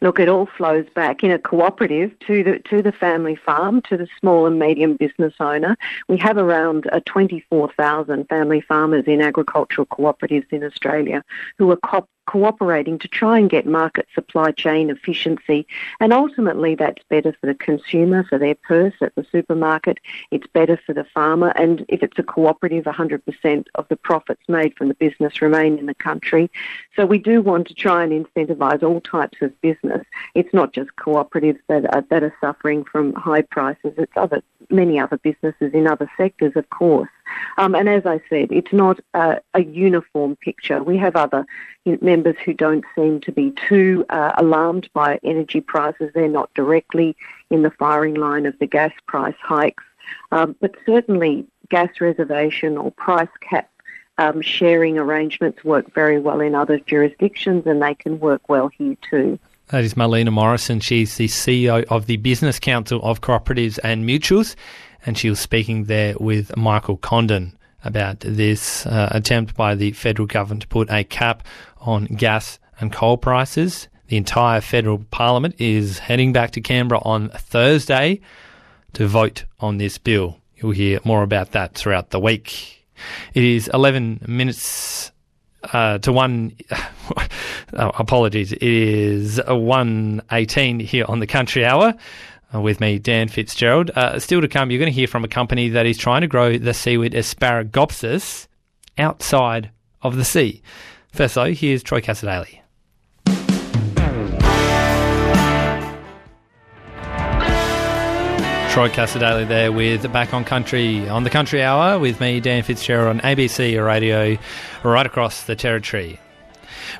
look, 0.00 0.18
it 0.20 0.28
all 0.28 0.46
flows 0.46 0.86
back 0.94 1.22
in 1.22 1.30
a 1.30 1.38
cooperative 1.38 2.16
to 2.20 2.42
the 2.44 2.58
to 2.70 2.82
the 2.82 2.92
family 2.92 3.36
farm, 3.36 3.82
to 3.82 3.96
the 3.96 4.08
small 4.20 4.46
and 4.46 4.58
medium 4.58 4.96
business 4.96 5.34
owner. 5.40 5.76
We 6.08 6.16
have 6.18 6.36
around 6.36 6.88
uh, 6.92 7.00
24,000 7.06 8.28
family 8.28 8.60
farmers 8.60 9.04
in 9.06 9.20
agricultural 9.20 9.86
cooperatives 9.86 10.46
in 10.52 10.64
Australia 10.64 11.24
who 11.58 11.70
are 11.70 11.76
co- 11.76 12.08
cooperating 12.28 12.98
to 12.98 13.08
try 13.08 13.38
and 13.38 13.48
get 13.48 13.66
market 13.66 14.06
supply 14.14 14.52
chain 14.52 14.90
efficiency. 14.90 15.66
And 15.98 16.12
ultimately, 16.12 16.74
that's 16.74 17.02
better 17.08 17.34
for 17.40 17.46
the 17.46 17.54
consumer, 17.54 18.22
for 18.22 18.36
their 18.36 18.54
purse 18.54 18.92
at 19.00 19.14
the 19.14 19.26
supermarket. 19.32 19.98
It's 20.30 20.46
better 20.46 20.78
for 20.84 20.92
the 20.92 21.04
farmer. 21.04 21.48
And 21.56 21.86
if 21.88 22.02
it's 22.02 22.18
a 22.18 22.22
cooperative, 22.22 22.84
100% 22.84 23.66
of 23.76 23.88
the 23.88 23.96
profits 23.96 24.42
made 24.46 24.76
from 24.76 24.88
the 24.88 24.94
business 24.94 25.40
remain 25.40 25.78
in 25.78 25.86
the 25.86 25.94
country. 25.94 26.50
So 26.94 27.06
we 27.06 27.18
do 27.18 27.40
want 27.40 27.66
to 27.68 27.74
try 27.74 28.04
and 28.04 28.12
incentivise 28.12 28.82
all 28.82 29.00
types 29.00 29.38
of 29.40 29.58
business. 29.62 30.04
It's 30.34 30.52
not 30.52 30.74
just 30.74 30.90
cooperatives 30.96 31.60
that 31.68 31.94
are, 31.94 32.04
that 32.10 32.22
are 32.22 32.34
suffering 32.42 32.84
from 32.84 33.14
high 33.14 33.42
prices. 33.42 33.94
It's 33.96 34.12
other 34.16 34.42
many 34.70 34.98
other 34.98 35.16
businesses 35.16 35.72
in 35.72 35.86
other 35.86 36.10
sectors, 36.16 36.52
of 36.56 36.68
course. 36.70 37.08
Um, 37.56 37.74
and 37.74 37.88
as 37.88 38.06
I 38.06 38.20
said, 38.28 38.48
it's 38.50 38.72
not 38.72 39.00
a, 39.14 39.40
a 39.54 39.62
uniform 39.62 40.36
picture. 40.36 40.82
We 40.82 40.96
have 40.98 41.16
other 41.16 41.46
members 42.18 42.40
who 42.44 42.52
don't 42.52 42.84
seem 42.94 43.20
to 43.20 43.32
be 43.32 43.52
too 43.68 44.04
uh, 44.10 44.32
alarmed 44.36 44.88
by 44.92 45.18
energy 45.22 45.60
prices. 45.60 46.10
They're 46.14 46.28
not 46.28 46.52
directly 46.54 47.16
in 47.50 47.62
the 47.62 47.70
firing 47.70 48.14
line 48.14 48.46
of 48.46 48.58
the 48.58 48.66
gas 48.66 48.92
price 49.06 49.36
hikes. 49.40 49.84
Um, 50.32 50.56
but 50.60 50.74
certainly, 50.84 51.46
gas 51.68 52.00
reservation 52.00 52.76
or 52.76 52.90
price 52.92 53.28
cap 53.40 53.70
um, 54.18 54.42
sharing 54.42 54.98
arrangements 54.98 55.62
work 55.64 55.92
very 55.94 56.18
well 56.18 56.40
in 56.40 56.54
other 56.54 56.80
jurisdictions 56.80 57.66
and 57.66 57.80
they 57.80 57.94
can 57.94 58.18
work 58.18 58.48
well 58.48 58.68
here 58.68 58.96
too. 59.08 59.38
That 59.68 59.84
is 59.84 59.96
Melina 59.96 60.30
Morrison. 60.30 60.80
She's 60.80 61.16
the 61.16 61.28
CEO 61.28 61.84
of 61.84 62.06
the 62.06 62.16
Business 62.16 62.58
Council 62.58 63.00
of 63.02 63.20
Cooperatives 63.20 63.78
and 63.84 64.08
Mutuals, 64.08 64.56
and 65.06 65.16
she 65.16 65.28
was 65.28 65.38
speaking 65.38 65.84
there 65.84 66.14
with 66.18 66.56
Michael 66.56 66.96
Condon 66.96 67.56
about 67.84 68.20
this 68.20 68.86
uh, 68.86 69.08
attempt 69.12 69.54
by 69.54 69.74
the 69.74 69.92
federal 69.92 70.26
government 70.26 70.62
to 70.62 70.68
put 70.68 70.90
a 70.90 71.04
cap 71.04 71.46
on 71.80 72.06
gas 72.06 72.58
and 72.80 72.92
coal 72.92 73.16
prices. 73.16 73.88
The 74.08 74.16
entire 74.16 74.60
federal 74.60 74.98
parliament 75.10 75.56
is 75.58 75.98
heading 75.98 76.32
back 76.32 76.52
to 76.52 76.60
Canberra 76.60 77.00
on 77.04 77.28
Thursday 77.30 78.20
to 78.94 79.06
vote 79.06 79.44
on 79.60 79.76
this 79.76 79.98
bill. 79.98 80.38
You'll 80.56 80.72
hear 80.72 81.00
more 81.04 81.22
about 81.22 81.52
that 81.52 81.74
throughout 81.74 82.10
the 82.10 82.18
week. 82.18 82.86
It 83.34 83.44
is 83.44 83.68
11 83.72 84.24
minutes 84.26 85.12
uh, 85.72 85.98
to 85.98 86.12
1. 86.12 86.56
oh, 86.70 87.24
apologies. 87.98 88.52
It 88.52 88.62
is 88.62 89.38
1.18 89.38 90.80
here 90.82 91.04
on 91.08 91.20
the 91.20 91.26
Country 91.26 91.64
Hour. 91.64 91.94
Uh, 92.54 92.60
with 92.62 92.80
me, 92.80 92.98
Dan 92.98 93.28
Fitzgerald. 93.28 93.90
Uh, 93.94 94.18
still 94.18 94.40
to 94.40 94.48
come, 94.48 94.70
you're 94.70 94.78
going 94.78 94.90
to 94.90 94.94
hear 94.94 95.06
from 95.06 95.22
a 95.22 95.28
company 95.28 95.68
that 95.68 95.84
is 95.84 95.98
trying 95.98 96.22
to 96.22 96.26
grow 96.26 96.56
the 96.56 96.72
seaweed 96.72 97.12
Asparagopsis 97.12 98.48
outside 98.96 99.70
of 100.00 100.16
the 100.16 100.24
sea. 100.24 100.62
First, 101.18 101.34
though, 101.34 101.52
here's 101.52 101.82
Troy 101.82 102.00
Cassar-Daley. 102.00 102.62
Troy 108.70 108.88
Cassar-Daley 108.88 109.46
there 109.46 109.72
with 109.72 110.12
Back 110.12 110.32
on 110.32 110.44
Country 110.44 111.08
on 111.08 111.24
the 111.24 111.30
Country 111.30 111.60
Hour 111.60 111.98
with 111.98 112.20
me, 112.20 112.38
Dan 112.38 112.62
Fitzgerald, 112.62 113.08
on 113.08 113.20
ABC 113.22 113.84
Radio 113.84 114.38
right 114.84 115.04
across 115.04 115.42
the 115.42 115.56
territory. 115.56 116.20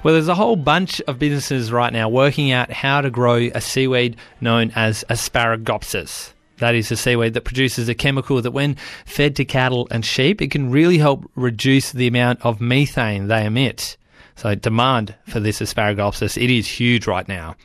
Well, 0.02 0.14
there's 0.14 0.26
a 0.26 0.34
whole 0.34 0.56
bunch 0.56 1.00
of 1.02 1.20
businesses 1.20 1.70
right 1.70 1.92
now 1.92 2.08
working 2.08 2.50
out 2.50 2.72
how 2.72 3.00
to 3.00 3.10
grow 3.10 3.36
a 3.54 3.60
seaweed 3.60 4.16
known 4.40 4.72
as 4.74 5.04
Asparagopsis. 5.08 6.32
That 6.56 6.74
is 6.74 6.90
a 6.90 6.96
seaweed 6.96 7.34
that 7.34 7.44
produces 7.44 7.88
a 7.88 7.94
chemical 7.94 8.42
that, 8.42 8.50
when 8.50 8.74
fed 9.06 9.36
to 9.36 9.44
cattle 9.44 9.86
and 9.92 10.04
sheep, 10.04 10.42
it 10.42 10.50
can 10.50 10.72
really 10.72 10.98
help 10.98 11.30
reduce 11.36 11.92
the 11.92 12.08
amount 12.08 12.44
of 12.44 12.60
methane 12.60 13.28
they 13.28 13.46
emit. 13.46 13.96
So 14.38 14.54
demand 14.54 15.16
for 15.26 15.40
this 15.40 15.58
Asparagopsis, 15.58 16.40
it 16.40 16.48
is 16.48 16.68
huge 16.68 17.08
right 17.08 17.26
now. 17.26 17.56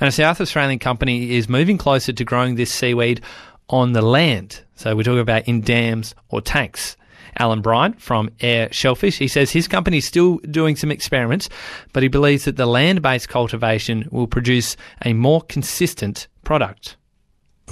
And 0.00 0.08
a 0.08 0.12
South 0.12 0.40
Australian 0.40 0.78
company 0.78 1.32
is 1.36 1.46
moving 1.46 1.76
closer 1.76 2.10
to 2.10 2.24
growing 2.24 2.54
this 2.54 2.72
seaweed 2.72 3.20
on 3.68 3.92
the 3.92 4.00
land. 4.00 4.62
So 4.74 4.96
we're 4.96 5.02
talking 5.02 5.18
about 5.18 5.46
in 5.46 5.60
dams 5.60 6.14
or 6.30 6.40
tanks. 6.40 6.96
Alan 7.38 7.60
Bryant 7.60 8.00
from 8.00 8.30
Eyre 8.40 8.70
Shellfish. 8.72 9.18
He 9.18 9.28
says 9.28 9.50
his 9.50 9.68
company 9.68 9.98
is 9.98 10.06
still 10.06 10.38
doing 10.50 10.74
some 10.74 10.90
experiments, 10.90 11.50
but 11.92 12.02
he 12.02 12.08
believes 12.08 12.46
that 12.46 12.56
the 12.56 12.64
land 12.66 13.02
based 13.02 13.28
cultivation 13.28 14.08
will 14.10 14.26
produce 14.26 14.74
a 15.04 15.12
more 15.12 15.42
consistent 15.42 16.28
product. 16.44 16.96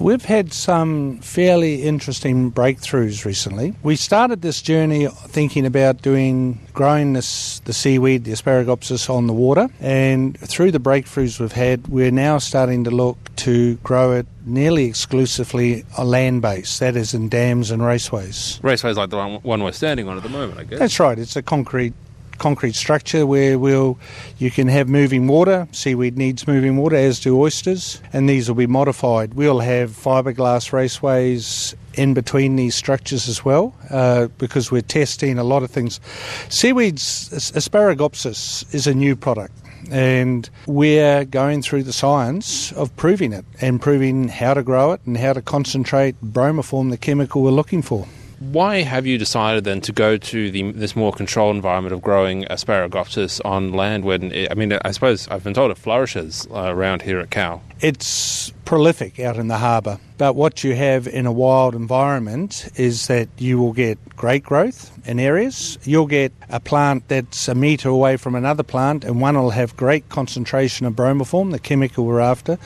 We've 0.00 0.24
had 0.24 0.54
some 0.54 1.18
fairly 1.18 1.82
interesting 1.82 2.50
breakthroughs 2.50 3.26
recently. 3.26 3.74
We 3.82 3.96
started 3.96 4.40
this 4.40 4.62
journey 4.62 5.08
thinking 5.08 5.66
about 5.66 6.00
doing 6.00 6.58
growing 6.72 7.12
this 7.12 7.60
the 7.66 7.74
seaweed, 7.74 8.24
the 8.24 8.32
Asparagopsis, 8.32 9.10
on 9.10 9.26
the 9.26 9.34
water, 9.34 9.68
and 9.78 10.38
through 10.40 10.70
the 10.70 10.80
breakthroughs 10.80 11.38
we've 11.38 11.52
had, 11.52 11.86
we're 11.88 12.10
now 12.10 12.38
starting 12.38 12.84
to 12.84 12.90
look 12.90 13.18
to 13.36 13.74
grow 13.76 14.12
it 14.12 14.26
nearly 14.46 14.86
exclusively 14.86 15.84
on 15.98 16.08
land 16.08 16.40
base, 16.40 16.78
that 16.78 16.96
is 16.96 17.12
in 17.12 17.28
dams 17.28 17.70
and 17.70 17.82
raceways. 17.82 18.58
Raceways 18.62 18.96
like 18.96 19.10
the 19.10 19.38
one 19.42 19.62
we're 19.62 19.72
standing 19.72 20.08
on 20.08 20.16
at 20.16 20.22
the 20.22 20.30
moment, 20.30 20.58
I 20.58 20.64
guess. 20.64 20.78
That's 20.78 20.98
right. 20.98 21.18
It's 21.18 21.36
a 21.36 21.42
concrete 21.42 21.92
concrete 22.40 22.74
structure 22.74 23.26
where 23.26 23.58
we'll 23.58 23.98
you 24.38 24.50
can 24.50 24.66
have 24.66 24.88
moving 24.88 25.28
water. 25.28 25.68
Seaweed 25.70 26.18
needs 26.18 26.48
moving 26.48 26.76
water, 26.76 26.96
as 26.96 27.20
do 27.20 27.40
oysters, 27.40 28.00
and 28.12 28.28
these 28.28 28.48
will 28.48 28.56
be 28.56 28.66
modified. 28.66 29.34
We'll 29.34 29.60
have 29.60 29.90
fiberglass 29.90 30.72
raceways 30.72 31.74
in 31.94 32.14
between 32.14 32.56
these 32.56 32.74
structures 32.74 33.28
as 33.28 33.44
well, 33.44 33.74
uh, 33.90 34.28
because 34.38 34.72
we're 34.72 34.80
testing 34.80 35.38
a 35.38 35.44
lot 35.44 35.62
of 35.62 35.70
things. 35.70 36.00
Seaweeds, 36.48 37.28
Asparagopsis, 37.30 38.74
is 38.74 38.86
a 38.86 38.94
new 38.94 39.14
product. 39.14 39.54
And 39.90 40.48
we're 40.66 41.24
going 41.24 41.62
through 41.62 41.84
the 41.84 41.92
science 41.92 42.70
of 42.72 42.94
proving 42.96 43.32
it 43.32 43.44
and 43.60 43.80
proving 43.80 44.28
how 44.28 44.54
to 44.54 44.62
grow 44.62 44.92
it 44.92 45.00
and 45.06 45.16
how 45.16 45.32
to 45.32 45.42
concentrate 45.42 46.14
bromoform, 46.22 46.90
the 46.90 46.98
chemical 46.98 47.42
we're 47.42 47.50
looking 47.50 47.82
for 47.82 48.06
why 48.40 48.80
have 48.80 49.06
you 49.06 49.18
decided 49.18 49.64
then 49.64 49.82
to 49.82 49.92
go 49.92 50.16
to 50.16 50.50
the, 50.50 50.72
this 50.72 50.96
more 50.96 51.12
controlled 51.12 51.54
environment 51.54 51.92
of 51.92 52.00
growing 52.00 52.44
Asparagopsis 52.44 53.38
on 53.44 53.74
land 53.74 54.02
when, 54.02 54.32
it, 54.32 54.50
I 54.50 54.54
mean, 54.54 54.72
I 54.82 54.90
suppose 54.92 55.28
I've 55.28 55.44
been 55.44 55.52
told 55.52 55.70
it 55.70 55.76
flourishes 55.76 56.48
uh, 56.50 56.74
around 56.74 57.02
here 57.02 57.20
at 57.20 57.30
Cow? 57.30 57.60
It's 57.80 58.50
prolific 58.64 59.20
out 59.20 59.36
in 59.36 59.48
the 59.48 59.58
harbour, 59.58 59.98
but 60.16 60.36
what 60.36 60.64
you 60.64 60.74
have 60.74 61.06
in 61.06 61.26
a 61.26 61.32
wild 61.32 61.74
environment 61.74 62.70
is 62.76 63.08
that 63.08 63.28
you 63.36 63.58
will 63.58 63.74
get 63.74 63.98
great 64.16 64.42
growth 64.42 64.90
in 65.06 65.20
areas. 65.20 65.78
You'll 65.84 66.06
get 66.06 66.32
a 66.48 66.60
plant 66.60 67.08
that's 67.08 67.46
a 67.46 67.54
metre 67.54 67.90
away 67.90 68.16
from 68.16 68.34
another 68.34 68.62
plant, 68.62 69.04
and 69.04 69.20
one 69.20 69.36
will 69.36 69.50
have 69.50 69.76
great 69.76 70.08
concentration 70.08 70.86
of 70.86 70.94
bromoform, 70.94 71.50
the 71.50 71.58
chemical 71.58 72.06
we're 72.06 72.20
after, 72.20 72.58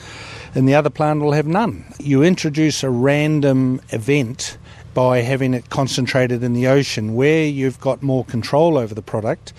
and 0.53 0.69
the 0.69 0.75
other 0.75 0.89
plant 0.89 1.21
will 1.21 1.33
have 1.33 1.47
none. 1.47 1.83
You 1.99 2.23
introduce 2.23 2.81
a 2.81 2.89
random 2.89 3.81
event 3.89 4.57
by 4.95 5.19
having 5.19 5.53
it 5.53 5.69
concentrated 5.69 6.41
in 6.41 6.53
the 6.53 6.65
ocean 6.65 7.13
where 7.15 7.45
you've 7.45 7.79
got 7.81 8.01
more 8.01 8.25
control 8.25 8.77
over 8.77 8.95
the 8.95 9.01
product, 9.03 9.53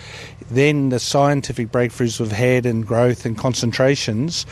then 0.50 0.88
the 0.88 0.98
scientific 0.98 1.70
breakthroughs 1.70 2.18
we've 2.18 2.32
had 2.32 2.66
in 2.66 2.80
growth 2.80 3.26
and 3.26 3.36
concentrations, 3.36 4.46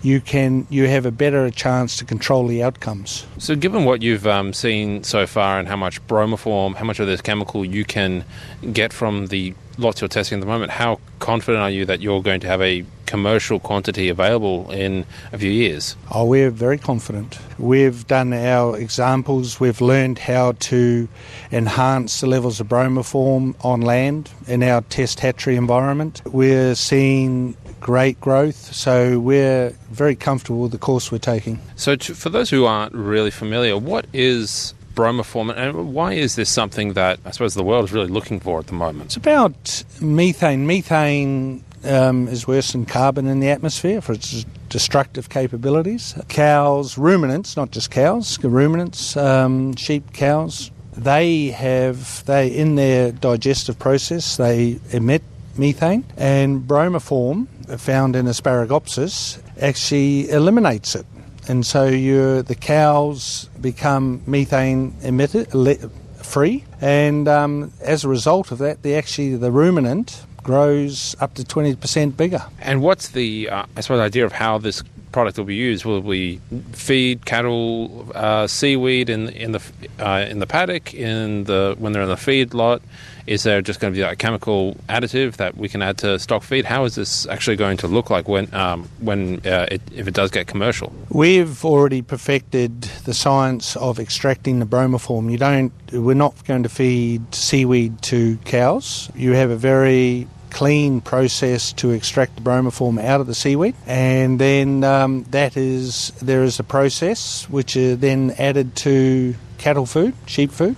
you 0.00 0.20
can 0.20 0.66
you 0.70 0.86
have 0.86 1.04
a 1.04 1.10
better 1.10 1.50
chance 1.50 1.96
to 1.96 2.04
control 2.04 2.46
the 2.46 2.62
outcomes. 2.62 3.26
So, 3.38 3.56
given 3.56 3.84
what 3.84 4.00
you've 4.00 4.28
um, 4.28 4.52
seen 4.52 5.02
so 5.02 5.26
far 5.26 5.58
and 5.58 5.66
how 5.66 5.76
much 5.76 6.06
bromoform, 6.06 6.76
how 6.76 6.84
much 6.84 7.00
of 7.00 7.08
this 7.08 7.20
chemical 7.20 7.64
you 7.64 7.84
can 7.84 8.24
get 8.72 8.92
from 8.92 9.26
the 9.26 9.54
lots 9.78 10.00
you're 10.00 10.08
testing 10.08 10.38
at 10.38 10.40
the 10.40 10.46
moment, 10.46 10.72
how 10.72 11.00
confident 11.20 11.62
are 11.62 11.70
you 11.70 11.84
that 11.86 12.00
you're 12.00 12.22
going 12.22 12.40
to 12.40 12.46
have 12.46 12.60
a 12.60 12.84
commercial 13.06 13.58
quantity 13.58 14.10
available 14.10 14.70
in 14.70 15.06
a 15.32 15.38
few 15.38 15.50
years? 15.50 15.96
Oh, 16.12 16.26
we're 16.26 16.50
very 16.50 16.76
confident. 16.76 17.38
We've 17.58 18.06
done 18.06 18.32
our 18.34 18.76
examples, 18.76 19.58
we've 19.58 19.80
learned 19.80 20.18
how 20.18 20.52
to 20.52 21.08
enhance 21.50 22.20
the 22.20 22.26
levels 22.26 22.60
of 22.60 22.68
bromoform 22.68 23.54
on 23.64 23.80
land 23.80 24.30
in 24.46 24.62
our 24.62 24.82
test 24.82 25.20
hatchery 25.20 25.56
environment. 25.56 26.20
We're 26.26 26.74
seeing 26.74 27.56
great 27.80 28.20
growth, 28.20 28.74
so 28.74 29.18
we're 29.20 29.70
very 29.90 30.16
comfortable 30.16 30.60
with 30.60 30.72
the 30.72 30.78
course 30.78 31.10
we're 31.10 31.18
taking. 31.18 31.60
So, 31.76 31.96
to, 31.96 32.14
for 32.14 32.28
those 32.28 32.50
who 32.50 32.66
aren't 32.66 32.94
really 32.94 33.30
familiar, 33.30 33.78
what 33.78 34.06
is 34.12 34.74
bromoform, 34.98 35.56
and 35.56 35.94
why 35.94 36.14
is 36.14 36.34
this 36.34 36.50
something 36.50 36.94
that 36.94 37.20
I 37.24 37.30
suppose 37.30 37.54
the 37.54 37.62
world 37.62 37.84
is 37.84 37.92
really 37.92 38.08
looking 38.08 38.40
for 38.40 38.58
at 38.58 38.66
the 38.66 38.74
moment? 38.74 39.06
It's 39.06 39.16
about 39.16 39.84
methane. 40.00 40.66
Methane 40.66 41.62
um, 41.84 42.26
is 42.26 42.48
worse 42.48 42.72
than 42.72 42.84
carbon 42.84 43.28
in 43.28 43.38
the 43.38 43.48
atmosphere 43.48 44.00
for 44.00 44.12
its 44.12 44.44
destructive 44.68 45.28
capabilities. 45.28 46.14
Cows, 46.28 46.98
ruminants, 46.98 47.56
not 47.56 47.70
just 47.70 47.92
cows, 47.92 48.42
ruminants, 48.42 49.16
um, 49.16 49.76
sheep, 49.76 50.12
cows, 50.12 50.72
they 50.98 51.46
have 51.50 52.24
they 52.26 52.48
in 52.48 52.74
their 52.74 53.12
digestive 53.12 53.78
process 53.78 54.36
they 54.36 54.80
emit 54.90 55.22
methane 55.56 56.04
and 56.16 56.62
bromoform 56.62 57.46
found 57.78 58.16
in 58.16 58.26
asparagopsis 58.26 59.40
actually 59.60 60.28
eliminates 60.30 60.96
it 60.96 61.06
and 61.48 61.64
so 61.66 61.90
the 61.90 62.56
cows 62.60 63.48
become 63.60 64.22
methane 64.26 64.92
emitter 65.02 65.90
free, 66.22 66.64
and 66.80 67.26
um, 67.26 67.72
as 67.80 68.04
a 68.04 68.08
result 68.08 68.52
of 68.52 68.58
that, 68.58 68.82
the 68.82 68.94
actually 68.94 69.36
the 69.36 69.50
ruminant 69.50 70.24
grows 70.42 71.16
up 71.20 71.34
to 71.34 71.44
twenty 71.44 71.74
percent 71.74 72.16
bigger. 72.16 72.42
And 72.60 72.82
what's 72.82 73.08
the 73.08 73.48
uh, 73.50 73.64
I 73.76 73.80
suppose 73.80 74.00
idea 74.00 74.24
of 74.24 74.32
how 74.32 74.58
this 74.58 74.82
product 75.12 75.38
will 75.38 75.44
be 75.44 75.56
used? 75.56 75.84
Will 75.84 76.00
we 76.00 76.40
feed 76.72 77.24
cattle 77.24 78.10
uh, 78.14 78.46
seaweed 78.46 79.10
in 79.10 79.28
in 79.30 79.52
the 79.52 79.62
uh, 79.98 80.26
in 80.28 80.38
the 80.38 80.46
paddock 80.46 80.94
in 80.94 81.44
the 81.44 81.74
when 81.78 81.92
they're 81.92 82.02
in 82.02 82.08
the 82.08 82.16
feed 82.16 82.54
lot? 82.54 82.82
Is 83.28 83.42
there 83.42 83.60
just 83.60 83.78
going 83.78 83.92
to 83.92 83.96
be 83.96 84.02
a 84.02 84.16
chemical 84.16 84.74
additive 84.88 85.36
that 85.36 85.54
we 85.58 85.68
can 85.68 85.82
add 85.82 85.98
to 85.98 86.18
stock 86.18 86.42
feed? 86.42 86.64
How 86.64 86.84
is 86.84 86.94
this 86.94 87.26
actually 87.26 87.56
going 87.56 87.76
to 87.78 87.86
look 87.86 88.08
like 88.08 88.26
when, 88.26 88.52
um, 88.54 88.88
when 89.00 89.46
uh, 89.46 89.66
it, 89.70 89.82
if 89.94 90.08
it 90.08 90.14
does 90.14 90.30
get 90.30 90.46
commercial? 90.46 90.94
We've 91.10 91.62
already 91.62 92.00
perfected 92.00 92.80
the 93.04 93.12
science 93.12 93.76
of 93.76 94.00
extracting 94.00 94.60
the 94.60 94.64
bromoform. 94.66 95.30
You 95.30 95.36
don't. 95.36 95.72
We're 95.92 96.14
not 96.14 96.42
going 96.46 96.62
to 96.62 96.70
feed 96.70 97.34
seaweed 97.34 98.00
to 98.02 98.38
cows. 98.46 99.10
You 99.14 99.32
have 99.32 99.50
a 99.50 99.56
very 99.56 100.26
clean 100.48 101.02
process 101.02 101.74
to 101.74 101.90
extract 101.90 102.36
the 102.36 102.40
bromoform 102.40 102.98
out 102.98 103.20
of 103.20 103.26
the 103.26 103.34
seaweed, 103.34 103.74
and 103.86 104.38
then 104.38 104.84
um, 104.84 105.24
that 105.24 105.54
is 105.54 106.12
there 106.22 106.44
is 106.44 106.58
a 106.58 106.64
process 106.64 107.46
which 107.50 107.76
is 107.76 107.98
then 107.98 108.30
added 108.38 108.74
to 108.76 109.34
cattle 109.58 109.84
food, 109.84 110.14
sheep 110.26 110.50
food, 110.50 110.76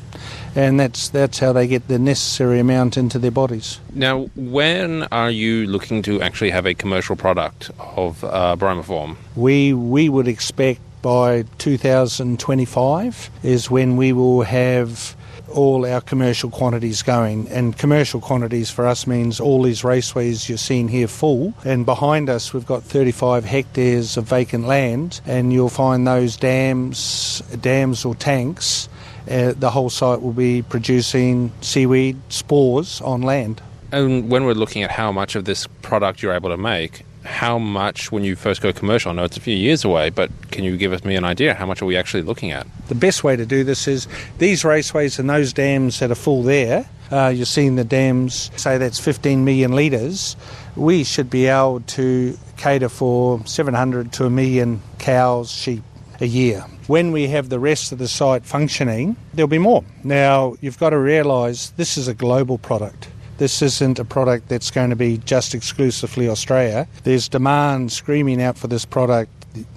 and 0.55 0.79
that's 0.81 1.09
that's 1.09 1.39
how 1.39 1.53
they 1.53 1.67
get 1.67 1.89
the 1.89 1.99
necessary 1.99 2.59
amount 2.59 2.97
into 2.97 3.19
their 3.19 3.31
bodies. 3.31 3.81
Now, 3.95 4.31
when 4.37 5.05
are 5.05 5.31
you 5.31 5.67
looking 5.67 6.03
to 6.03 6.21
actually 6.21 6.51
have 6.51 6.67
a 6.67 6.75
commercial 6.75 7.17
product 7.17 7.71
of 7.79 8.23
uh, 8.25 8.57
bromoform? 8.59 9.17
We 9.37 9.73
we 9.73 10.09
would 10.09 10.29
expect 10.29 10.81
by 11.03 11.45
2025 11.59 13.31
is 13.43 13.71
when 13.71 13.97
we 13.97 14.13
will 14.13 14.43
have 14.43 15.17
all 15.51 15.87
our 15.87 16.01
commercial 16.01 16.51
quantities 16.51 17.03
going. 17.03 17.49
And 17.49 17.77
commercial 17.77 18.21
quantities 18.21 18.71
for 18.71 18.87
us 18.87 19.07
means 19.07 19.41
all 19.41 19.63
these 19.63 19.83
raceways 19.83 20.49
you're 20.49 20.59
seeing 20.59 20.89
here 20.89 21.09
full. 21.09 21.55
And 21.65 21.85
behind 21.85 22.29
us, 22.29 22.53
we've 22.53 22.67
got 22.67 22.83
35 22.83 23.45
hectares 23.45 24.17
of 24.17 24.25
vacant 24.25 24.67
land, 24.67 25.21
and 25.27 25.53
you'll 25.53 25.69
find 25.69 26.07
those 26.07 26.37
dams, 26.37 27.43
dams 27.61 28.05
or 28.05 28.15
tanks. 28.15 28.89
Uh, 29.29 29.53
the 29.57 29.71
whole 29.71 29.91
site 29.91 30.23
will 30.23 30.33
be 30.33 30.63
producing 30.63 31.53
seaweed 31.61 32.17
spores 32.29 33.01
on 33.01 33.23
land. 33.23 33.61
And 33.93 34.31
when 34.31 34.45
we're 34.45 34.55
looking 34.55 34.83
at 34.83 34.91
how 34.91 35.11
much 35.11 35.35
of 35.35 35.45
this 35.45 35.67
product 35.83 36.23
you're 36.23 36.33
able 36.33 36.51
to 36.51 36.57
make, 36.57 37.05
how 37.25 37.59
much 37.59 38.11
when 38.11 38.25
you 38.25 38.35
first 38.35 38.63
go 38.63 38.73
commercial? 38.73 39.11
I 39.11 39.15
know 39.15 39.25
it's 39.25 39.37
a 39.37 39.41
few 39.41 39.57
years 39.57 39.85
away, 39.85 40.11
but 40.11 40.31
can 40.51 40.65
you 40.65 40.77
give 40.77 40.93
us 40.93 41.05
me 41.05 41.17
an 41.17 41.25
idea? 41.25 41.55
How 41.55 41.67
much 41.67 41.83
are 41.83 41.87
we 41.87 41.97
actually 41.97 42.23
looking 42.23 42.51
at? 42.51 42.67
The 42.89 42.95
best 42.95 43.25
way 43.25 43.37
to 43.37 43.45
do 43.45 43.63
this 43.65 43.87
is 43.87 44.09
these 44.39 44.63
raceways 44.63 45.19
and 45.19 45.29
those 45.29 45.53
dams 45.53 45.99
that 45.99 46.11
are 46.11 46.17
full 46.17 46.43
there. 46.43 46.89
Uh, 47.11 47.29
you're 47.29 47.45
seeing 47.45 47.75
the 47.75 47.85
dams, 47.85 48.51
say 48.57 48.79
that's 48.79 49.01
15 49.01 49.45
million 49.45 49.73
litres. 49.73 50.37
We 50.77 51.05
should 51.05 51.29
be 51.29 51.47
able 51.47 51.81
to 51.81 52.39
cater 52.57 52.89
for 52.89 53.45
700 53.47 54.13
to 54.15 54.27
a 54.27 54.31
million 54.31 54.81
cows, 54.99 55.51
sheep 55.51 55.83
a 56.21 56.27
year. 56.27 56.65
When 56.87 57.13
we 57.13 57.29
have 57.29 57.49
the 57.49 57.59
rest 57.59 57.93
of 57.93 57.99
the 57.99 58.09
site 58.09 58.45
functioning, 58.45 59.17
there'll 59.35 59.49
be 59.49 59.59
more. 59.59 59.85
Now, 60.05 60.55
you've 60.61 60.79
got 60.79 60.91
to 60.91 60.99
realise 60.99 61.71
this 61.71 61.97
is 61.97 62.09
a 62.09 62.15
global 62.15 62.59
product. 62.59 63.09
This 63.39 63.63
isn't 63.63 63.99
a 63.99 64.05
product 64.05 64.49
that's 64.49 64.71
going 64.71 64.91
to 64.91 64.97
be 64.97 65.17
just 65.19 65.55
exclusively 65.55 66.29
Australia. 66.29 66.87
There's 67.05 67.29
demand 67.29 67.91
screaming 67.91 68.43
out 68.43 68.59
for 68.59 68.67
this 68.67 68.85
product 68.85 69.31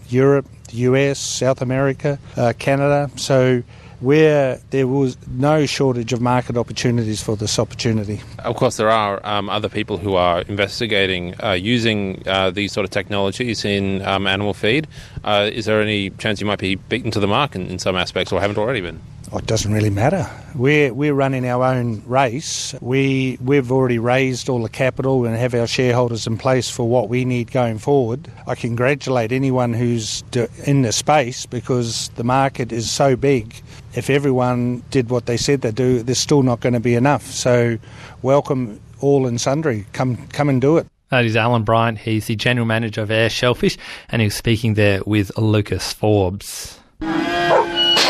Europe, 0.10 0.46
the 0.70 0.78
US, 0.78 1.18
South 1.20 1.62
America, 1.62 2.20
uh, 2.36 2.54
Canada. 2.60 3.10
So 3.16 3.64
where 4.04 4.60
there 4.72 4.88
was 4.88 5.18
no 5.28 5.66
shortage 5.66 6.12
of 6.12 6.20
market 6.20 6.58
opportunities 6.58 7.24
for 7.24 7.38
this 7.38 7.58
opportunity. 7.58 8.22
Of 8.40 8.58
course, 8.58 8.76
there 8.76 8.90
are 8.90 9.26
um, 9.26 9.50
other 9.50 9.70
people 9.70 9.98
who 9.98 10.16
are 10.16 10.42
investigating 10.42 11.42
uh, 11.42 11.54
using 11.54 12.22
uh, 12.28 12.52
these 12.52 12.74
sort 12.74 12.84
of 12.84 12.92
technologies 12.92 13.64
in 13.64 14.02
um, 14.02 14.28
animal 14.28 14.54
feed. 14.54 14.88
Uh, 15.24 15.50
is 15.54 15.66
there 15.66 15.82
any 15.82 16.10
chance 16.12 16.42
you 16.42 16.48
might 16.48 16.60
be 16.60 16.76
beaten 16.76 17.12
to 17.12 17.20
the 17.22 17.28
mark 17.28 17.56
in, 17.56 17.68
in 17.68 17.80
some 17.80 17.96
aspects, 17.96 18.34
or 18.34 18.42
haven't 18.42 18.58
already 18.58 18.82
been? 18.82 19.00
Oh, 19.34 19.40
it 19.40 19.48
doesn't 19.48 19.74
really 19.74 19.90
matter. 19.90 20.30
We're 20.54 20.94
we're 20.94 21.16
running 21.16 21.48
our 21.48 21.64
own 21.64 22.04
race. 22.06 22.76
We 22.82 23.40
we've 23.42 23.72
already 23.72 23.98
raised 23.98 24.48
all 24.48 24.62
the 24.62 24.70
capital 24.70 25.26
and 25.26 25.36
have 25.36 25.56
our 25.56 25.66
shareholders 25.66 26.28
in 26.28 26.38
place 26.38 26.70
for 26.70 26.88
what 26.88 27.10
we 27.10 27.26
need 27.26 27.52
going 27.52 27.80
forward. 27.80 28.32
I 28.46 28.54
congratulate 28.54 29.32
anyone 29.32 29.74
who's 29.74 30.24
in 30.66 30.84
the 30.84 30.92
space 30.92 31.48
because 31.48 32.10
the 32.10 32.24
market 32.24 32.72
is 32.72 32.92
so 32.92 33.16
big. 33.16 33.60
If 33.96 34.12
everyone 34.12 34.84
did 34.92 35.10
what 35.10 35.26
they 35.26 35.38
said 35.38 35.62
they 35.62 35.72
do, 35.72 36.04
there's 36.04 36.20
still 36.20 36.44
not 36.44 36.60
going 36.60 36.74
to 36.74 36.80
be 36.80 36.94
enough. 36.94 37.24
So, 37.24 37.80
welcome 38.22 38.80
all 39.02 39.26
and 39.26 39.42
sundry. 39.42 39.88
Come 39.94 40.28
come 40.28 40.48
and 40.48 40.62
do 40.62 40.78
it. 40.78 40.86
That 41.10 41.26
is 41.26 41.36
Alan 41.36 41.64
Bryant. 41.64 41.98
He's 41.98 42.28
the 42.28 42.36
general 42.36 42.68
manager 42.68 43.02
of 43.02 43.10
Eyre 43.10 43.32
Shellfish, 43.32 43.80
and 44.10 44.22
he 44.22 44.28
was 44.28 44.36
speaking 44.36 44.76
there 44.76 45.02
with 45.08 45.36
Lucas 45.40 45.92
Forbes. 45.92 46.80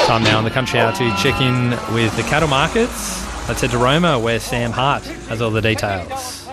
Time 0.06 0.24
now 0.24 0.38
on 0.38 0.44
the 0.44 0.52
country 0.52 0.82
hour 0.82 0.92
to 0.92 1.16
check 1.16 1.40
in 1.40 1.70
with 1.94 2.14
the 2.18 2.24
cattle 2.24 2.50
markets. 2.50 3.26
Let's 3.48 3.62
head 3.62 3.72
to 3.72 3.78
Roma 3.78 4.20
where 4.20 4.38
Sam 4.38 4.72
Hart 4.72 5.04
has 5.04 5.42
all 5.42 5.50
the 5.50 5.62
details. 5.62 6.46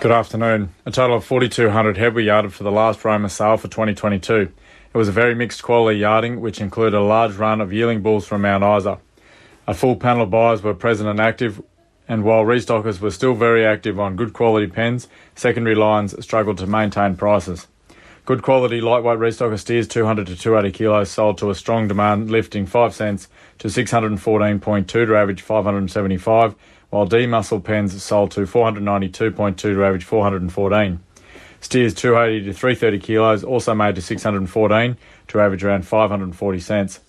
Good 0.00 0.10
afternoon. 0.10 0.72
A 0.86 0.90
total 0.90 1.18
of 1.18 1.24
4,200 1.26 1.98
head 1.98 2.14
were 2.14 2.22
yarded 2.22 2.54
for 2.54 2.64
the 2.64 2.72
last 2.72 3.04
Roma 3.04 3.28
sale 3.28 3.58
for 3.58 3.68
2022. 3.68 4.50
It 4.94 4.96
was 4.96 5.06
a 5.06 5.12
very 5.12 5.34
mixed 5.34 5.62
quality 5.62 5.98
yarding, 5.98 6.40
which 6.40 6.62
included 6.62 6.96
a 6.96 7.02
large 7.02 7.36
run 7.36 7.60
of 7.60 7.74
yearling 7.74 8.00
bulls 8.00 8.26
from 8.26 8.40
Mount 8.40 8.64
Isa. 8.64 8.98
A 9.66 9.74
full 9.74 9.96
panel 9.96 10.22
of 10.22 10.30
buyers 10.30 10.62
were 10.62 10.72
present 10.72 11.10
and 11.10 11.20
active, 11.20 11.60
and 12.08 12.24
while 12.24 12.42
restockers 12.42 13.00
were 13.00 13.10
still 13.10 13.34
very 13.34 13.66
active 13.66 14.00
on 14.00 14.16
good 14.16 14.32
quality 14.32 14.66
pens, 14.66 15.08
secondary 15.34 15.76
lines 15.76 16.14
struggled 16.24 16.56
to 16.56 16.66
maintain 16.66 17.16
prices. 17.16 17.66
Good 18.28 18.42
quality 18.42 18.82
lightweight 18.82 19.20
restocker 19.20 19.58
steers 19.58 19.88
200 19.88 20.26
to 20.26 20.36
280 20.36 20.76
kilos 20.76 21.10
sold 21.10 21.38
to 21.38 21.48
a 21.48 21.54
strong 21.54 21.88
demand, 21.88 22.30
lifting 22.30 22.66
5 22.66 22.94
cents 22.94 23.26
to 23.56 23.68
614.2 23.68 24.86
to 24.86 25.16
average 25.16 25.40
575, 25.40 26.54
while 26.90 27.06
D 27.06 27.24
muscle 27.24 27.58
pens 27.58 28.02
sold 28.02 28.30
to 28.32 28.40
492.2 28.40 29.56
to 29.56 29.82
average 29.82 30.04
414. 30.04 31.00
Steers 31.62 31.94
280 31.94 32.44
to 32.44 32.52
330 32.52 32.98
kilos 32.98 33.44
also 33.44 33.74
made 33.74 33.94
to 33.94 34.02
614 34.02 34.98
to 35.28 35.40
average 35.40 35.64
around 35.64 35.86
540 35.86 36.60
cents. 36.60 37.00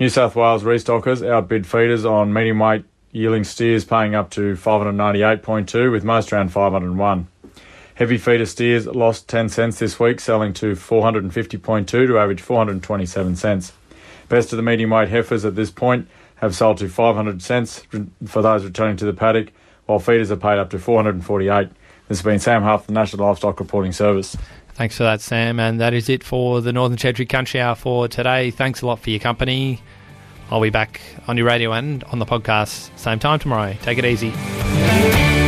New 0.00 0.08
South 0.08 0.34
Wales 0.34 0.64
restockers 0.64 1.24
outbid 1.24 1.68
feeders 1.68 2.04
on 2.04 2.32
medium 2.32 2.58
weight 2.58 2.84
yearling 3.12 3.44
steers 3.44 3.84
paying 3.84 4.16
up 4.16 4.28
to 4.30 4.56
598.2 4.56 5.92
with 5.92 6.02
most 6.02 6.32
around 6.32 6.50
501. 6.50 7.28
Heavy 7.98 8.16
feeder 8.16 8.46
steers 8.46 8.86
lost 8.86 9.28
10 9.28 9.48
cents 9.48 9.80
this 9.80 9.98
week, 9.98 10.20
selling 10.20 10.52
to 10.52 10.76
450.2 10.76 11.84
to 11.88 12.16
average 12.16 12.40
427 12.40 13.34
cents. 13.34 13.72
Best 14.28 14.52
of 14.52 14.56
the 14.56 14.62
medium 14.62 14.90
weight 14.90 15.08
heifers 15.08 15.44
at 15.44 15.56
this 15.56 15.72
point 15.72 16.08
have 16.36 16.54
sold 16.54 16.78
to 16.78 16.88
500 16.88 17.42
cents 17.42 17.84
for 18.24 18.40
those 18.40 18.64
returning 18.64 18.96
to 18.98 19.04
the 19.04 19.12
paddock, 19.12 19.50
while 19.86 19.98
feeders 19.98 20.30
are 20.30 20.36
paid 20.36 20.60
up 20.60 20.70
to 20.70 20.78
448. 20.78 21.70
This 22.06 22.18
has 22.18 22.22
been 22.22 22.38
Sam 22.38 22.62
Huff, 22.62 22.86
the 22.86 22.92
National 22.92 23.26
Livestock 23.26 23.58
Reporting 23.58 23.90
Service. 23.90 24.36
Thanks 24.74 24.96
for 24.96 25.02
that, 25.02 25.20
Sam. 25.20 25.58
And 25.58 25.80
that 25.80 25.92
is 25.92 26.08
it 26.08 26.22
for 26.22 26.60
the 26.60 26.72
Northern 26.72 26.98
Territory 26.98 27.26
Country 27.26 27.60
Hour 27.60 27.74
for 27.74 28.06
today. 28.06 28.52
Thanks 28.52 28.80
a 28.80 28.86
lot 28.86 29.00
for 29.00 29.10
your 29.10 29.18
company. 29.18 29.82
I'll 30.52 30.62
be 30.62 30.70
back 30.70 31.00
on 31.26 31.36
your 31.36 31.46
radio 31.46 31.72
and 31.72 32.04
on 32.04 32.20
the 32.20 32.26
podcast 32.26 32.96
same 32.96 33.18
time 33.18 33.40
tomorrow. 33.40 33.74
Take 33.82 33.98
it 33.98 34.04
easy. 34.04 35.47